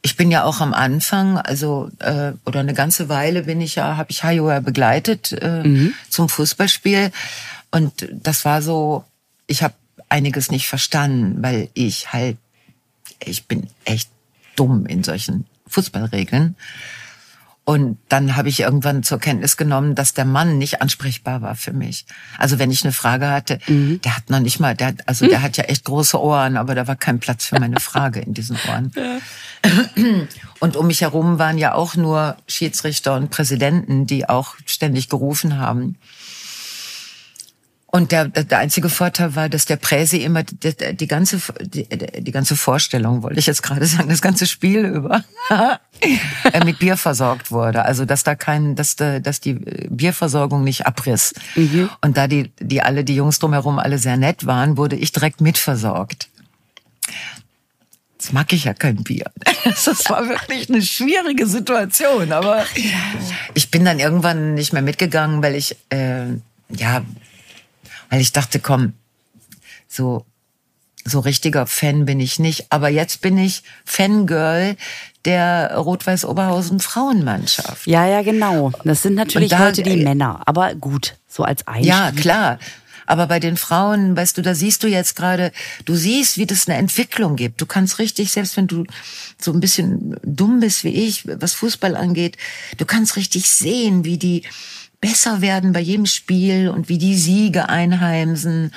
ich 0.00 0.16
bin 0.16 0.30
ja 0.30 0.44
auch 0.44 0.60
am 0.60 0.74
Anfang, 0.74 1.38
also 1.38 1.90
äh, 1.98 2.32
oder 2.46 2.60
eine 2.60 2.74
ganze 2.74 3.08
Weile 3.08 3.42
bin 3.42 3.60
ich 3.60 3.74
ja, 3.74 3.96
habe 3.96 4.10
ich 4.10 4.22
Hajo 4.22 4.48
ja 4.48 4.60
begleitet 4.60 5.32
äh, 5.32 5.64
mhm. 5.64 5.94
zum 6.08 6.28
Fußballspiel 6.28 7.10
und 7.70 8.08
das 8.12 8.44
war 8.44 8.62
so, 8.62 9.04
ich 9.46 9.62
habe 9.62 9.74
einiges 10.08 10.50
nicht 10.50 10.68
verstanden, 10.68 11.42
weil 11.42 11.68
ich 11.74 12.12
halt, 12.12 12.38
ich 13.22 13.46
bin 13.46 13.68
echt 13.84 14.08
dumm 14.56 14.86
in 14.86 15.02
solchen 15.02 15.46
Fußballregeln. 15.66 16.56
Und 17.68 17.98
dann 18.08 18.34
habe 18.34 18.48
ich 18.48 18.60
irgendwann 18.60 19.02
zur 19.02 19.18
Kenntnis 19.18 19.58
genommen, 19.58 19.94
dass 19.94 20.14
der 20.14 20.24
Mann 20.24 20.56
nicht 20.56 20.80
ansprechbar 20.80 21.42
war 21.42 21.54
für 21.54 21.74
mich. 21.74 22.06
Also 22.38 22.58
wenn 22.58 22.70
ich 22.70 22.82
eine 22.82 22.94
Frage 22.94 23.28
hatte, 23.28 23.58
mhm. 23.66 24.00
der 24.00 24.16
hat 24.16 24.30
noch 24.30 24.40
nicht 24.40 24.58
mal, 24.58 24.74
der, 24.74 24.94
also 25.04 25.26
der 25.26 25.42
hat 25.42 25.58
ja 25.58 25.64
echt 25.64 25.84
große 25.84 26.18
Ohren, 26.18 26.56
aber 26.56 26.74
da 26.74 26.88
war 26.88 26.96
kein 26.96 27.20
Platz 27.20 27.44
für 27.44 27.60
meine 27.60 27.78
Frage 27.78 28.20
in 28.20 28.32
diesen 28.32 28.56
Ohren. 28.70 28.90
Ja. 28.96 29.18
Und 30.60 30.76
um 30.76 30.86
mich 30.86 31.00
herum 31.00 31.38
waren 31.38 31.58
ja 31.58 31.74
auch 31.74 31.96
nur 31.96 32.36
Schiedsrichter 32.46 33.16
und 33.16 33.30
Präsidenten, 33.30 34.06
die 34.06 34.28
auch 34.28 34.54
ständig 34.64 35.08
gerufen 35.08 35.58
haben. 35.58 35.96
Und 37.90 38.12
der, 38.12 38.28
der 38.28 38.58
einzige 38.58 38.90
Vorteil 38.90 39.34
war, 39.34 39.48
dass 39.48 39.64
der 39.64 39.76
Präsi 39.76 40.18
immer 40.18 40.42
die, 40.42 40.74
die 40.94 41.06
ganze 41.06 41.40
die, 41.62 41.88
die 41.88 42.32
ganze 42.32 42.54
Vorstellung, 42.54 43.22
wollte 43.22 43.38
ich 43.38 43.46
jetzt 43.46 43.62
gerade 43.62 43.86
sagen, 43.86 44.10
das 44.10 44.20
ganze 44.20 44.46
Spiel 44.46 44.84
über 44.84 45.24
mit 46.66 46.78
Bier 46.80 46.98
versorgt 46.98 47.50
wurde. 47.50 47.86
Also 47.86 48.04
dass 48.04 48.24
da 48.24 48.34
kein, 48.34 48.76
dass 48.76 48.96
da, 48.96 49.20
dass 49.20 49.40
die 49.40 49.54
Bierversorgung 49.54 50.64
nicht 50.64 50.86
abriss. 50.86 51.32
Mhm. 51.54 51.88
Und 52.02 52.18
da 52.18 52.28
die 52.28 52.52
die 52.60 52.82
alle 52.82 53.04
die 53.04 53.14
Jungs 53.14 53.38
drumherum 53.38 53.78
alle 53.78 53.96
sehr 53.96 54.18
nett 54.18 54.44
waren, 54.44 54.76
wurde 54.76 54.96
ich 54.96 55.12
direkt 55.12 55.40
mitversorgt. 55.40 56.28
Jetzt 58.18 58.34
mag 58.34 58.52
ich 58.52 58.64
ja 58.64 58.74
kein 58.74 59.02
Bier. 59.02 59.30
Das 59.84 60.10
war 60.10 60.28
wirklich 60.28 60.68
eine 60.68 60.82
schwierige 60.82 61.46
Situation, 61.46 62.32
aber 62.32 62.64
ich 63.54 63.70
bin 63.70 63.84
dann 63.84 63.98
irgendwann 63.98 64.54
nicht 64.54 64.72
mehr 64.72 64.82
mitgegangen, 64.82 65.42
weil 65.42 65.54
ich 65.54 65.76
äh, 65.90 66.26
ja 66.70 67.02
weil 68.10 68.20
ich 68.20 68.32
dachte, 68.32 68.58
komm, 68.58 68.94
so, 69.86 70.24
so 71.04 71.20
richtiger 71.20 71.66
Fan 71.66 72.04
bin 72.04 72.20
ich 72.20 72.38
nicht. 72.38 72.66
Aber 72.70 72.88
jetzt 72.88 73.20
bin 73.20 73.38
ich 73.38 73.62
Fangirl 73.84 74.76
der 75.24 75.76
Rot-Weiß 75.76 76.24
Oberhausen 76.24 76.80
Frauenmannschaft. 76.80 77.86
Ja, 77.86 78.06
ja, 78.06 78.22
genau. 78.22 78.72
Das 78.84 79.02
sind 79.02 79.14
natürlich 79.14 79.50
da, 79.50 79.58
heute 79.58 79.82
die 79.82 80.00
äh, 80.00 80.04
Männer. 80.04 80.42
Aber 80.46 80.74
gut, 80.74 81.16
so 81.28 81.42
als 81.42 81.66
Einstieg. 81.66 81.88
Ja, 81.88 82.12
klar. 82.12 82.58
Aber 83.08 83.26
bei 83.26 83.40
den 83.40 83.56
Frauen, 83.56 84.14
weißt 84.18 84.36
du, 84.36 84.42
da 84.42 84.54
siehst 84.54 84.82
du 84.82 84.86
jetzt 84.86 85.16
gerade, 85.16 85.50
du 85.86 85.94
siehst, 85.94 86.36
wie 86.36 86.44
das 86.44 86.68
eine 86.68 86.76
Entwicklung 86.76 87.36
gibt. 87.36 87.58
Du 87.58 87.64
kannst 87.64 87.98
richtig, 87.98 88.30
selbst 88.30 88.58
wenn 88.58 88.66
du 88.66 88.84
so 89.40 89.50
ein 89.50 89.60
bisschen 89.60 90.16
dumm 90.22 90.60
bist 90.60 90.84
wie 90.84 90.90
ich, 90.90 91.26
was 91.26 91.54
Fußball 91.54 91.96
angeht, 91.96 92.36
du 92.76 92.84
kannst 92.84 93.16
richtig 93.16 93.50
sehen, 93.50 94.04
wie 94.04 94.18
die, 94.18 94.42
besser 95.00 95.40
werden 95.40 95.72
bei 95.72 95.80
jedem 95.80 96.06
Spiel 96.06 96.68
und 96.68 96.88
wie 96.88 96.98
die 96.98 97.16
Siege 97.16 97.68
einheimsen 97.68 98.72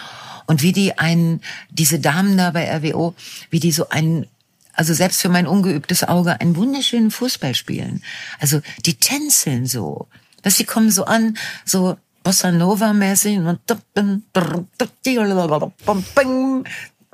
und 0.45 0.61
wie 0.61 0.71
die 0.71 0.97
einen, 0.97 1.41
diese 1.69 1.99
Damen 1.99 2.37
da 2.37 2.51
bei 2.51 2.69
RWO, 2.69 3.15
wie 3.49 3.59
die 3.59 3.71
so 3.71 3.89
einen, 3.89 4.27
also 4.73 4.93
selbst 4.93 5.21
für 5.21 5.29
mein 5.29 5.47
ungeübtes 5.47 6.03
Auge, 6.03 6.39
einen 6.39 6.55
wunderschönen 6.55 7.11
Fußball 7.11 7.55
spielen. 7.55 8.03
Also 8.39 8.61
die 8.85 8.95
tänzeln 8.95 9.65
so. 9.65 10.07
Dass 10.43 10.57
sie 10.57 10.65
kommen 10.65 10.91
so 10.91 11.05
an, 11.05 11.37
so 11.65 11.97
Bossa 12.23 12.51
Nova 12.51 12.93
mäßig 12.93 13.37
und 13.37 13.59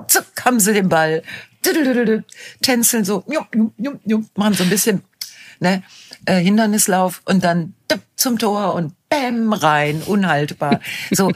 zack, 0.06 0.44
haben 0.44 0.60
sie 0.60 0.74
den 0.74 0.88
Ball, 0.88 1.22
tänzeln 2.62 3.04
so, 3.04 3.24
machen 4.34 4.54
so 4.54 4.64
ein 4.64 4.70
bisschen 4.70 5.02
ne, 5.60 5.82
äh, 6.24 6.40
Hindernislauf 6.40 7.22
und 7.24 7.44
dann 7.44 7.74
zum 8.18 8.38
Tor 8.38 8.74
und 8.74 8.92
bäm 9.08 9.52
rein, 9.52 10.02
unhaltbar. 10.02 10.80
So, 11.10 11.32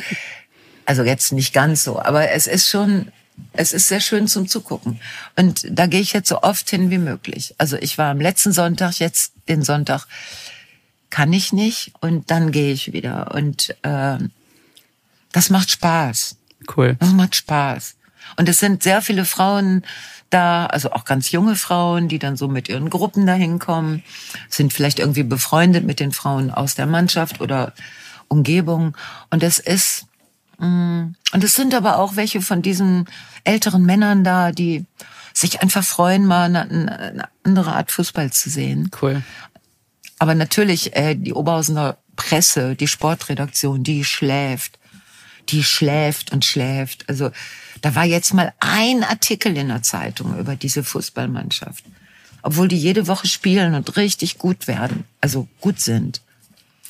also 0.84 1.02
jetzt 1.04 1.32
nicht 1.32 1.54
ganz 1.54 1.84
so, 1.84 1.98
aber 1.98 2.30
es 2.30 2.46
ist 2.46 2.68
schon, 2.68 3.10
es 3.52 3.72
ist 3.72 3.88
sehr 3.88 4.00
schön 4.00 4.28
zum 4.28 4.48
Zugucken. 4.48 5.00
Und 5.36 5.66
da 5.70 5.86
gehe 5.86 6.00
ich 6.00 6.12
jetzt 6.12 6.28
so 6.28 6.42
oft 6.42 6.68
hin 6.68 6.90
wie 6.90 6.98
möglich. 6.98 7.54
Also 7.56 7.76
ich 7.76 7.96
war 7.96 8.10
am 8.10 8.20
letzten 8.20 8.52
Sonntag, 8.52 8.98
jetzt 8.98 9.32
den 9.48 9.62
Sonntag 9.62 10.06
kann 11.08 11.32
ich 11.32 11.52
nicht 11.52 11.92
und 12.00 12.30
dann 12.30 12.52
gehe 12.52 12.72
ich 12.72 12.92
wieder. 12.92 13.34
Und 13.34 13.76
äh, 13.82 14.18
das 15.30 15.50
macht 15.50 15.70
Spaß. 15.70 16.36
Cool. 16.76 16.96
Das 16.98 17.12
macht 17.12 17.36
Spaß. 17.36 17.94
Und 18.36 18.48
es 18.48 18.58
sind 18.58 18.82
sehr 18.82 19.02
viele 19.02 19.24
Frauen 19.24 19.82
da, 20.30 20.66
also 20.66 20.92
auch 20.92 21.04
ganz 21.04 21.30
junge 21.30 21.56
Frauen, 21.56 22.08
die 22.08 22.18
dann 22.18 22.36
so 22.36 22.48
mit 22.48 22.68
ihren 22.68 22.88
Gruppen 22.90 23.26
dahin 23.26 23.58
kommen, 23.58 24.02
sind 24.48 24.72
vielleicht 24.72 24.98
irgendwie 24.98 25.22
befreundet 25.22 25.84
mit 25.84 26.00
den 26.00 26.12
Frauen 26.12 26.50
aus 26.50 26.74
der 26.74 26.86
Mannschaft 26.86 27.40
oder 27.40 27.72
Umgebung. 28.28 28.96
Und 29.30 29.42
es 29.42 29.58
ist, 29.58 30.06
mm, 30.58 31.14
und 31.32 31.44
es 31.44 31.54
sind 31.54 31.74
aber 31.74 31.98
auch 31.98 32.16
welche 32.16 32.40
von 32.40 32.62
diesen 32.62 33.06
älteren 33.44 33.84
Männern 33.84 34.24
da, 34.24 34.52
die 34.52 34.86
sich 35.34 35.62
einfach 35.62 35.84
freuen, 35.84 36.26
mal 36.26 36.44
eine, 36.44 36.98
eine 36.98 37.28
andere 37.42 37.72
Art 37.72 37.92
Fußball 37.92 38.32
zu 38.32 38.50
sehen. 38.50 38.90
Cool. 39.00 39.22
Aber 40.18 40.34
natürlich, 40.34 40.94
äh, 40.96 41.14
die 41.14 41.32
Oberhausener 41.34 41.98
Presse, 42.16 42.76
die 42.76 42.88
Sportredaktion, 42.88 43.82
die 43.82 44.04
schläft. 44.04 44.78
Die 45.48 45.64
schläft 45.64 46.32
und 46.32 46.44
schläft. 46.44 47.08
Also 47.08 47.30
da 47.82 47.94
war 47.96 48.04
jetzt 48.04 48.32
mal 48.32 48.52
ein 48.60 49.04
Artikel 49.04 49.56
in 49.56 49.68
der 49.68 49.82
Zeitung 49.82 50.38
über 50.38 50.56
diese 50.56 50.84
Fußballmannschaft. 50.84 51.84
Obwohl 52.42 52.68
die 52.68 52.78
jede 52.78 53.06
Woche 53.06 53.26
spielen 53.26 53.74
und 53.74 53.96
richtig 53.96 54.38
gut 54.38 54.66
werden, 54.66 55.04
also 55.20 55.46
gut 55.60 55.80
sind. 55.80 56.22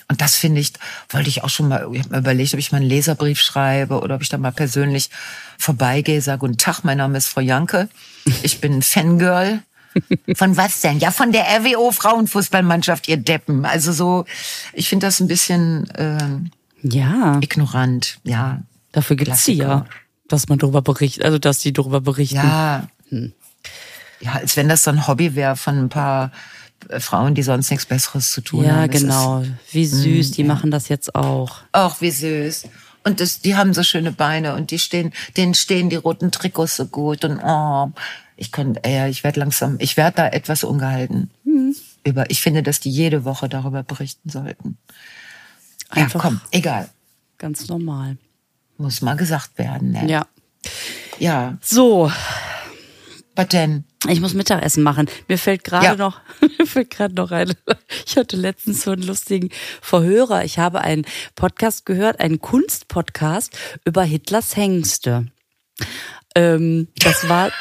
Und 0.08 0.20
das 0.20 0.36
finde 0.36 0.60
ich, 0.60 0.72
wollte 1.08 1.28
ich 1.28 1.42
auch 1.42 1.48
schon 1.48 1.68
mal, 1.68 1.88
ich 1.92 2.00
habe 2.00 2.10
mir 2.10 2.18
überlegt, 2.18 2.52
ob 2.52 2.60
ich 2.60 2.72
mal 2.72 2.78
einen 2.78 2.88
Leserbrief 2.88 3.40
schreibe 3.40 4.00
oder 4.00 4.16
ob 4.16 4.22
ich 4.22 4.28
da 4.28 4.36
mal 4.36 4.52
persönlich 4.52 5.08
vorbeigehe, 5.58 6.20
sage, 6.20 6.40
guten 6.40 6.58
Tag, 6.58 6.84
mein 6.84 6.98
Name 6.98 7.16
ist 7.16 7.28
Frau 7.28 7.40
Janke, 7.40 7.88
ich 8.42 8.60
bin 8.60 8.82
Fangirl. 8.82 9.62
Von 10.36 10.56
was 10.56 10.80
denn? 10.80 11.00
Ja, 11.00 11.10
von 11.10 11.32
der 11.32 11.44
RWO 11.44 11.90
Frauenfußballmannschaft, 11.92 13.08
ihr 13.08 13.18
Deppen. 13.18 13.66
Also 13.66 13.92
so, 13.92 14.24
ich 14.72 14.88
finde 14.88 15.06
das 15.06 15.20
ein 15.20 15.28
bisschen 15.28 15.88
äh, 15.90 16.18
ja. 16.80 17.38
ignorant, 17.42 18.18
ja. 18.24 18.62
Dafür 18.92 19.16
gibt's 19.16 19.44
sie 19.44 19.52
ja 19.52 19.84
dass 20.32 20.48
man 20.48 20.58
darüber 20.58 20.82
berichtet, 20.82 21.24
also 21.24 21.38
dass 21.38 21.58
die 21.58 21.72
darüber 21.72 22.00
berichten. 22.00 22.36
Ja. 22.36 22.88
Hm. 23.08 23.32
Ja, 24.20 24.32
als 24.34 24.56
wenn 24.56 24.68
das 24.68 24.84
so 24.84 24.90
ein 24.90 25.06
Hobby 25.06 25.34
wäre 25.34 25.56
von 25.56 25.78
ein 25.78 25.88
paar 25.88 26.30
äh, 26.88 27.00
Frauen, 27.00 27.34
die 27.34 27.42
sonst 27.42 27.70
nichts 27.70 27.86
Besseres 27.86 28.32
zu 28.32 28.40
tun 28.40 28.64
ja, 28.64 28.72
haben. 28.72 28.80
Ja, 28.80 28.86
genau. 28.86 29.44
Wie 29.70 29.86
süß, 29.86 30.30
mh, 30.30 30.34
die 30.36 30.42
ja. 30.42 30.48
machen 30.48 30.70
das 30.70 30.88
jetzt 30.88 31.14
auch. 31.14 31.58
Ach, 31.72 32.00
wie 32.00 32.10
süß. 32.10 32.68
Und 33.04 33.20
das, 33.20 33.40
die 33.40 33.56
haben 33.56 33.74
so 33.74 33.82
schöne 33.82 34.12
Beine 34.12 34.54
und 34.54 34.70
die 34.70 34.78
stehen, 34.78 35.12
denen 35.36 35.54
stehen 35.54 35.90
die 35.90 35.96
roten 35.96 36.30
Trikots 36.30 36.76
so 36.76 36.86
gut 36.86 37.24
und 37.24 37.40
oh, 37.42 37.90
ich 38.36 38.52
könnte, 38.52 38.88
ja, 38.88 39.08
ich 39.08 39.24
werde 39.24 39.40
langsam, 39.40 39.76
ich 39.80 39.96
werde 39.96 40.16
da 40.16 40.28
etwas 40.28 40.64
ungehalten. 40.64 41.30
Mhm. 41.44 41.74
Über, 42.04 42.30
ich 42.30 42.40
finde, 42.40 42.62
dass 42.62 42.80
die 42.80 42.90
jede 42.90 43.24
Woche 43.24 43.48
darüber 43.48 43.82
berichten 43.82 44.30
sollten. 44.30 44.78
Einfach. 45.88 46.22
Ja, 46.22 46.30
komm, 46.30 46.40
egal. 46.52 46.88
ganz 47.38 47.68
normal. 47.68 48.16
Muss 48.82 49.00
mal 49.00 49.14
gesagt 49.16 49.58
werden, 49.58 49.92
ne? 49.92 50.08
Ja. 50.10 50.26
Ja. 51.20 51.56
So, 51.60 52.10
Was 53.36 53.46
denn? 53.48 53.84
ich 54.08 54.20
muss 54.20 54.34
Mittagessen 54.34 54.82
machen. 54.82 55.08
Mir 55.28 55.38
fällt 55.38 55.62
gerade 55.62 55.84
Ja. 55.86 55.94
noch, 55.94 56.20
mir 56.58 56.66
fällt 56.66 56.90
gerade 56.90 57.14
noch 57.14 57.30
ein. 57.30 57.54
Ich 58.06 58.16
hatte 58.16 58.36
letztens 58.36 58.82
so 58.82 58.90
einen 58.90 59.04
lustigen 59.04 59.50
Verhörer. 59.80 60.44
Ich 60.44 60.58
habe 60.58 60.80
einen 60.80 61.06
Podcast 61.36 61.86
gehört, 61.86 62.18
einen 62.18 62.40
Kunstpodcast 62.40 63.56
über 63.84 64.02
Hitlers 64.02 64.56
Hengste. 64.56 65.28
Ähm, 66.34 66.88
das 66.96 67.28
war, 67.28 67.52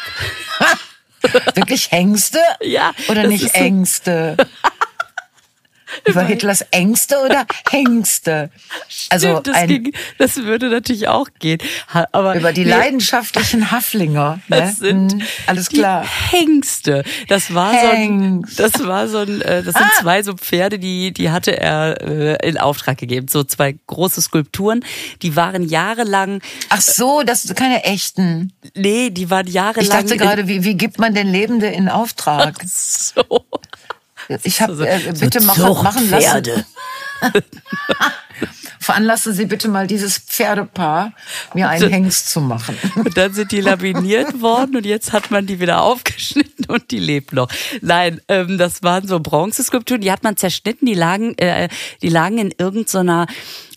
Wirklich 1.53 1.91
Hengste? 1.91 2.39
ja. 2.61 2.93
Oder 3.09 3.27
nicht 3.27 3.43
ist 3.43 3.53
so- 3.53 3.59
Ängste? 3.61 4.37
Über 6.05 6.21
Hitlers 6.21 6.61
Ängste 6.71 7.17
oder 7.25 7.45
Hengste? 7.69 8.49
Also 9.09 9.27
Stimmt, 9.29 9.47
das, 9.47 9.55
ein, 9.55 9.67
ging, 9.67 9.93
das 10.17 10.37
würde 10.37 10.69
natürlich 10.69 11.07
auch 11.07 11.27
gehen. 11.39 11.59
Aber 12.11 12.35
über 12.35 12.53
die 12.53 12.63
nee, 12.65 12.69
leidenschaftlichen 12.71 13.71
Haflinger. 13.71 14.39
Ne? 14.47 14.57
Das 14.57 14.77
sind 14.77 15.11
Hm, 15.13 15.21
alles 15.47 15.69
klar. 15.69 16.05
Hengste. 16.31 17.03
Das 17.27 17.53
war 17.53 17.71
so 17.71 17.87
ein, 17.87 17.97
Hengst. 17.97 18.59
das 18.59 18.85
war 18.85 19.07
so 19.07 19.19
ein, 19.19 19.41
äh, 19.41 19.63
das 19.63 19.73
sind 19.75 19.87
zwei 19.99 20.23
so 20.23 20.33
Pferde, 20.33 20.79
die, 20.79 21.11
die 21.13 21.29
hatte 21.31 21.57
er 21.57 22.01
äh, 22.01 22.47
in 22.47 22.57
Auftrag 22.57 22.97
gegeben. 22.97 23.27
So 23.29 23.43
zwei 23.43 23.75
große 23.87 24.21
Skulpturen. 24.21 24.83
Die 25.21 25.35
waren 25.35 25.63
jahrelang, 25.67 26.41
Ach 26.69 26.81
so, 26.81 27.23
das 27.23 27.43
sind 27.43 27.55
keine 27.57 27.83
echten. 27.83 28.53
nee, 28.75 29.09
die 29.09 29.29
waren 29.29 29.47
jahrelang. 29.47 29.83
Ich 29.83 29.89
dachte 29.89 30.17
gerade, 30.17 30.47
wie, 30.47 30.63
wie 30.63 30.75
gibt 30.75 30.99
man 30.99 31.13
denn 31.13 31.27
Lebende 31.27 31.67
in 31.67 31.87
Auftrag? 31.89 32.61
so. 32.65 33.23
Ich 34.43 34.61
habe 34.61 34.75
So- 34.75 34.83
äh, 34.83 35.13
bitte 35.19 35.39
so 35.41 35.45
machen, 35.45 35.83
machen 35.83 36.09
lassen. 36.09 36.65
Veranlassen 38.79 39.33
Sie 39.33 39.45
bitte 39.45 39.67
mal 39.67 39.85
dieses 39.85 40.17
Pferdepaar, 40.17 41.13
mir 41.53 41.69
einen 41.69 41.87
Hengst 41.89 42.31
zu 42.31 42.41
machen. 42.41 42.75
Und 42.95 43.15
dann 43.15 43.31
sind 43.33 43.51
die 43.51 43.61
laminiert 43.61 44.41
worden 44.41 44.75
und 44.75 44.85
jetzt 44.87 45.13
hat 45.13 45.29
man 45.29 45.45
die 45.45 45.59
wieder 45.59 45.81
aufgeschnitten 45.81 46.50
und 46.71 46.91
die 46.91 46.99
lebt 46.99 47.33
noch. 47.33 47.49
Nein, 47.81 48.21
ähm, 48.27 48.57
das 48.57 48.83
waren 48.83 49.07
so 49.07 49.19
Bronzeskulpturen, 49.19 50.01
die 50.01 50.11
hat 50.11 50.23
man 50.23 50.37
zerschnitten, 50.37 50.85
die 50.85 50.93
lagen, 50.93 51.37
äh, 51.37 51.69
die 52.01 52.09
lagen 52.09 52.37
in 52.37 52.53
irgendeiner 52.57 53.27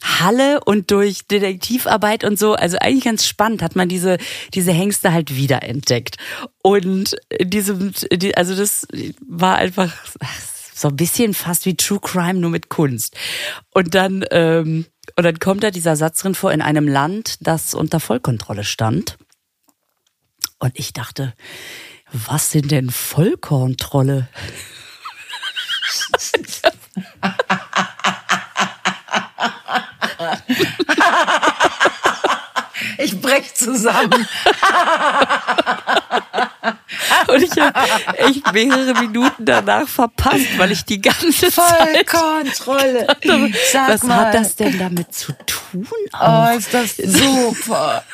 Halle 0.03 0.61
und 0.65 0.91
durch 0.91 1.27
Detektivarbeit 1.27 2.25
und 2.25 2.39
so, 2.39 2.55
also 2.55 2.79
eigentlich 2.79 3.05
ganz 3.05 3.27
spannend, 3.27 3.63
hat 3.63 3.77
man 3.77 3.89
diese, 3.89 4.19
diese 4.53 4.73
Hengste 4.73 5.13
halt 5.13 5.35
wiederentdeckt. 5.35 6.17
Und 6.63 7.17
in 7.31 7.51
diesem, 7.51 7.93
die, 8.13 8.37
also 8.37 8.55
das 8.55 8.87
war 9.27 9.57
einfach 9.57 9.93
so 10.75 10.89
ein 10.89 10.97
bisschen 10.97 11.35
fast 11.35 11.67
wie 11.67 11.77
True 11.77 12.01
Crime, 12.01 12.35
nur 12.35 12.51
mit 12.51 12.69
Kunst. 12.69 13.17
Und 13.73 13.95
dann, 13.95 14.25
ähm, 14.31 14.87
und 15.17 15.25
dann 15.25 15.39
kommt 15.39 15.63
da 15.63 15.71
dieser 15.71 15.97
Satz 15.97 16.21
drin 16.21 16.35
vor, 16.35 16.53
in 16.53 16.61
einem 16.61 16.89
Land, 16.89 17.37
das 17.41 17.75
unter 17.75 18.01
Vollkontrolle 18.01 18.65
stand. 18.65 19.17
Und 20.59 20.79
ich 20.79 20.93
dachte, 20.93 21.35
was 22.15 22.53
sind 22.53 22.71
denn 22.71 22.91
Vollkontrolle? 22.91 24.29
Ich 32.99 33.21
brech 33.21 33.55
zusammen. 33.55 34.27
Und 37.27 37.43
ich 37.43 37.51
habe 37.61 38.19
echt 38.19 38.53
mehrere 38.53 38.95
Minuten 39.01 39.45
danach 39.45 39.89
verpasst, 39.89 40.57
weil 40.57 40.71
ich 40.73 40.85
die 40.85 41.01
ganze 41.01 41.51
Zeit. 41.51 42.09
Vollkontrolle. 42.09 43.07
Was 43.89 44.03
mal. 44.05 44.27
hat 44.27 44.35
das 44.35 44.55
denn 44.57 44.79
damit 44.79 45.13
zu 45.15 45.33
tun? 45.33 45.87
Oh, 46.13 46.17
Auch? 46.17 46.57
ist 46.57 46.73
das 46.73 46.97
super. 46.97 48.05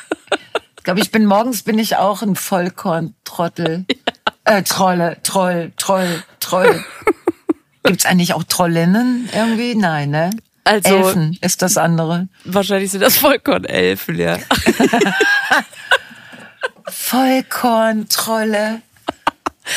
Ich 0.90 0.92
glaube, 0.92 1.04
ich 1.06 1.12
bin 1.12 1.24
morgens 1.24 1.62
bin 1.62 1.78
ich 1.78 1.94
auch 1.98 2.20
ein 2.22 2.34
Vollkorntrottel. 2.34 3.84
Äh, 4.44 4.62
Trolle, 4.64 5.18
Troll, 5.22 5.70
Troll, 5.76 6.24
Troll. 6.40 6.84
Gibt's 7.84 8.06
eigentlich 8.06 8.34
auch 8.34 8.42
Trollinnen 8.42 9.28
irgendwie? 9.32 9.76
Nein, 9.76 10.10
ne? 10.10 10.30
Also- 10.64 10.88
Elfen 10.88 11.38
ist 11.42 11.62
das 11.62 11.76
andere. 11.76 12.26
Wahrscheinlich 12.44 12.90
sind 12.90 13.02
das 13.02 13.18
Vollkornelfen, 13.18 14.18
ja. 14.18 14.38
Vollkorntrolle. 16.88 18.82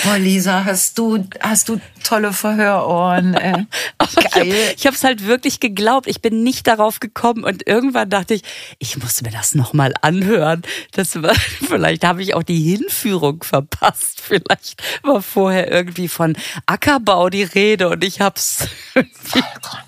Boah, 0.04 0.18
Lisa, 0.18 0.64
hast 0.66 0.98
du, 0.98 1.28
hast 1.42 1.68
du 1.70 1.80
tolle 2.04 2.32
Verhörohren, 2.34 3.34
ey. 3.36 3.66
Aber 3.98 4.10
ich 4.22 4.26
habe 4.36 4.50
Geil. 4.50 4.76
hab's 4.86 5.04
halt 5.04 5.26
wirklich 5.28 5.60
geglaubt. 5.60 6.08
Ich 6.08 6.22
bin 6.22 6.42
nicht 6.42 6.68
darauf 6.68 7.00
gekommen 7.00 7.44
und 7.44 7.68
irgendwann 7.68 8.10
dachte 8.10 8.34
ich, 8.34 8.44
ich 8.80 8.98
muss 8.98 9.22
mir 9.22 9.30
das 9.32 9.56
nochmal 9.56 9.94
anhören. 10.02 10.62
Das 10.94 11.22
war, 11.22 11.36
vielleicht 11.68 12.06
habe 12.06 12.24
ich 12.24 12.34
auch 12.34 12.44
die 12.44 12.62
Hinführung 12.62 13.44
verpasst. 13.44 14.22
Vielleicht 14.22 14.82
war 15.04 15.22
vorher 15.22 15.70
irgendwie 15.70 16.08
von 16.08 16.38
Ackerbau 16.66 17.30
die 17.30 17.44
Rede 17.44 17.90
und 17.90 18.04
ich 18.04 18.22
hab's. 18.22 18.68
Vollkontrolle. 18.94 19.84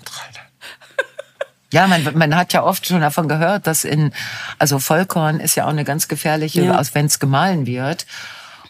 Ja, 1.72 1.86
man, 1.88 2.16
man 2.16 2.36
hat 2.36 2.52
ja 2.52 2.62
oft 2.62 2.86
schon 2.86 3.00
davon 3.00 3.28
gehört, 3.28 3.66
dass 3.66 3.84
in, 3.84 4.12
also 4.58 4.78
Vollkorn 4.78 5.40
ist 5.40 5.56
ja 5.56 5.64
auch 5.64 5.70
eine 5.70 5.84
ganz 5.84 6.06
gefährliche, 6.06 6.62
Ja. 6.62 6.76
also 6.76 6.94
wenn 6.94 7.06
es 7.06 7.18
gemahlen 7.18 7.66
wird 7.66 8.06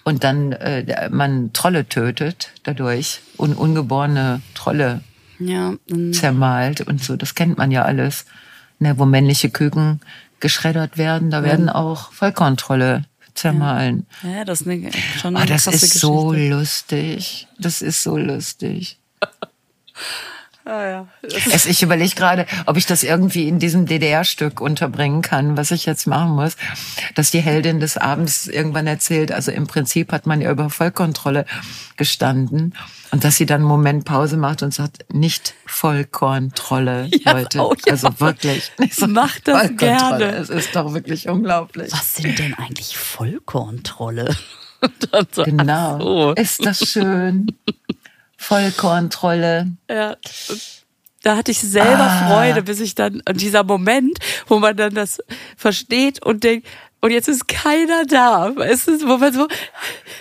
und 0.07 0.23
dann 0.23 0.53
äh, 0.53 1.09
man 1.11 1.53
Trolle 1.53 1.89
tötet 1.89 2.53
dadurch 2.63 3.23
und 3.37 3.55
ungeborene 3.55 4.41
Trolle 4.55 5.01
Ja, 5.41 5.75
zermalt 6.13 6.81
und 6.83 7.03
so. 7.03 7.17
Das 7.17 7.35
kennt 7.35 7.59
man 7.59 7.73
ja 7.73 7.83
alles. 7.85 8.25
Ne, 8.79 8.97
wo 8.99 9.05
männliche 9.05 9.51
Küken 9.51 10.01
geschreddert 10.39 10.97
werden, 10.97 11.31
da 11.31 11.43
werden 11.43 11.69
auch 11.69 12.13
Vollkorntrolle 12.13 13.05
zermahlen. 13.35 14.07
ja 14.23 14.45
das 14.45 14.61
ist 14.61 14.69
eine, 14.69 14.91
schon 15.21 15.35
Ah, 15.35 15.41
eine 15.41 15.49
das 15.51 15.65
krasse 15.65 15.87
ist 15.87 15.99
so 15.99 16.29
Geschichte. 16.29 16.55
lustig. 16.55 17.49
Das 17.59 17.83
ist 17.83 18.03
so 18.05 18.17
lustig. 18.17 18.99
Ah, 20.69 20.85
ja. 20.89 21.09
Das 21.23 21.47
Es, 21.53 21.67
ich 21.67 21.81
überlege 21.83 22.15
gerade, 22.17 22.45
ob 22.67 22.77
ich 22.77 22.87
das 22.87 23.05
irgendwie 23.05 23.47
in 23.47 23.61
diesem 23.61 23.87
DDR-Stück 23.87 24.61
unterbringen 24.61 25.23
kann, 25.23 25.57
was 25.57 25.71
ich 25.71 25.87
jetzt 25.87 26.09
machen 26.09 26.31
muss, 26.31 26.57
dass 27.15 27.31
die 27.31 27.39
Heldin 27.41 27.79
des 27.79 27.97
Abends 27.97 28.49
irgendwann 28.49 28.89
erzählt, 28.89 29.31
also 29.31 29.53
im 29.53 29.69
Prinzip 29.69 30.11
hat 30.11 30.27
man 30.27 30.41
ja 30.41 30.51
über 30.51 30.69
Vollkontrolle 30.69 31.47
gestanden 31.97 32.75
und 33.13 33.23
dass 33.23 33.37
sie 33.37 33.47
dann 33.47 33.61
einen 33.61 33.69
Moment 33.69 34.05
Pause 34.07 34.37
macht 34.37 34.65
und 34.65 34.75
sagt, 34.75 35.05
nicht 35.15 35.55
Vollkorntrolle, 35.67 37.09
Ja, 37.25 37.33
Leute. 37.33 37.61
oh 37.61 37.73
ja. 37.87 37.93
Also 37.93 38.09
wirklich. 38.19 38.73
Mach 39.07 39.39
das 39.41 39.59
Vollkontrolle. 39.69 39.77
gerne. 39.79 40.25
Es 40.35 40.51
ist 40.51 40.75
doch 40.75 40.93
wirklich 40.93 41.29
unglaublich. 41.29 41.93
Was 41.93 42.17
sind 42.17 42.39
denn 42.41 42.55
eigentlich 42.55 42.97
Vollkorntrolle? 42.97 44.35
Dann 45.13 45.27
so, 45.31 45.45
Genau. 45.45 46.01
so. 46.01 46.33
Ist 46.35 46.65
das 46.67 46.81
schön? 46.89 47.47
Vollkorntrolle. 48.49 49.73
Ja. 49.91 50.17
Da 51.23 51.37
hatte 51.37 51.51
ich 51.51 51.59
selber 51.61 52.05
Ah. 52.05 52.29
Freude, 52.29 52.63
bis 52.63 52.79
ich 52.81 52.95
dann, 52.95 53.21
und 53.29 53.41
dieser 53.41 53.65
Moment, 53.65 54.19
wo 54.47 54.59
man 54.61 54.77
dann 54.77 54.95
das 54.95 55.19
versteht 55.57 56.23
und 56.25 56.45
denkt, 56.45 56.69
und 57.01 57.11
jetzt 57.11 57.29
ist 57.29 57.49
keiner 57.49 58.05
da. 58.07 58.53
Weißt 58.57 58.87
du, 58.89 59.09
wo 59.09 59.17
man 59.19 59.33
so, 59.33 59.49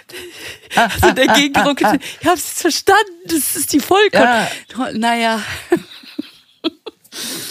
also 0.76 1.12
der 1.12 1.28
Gegendruck, 1.28 1.82
ist, 1.82 1.94
ich 2.22 2.28
hab's 2.28 2.44
jetzt 2.48 2.62
verstanden, 2.62 3.02
das 3.28 3.56
ist 3.56 3.72
die 3.74 3.80
Vollkorn. 3.80 4.48
Naja, 4.94 5.42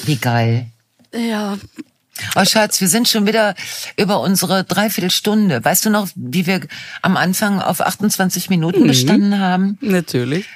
Wie 0.04 0.16
geil. 0.16 0.66
ja. 1.12 1.56
Oh 2.36 2.44
Schatz, 2.44 2.80
wir 2.80 2.86
sind 2.88 3.08
schon 3.08 3.26
wieder 3.26 3.54
über 3.96 4.20
unsere 4.20 4.62
Dreiviertelstunde. 4.62 5.64
Weißt 5.64 5.84
du 5.84 5.90
noch, 5.90 6.08
wie 6.14 6.46
wir 6.46 6.60
am 7.02 7.16
Anfang 7.16 7.60
auf 7.60 7.80
28 7.80 8.50
Minuten 8.50 8.86
bestanden 8.86 9.40
haben? 9.40 9.78
Natürlich. 9.80 10.46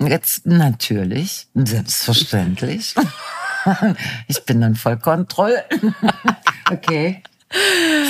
Jetzt 0.00 0.46
natürlich, 0.46 1.46
selbstverständlich. 1.54 2.94
Ich 4.28 4.44
bin 4.44 4.60
dann 4.62 4.76
voll 4.76 4.96
Kontroll. 4.98 5.54
Okay, 6.70 7.22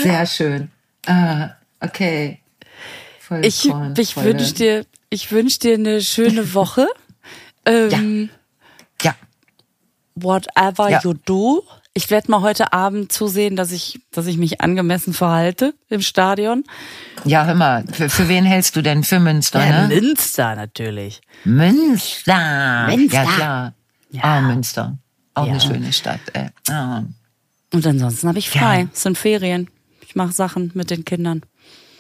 sehr 0.03 0.26
schön. 0.26 0.70
Ah, 1.07 1.51
okay. 1.80 2.41
Voll 3.20 3.45
Ich, 3.45 3.70
ich 3.97 4.16
wünsche 4.16 4.55
dir, 4.55 4.84
ich 5.11 5.30
wünsch 5.32 5.59
dir 5.59 5.74
eine 5.74 6.01
schöne 6.01 6.55
Woche. 6.55 6.86
Ähm, 7.66 8.30
Ja, 9.03 9.14
whatever 10.14 10.89
Ja. 10.91 11.01
you 11.03 11.12
do. 11.14 11.62
Ich 11.95 12.11
werde 12.11 12.30
mal 12.30 12.43
heute 12.43 12.72
Abend 12.72 13.11
zusehen, 13.11 13.57
dass 13.57 13.72
ich, 13.72 14.01
dass 14.12 14.26
ich 14.26 14.36
mich 14.36 14.61
angemessen 14.61 15.12
verhalte 15.12 15.74
im 15.89 16.01
Stadion. 16.01 16.62
ja, 17.24 17.45
hör 17.45 17.55
mal, 17.55 17.84
für, 17.93 18.09
für 18.09 18.28
wen 18.28 18.45
hältst 18.45 18.76
du 18.76 18.82
denn? 18.82 19.03
Für 19.03 19.18
Münster, 19.18 19.64
Ja, 19.66 19.89
ne? 19.89 19.95
Münster 20.01 20.55
natürlich. 20.55 21.20
Münster. 21.45 22.86
Münster. 22.89 23.22
Ja, 23.22 23.24
klar. 23.24 23.74
Ja. 24.11 24.22
Ah, 24.22 24.41
Münster. 24.43 24.99
Auch 25.34 25.47
Ja. 25.47 25.53
eine 25.53 25.61
schöne 25.61 25.93
Stadt, 25.93 26.20
ey. 26.34 26.49
Ah. 26.68 27.03
Und 27.72 27.86
ansonsten 27.86 28.28
habe 28.28 28.39
ich 28.39 28.49
frei. 28.49 28.80
Ja. 28.82 28.89
Es 28.93 29.03
sind 29.03 29.18
Ferien. 29.18 29.68
Ich 30.07 30.14
mache 30.14 30.32
Sachen 30.32 30.70
mit 30.74 30.91
den 30.91 31.05
Kindern. 31.05 31.43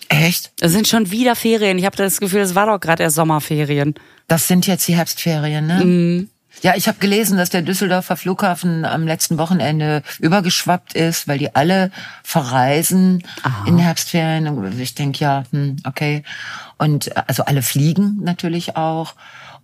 Echt? 0.08 0.52
Es 0.60 0.72
sind 0.72 0.88
schon 0.88 1.10
wieder 1.10 1.36
Ferien. 1.36 1.76
Ich 1.78 1.84
habe 1.84 1.96
das 1.96 2.20
Gefühl, 2.20 2.40
es 2.40 2.54
war 2.54 2.66
doch 2.66 2.80
gerade 2.80 3.02
erst 3.02 3.16
Sommerferien. 3.16 3.94
Das 4.28 4.48
sind 4.48 4.66
jetzt 4.66 4.88
die 4.88 4.94
Herbstferien, 4.96 5.66
ne? 5.66 6.26
Ja, 6.62 6.74
ich 6.74 6.88
habe 6.88 6.98
gelesen, 6.98 7.36
dass 7.38 7.50
der 7.50 7.62
Düsseldorfer 7.62 8.16
Flughafen 8.16 8.84
am 8.84 9.06
letzten 9.06 9.38
Wochenende 9.38 10.02
übergeschwappt 10.18 10.94
ist, 10.94 11.28
weil 11.28 11.38
die 11.38 11.54
alle 11.54 11.90
verreisen 12.24 13.22
in 13.66 13.78
Herbstferien. 13.78 14.80
Ich 14.80 14.94
denke, 14.94 15.20
ja, 15.20 15.44
hm, 15.52 15.76
okay. 15.84 16.24
Und 16.76 17.08
äh, 17.08 17.22
also 17.26 17.44
alle 17.44 17.62
fliegen 17.62 18.18
natürlich 18.22 18.76
auch. 18.76 19.14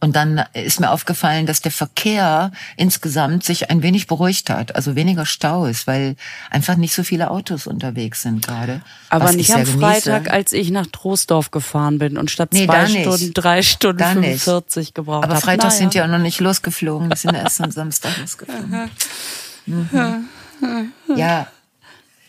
Und 0.05 0.15
dann 0.17 0.45
ist 0.53 0.81
mir 0.81 0.91
aufgefallen, 0.91 1.47
dass 1.47 1.63
der 1.63 1.73
Verkehr 1.73 2.53
insgesamt 2.77 3.43
sich 3.43 3.71
ein 3.71 3.83
wenig 3.83 4.07
beruhigt 4.07 4.51
hat, 4.51 4.77
also 4.77 4.97
weniger 4.97 5.25
Stau 5.25 5.65
ist, 5.65 5.87
weil 5.87 6.17
einfach 6.51 6.77
nicht 6.77 6.95
so 6.95 7.03
viele 7.05 7.31
Autos 7.31 7.67
unterwegs 7.67 8.21
sind 8.21 8.47
gerade. 8.47 8.83
Aber 9.09 9.33
nicht 9.33 9.55
am. 9.55 9.65
Freitag, 9.65 10.31
als 10.31 10.53
ich 10.53 10.71
nach 10.71 10.87
Trostorf 10.89 11.51
gefahren 11.51 11.99
bin 11.99 12.19
und 12.19 12.31
statt 12.31 12.51
Nee, 12.53 12.67
zwei 12.67 12.83
nicht. 12.87 13.01
Stunden, 13.01 13.33
drei 13.33 13.63
Stunden 13.63 13.97
Da 13.97 14.15
nicht. 14.15 14.43
45 14.43 14.93
gebraucht 14.93 15.25
Aber 15.25 15.37
hab. 15.37 15.43
Freitag 15.43 15.69
Naja. 15.69 15.79
sind 15.79 15.95
die 15.95 16.03
auch 16.03 16.07
noch 16.07 16.19
nicht 16.19 16.39
losgeflogen. 16.39 17.09
Die 17.09 17.17
sind 17.17 17.33
erst 17.35 17.63
am 17.63 17.71
Samstag 17.71 18.19
losgeflogen. 18.19 18.91
Mhm. 19.67 20.29
Ja. 21.17 21.47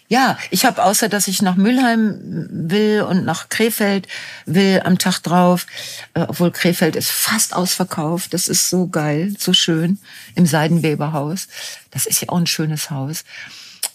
Ja, 0.08 0.38
ich 0.52 0.66
habe 0.66 0.84
außer, 0.84 1.10
dass 1.10 1.28
ich 1.28 1.42
nach 1.42 1.56
Mülheim 1.56 2.20
will 2.52 3.02
und 3.02 3.26
nach 3.26 3.50
Krefeld 3.50 4.08
will 4.46 4.82
am 4.86 5.00
Tag 5.00 5.20
drauf, 5.24 5.66
äh, 6.14 6.22
obwohl 6.22 6.52
Krefeld 6.52 6.96
ist 6.96 7.10
fast 7.10 7.56
ausverkauft. 7.56 8.34
Das 8.36 8.48
ist 8.48 8.70
so 8.70 8.88
geil, 8.88 9.34
so 9.40 9.54
schön 9.54 9.98
im 10.36 10.46
Seidenweberhaus. 10.46 11.48
Das 11.90 12.06
ist 12.06 12.22
ja 12.22 12.30
auch 12.30 12.38
ein 12.38 12.46
schönes 12.46 12.92
Haus. 12.92 13.24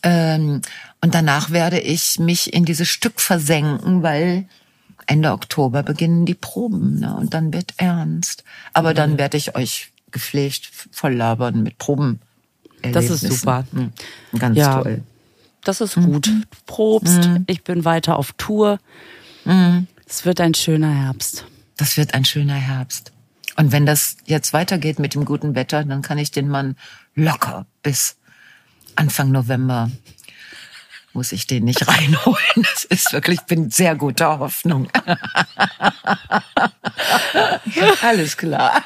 Ähm, 0.03 0.63
und 1.01 1.15
danach 1.15 1.51
werde 1.51 1.79
ich 1.79 2.19
mich 2.19 2.53
in 2.53 2.65
dieses 2.65 2.89
Stück 2.89 3.21
versenken, 3.21 4.03
weil 4.03 4.47
Ende 5.07 5.31
Oktober 5.33 5.83
beginnen 5.83 6.27
die 6.27 6.35
Proben 6.35 6.99
ne? 7.01 7.15
und 7.15 7.35
dann 7.35 7.53
wird 7.53 7.75
ernst. 7.77 8.45
Aber 8.73 8.95
dann 8.95 9.17
werde 9.19 9.37
ich 9.37 9.55
euch 9.55 9.93
gepflegt 10.11 10.71
voll 10.91 11.15
labern 11.15 11.63
mit 11.63 11.79
Proben. 11.79 12.21
Das 12.83 13.11
ist 13.11 13.21
super. 13.21 13.65
Mhm. 13.73 13.93
Ganz 14.39 14.57
Ja. 14.57 14.83
toll. 14.83 15.03
Das 15.65 15.81
ist 15.81 15.97
Mhm. 15.97 16.13
gut. 16.13 16.27
Du 16.27 16.41
probst. 16.67 17.29
Ich 17.47 17.63
bin 17.65 17.85
weiter 17.85 18.17
auf 18.17 18.33
Tour. 18.33 18.79
Mhm. 19.45 19.87
Es 20.07 20.25
wird 20.25 20.41
ein 20.41 20.55
schöner 20.55 20.93
Herbst. 20.93 21.45
Das 21.77 21.97
wird 21.97 22.15
ein 22.15 22.25
schöner 22.25 22.55
Herbst. 22.55 23.13
Und 23.57 23.73
wenn 23.73 23.85
das 23.87 24.17
jetzt 24.27 24.53
weitergeht 24.53 24.99
mit 24.99 25.15
dem 25.15 25.25
guten 25.25 25.55
Wetter, 25.55 25.85
dann 25.85 26.03
kann 26.03 26.19
ich 26.19 26.31
den 26.31 26.49
Mann 26.49 26.77
locker 27.15 27.67
bis 27.83 28.17
Anfang 28.97 29.31
November 29.31 29.91
muss 31.13 31.33
ich 31.33 31.47
den 31.47 31.65
nicht 31.65 31.87
reinholen. 31.89 32.39
Das 32.57 32.85
ist 32.85 33.13
wirklich, 33.13 33.41
ich 33.41 33.47
bin 33.47 33.71
sehr 33.71 33.95
guter 33.95 34.39
Hoffnung. 34.39 34.89
Alles 38.03 38.37
klar. 38.37 38.83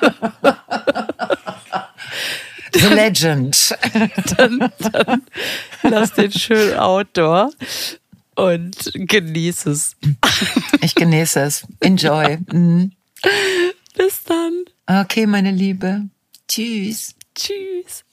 The 2.72 2.86
Legend. 2.86 3.76
Lass 5.82 6.12
den 6.12 6.32
schön 6.32 6.76
outdoor 6.78 7.50
und 8.34 8.90
genieß 8.94 9.66
es. 9.66 9.96
Ich 10.80 10.94
genieße 10.94 11.40
es. 11.40 11.66
Enjoy. 11.80 12.38
Mhm. 12.52 12.92
Bis 13.96 14.22
dann. 14.24 14.64
Okay, 14.86 15.26
meine 15.26 15.52
Liebe. 15.52 16.02
Tschüss. 16.48 17.14
Tschüss. 17.34 18.03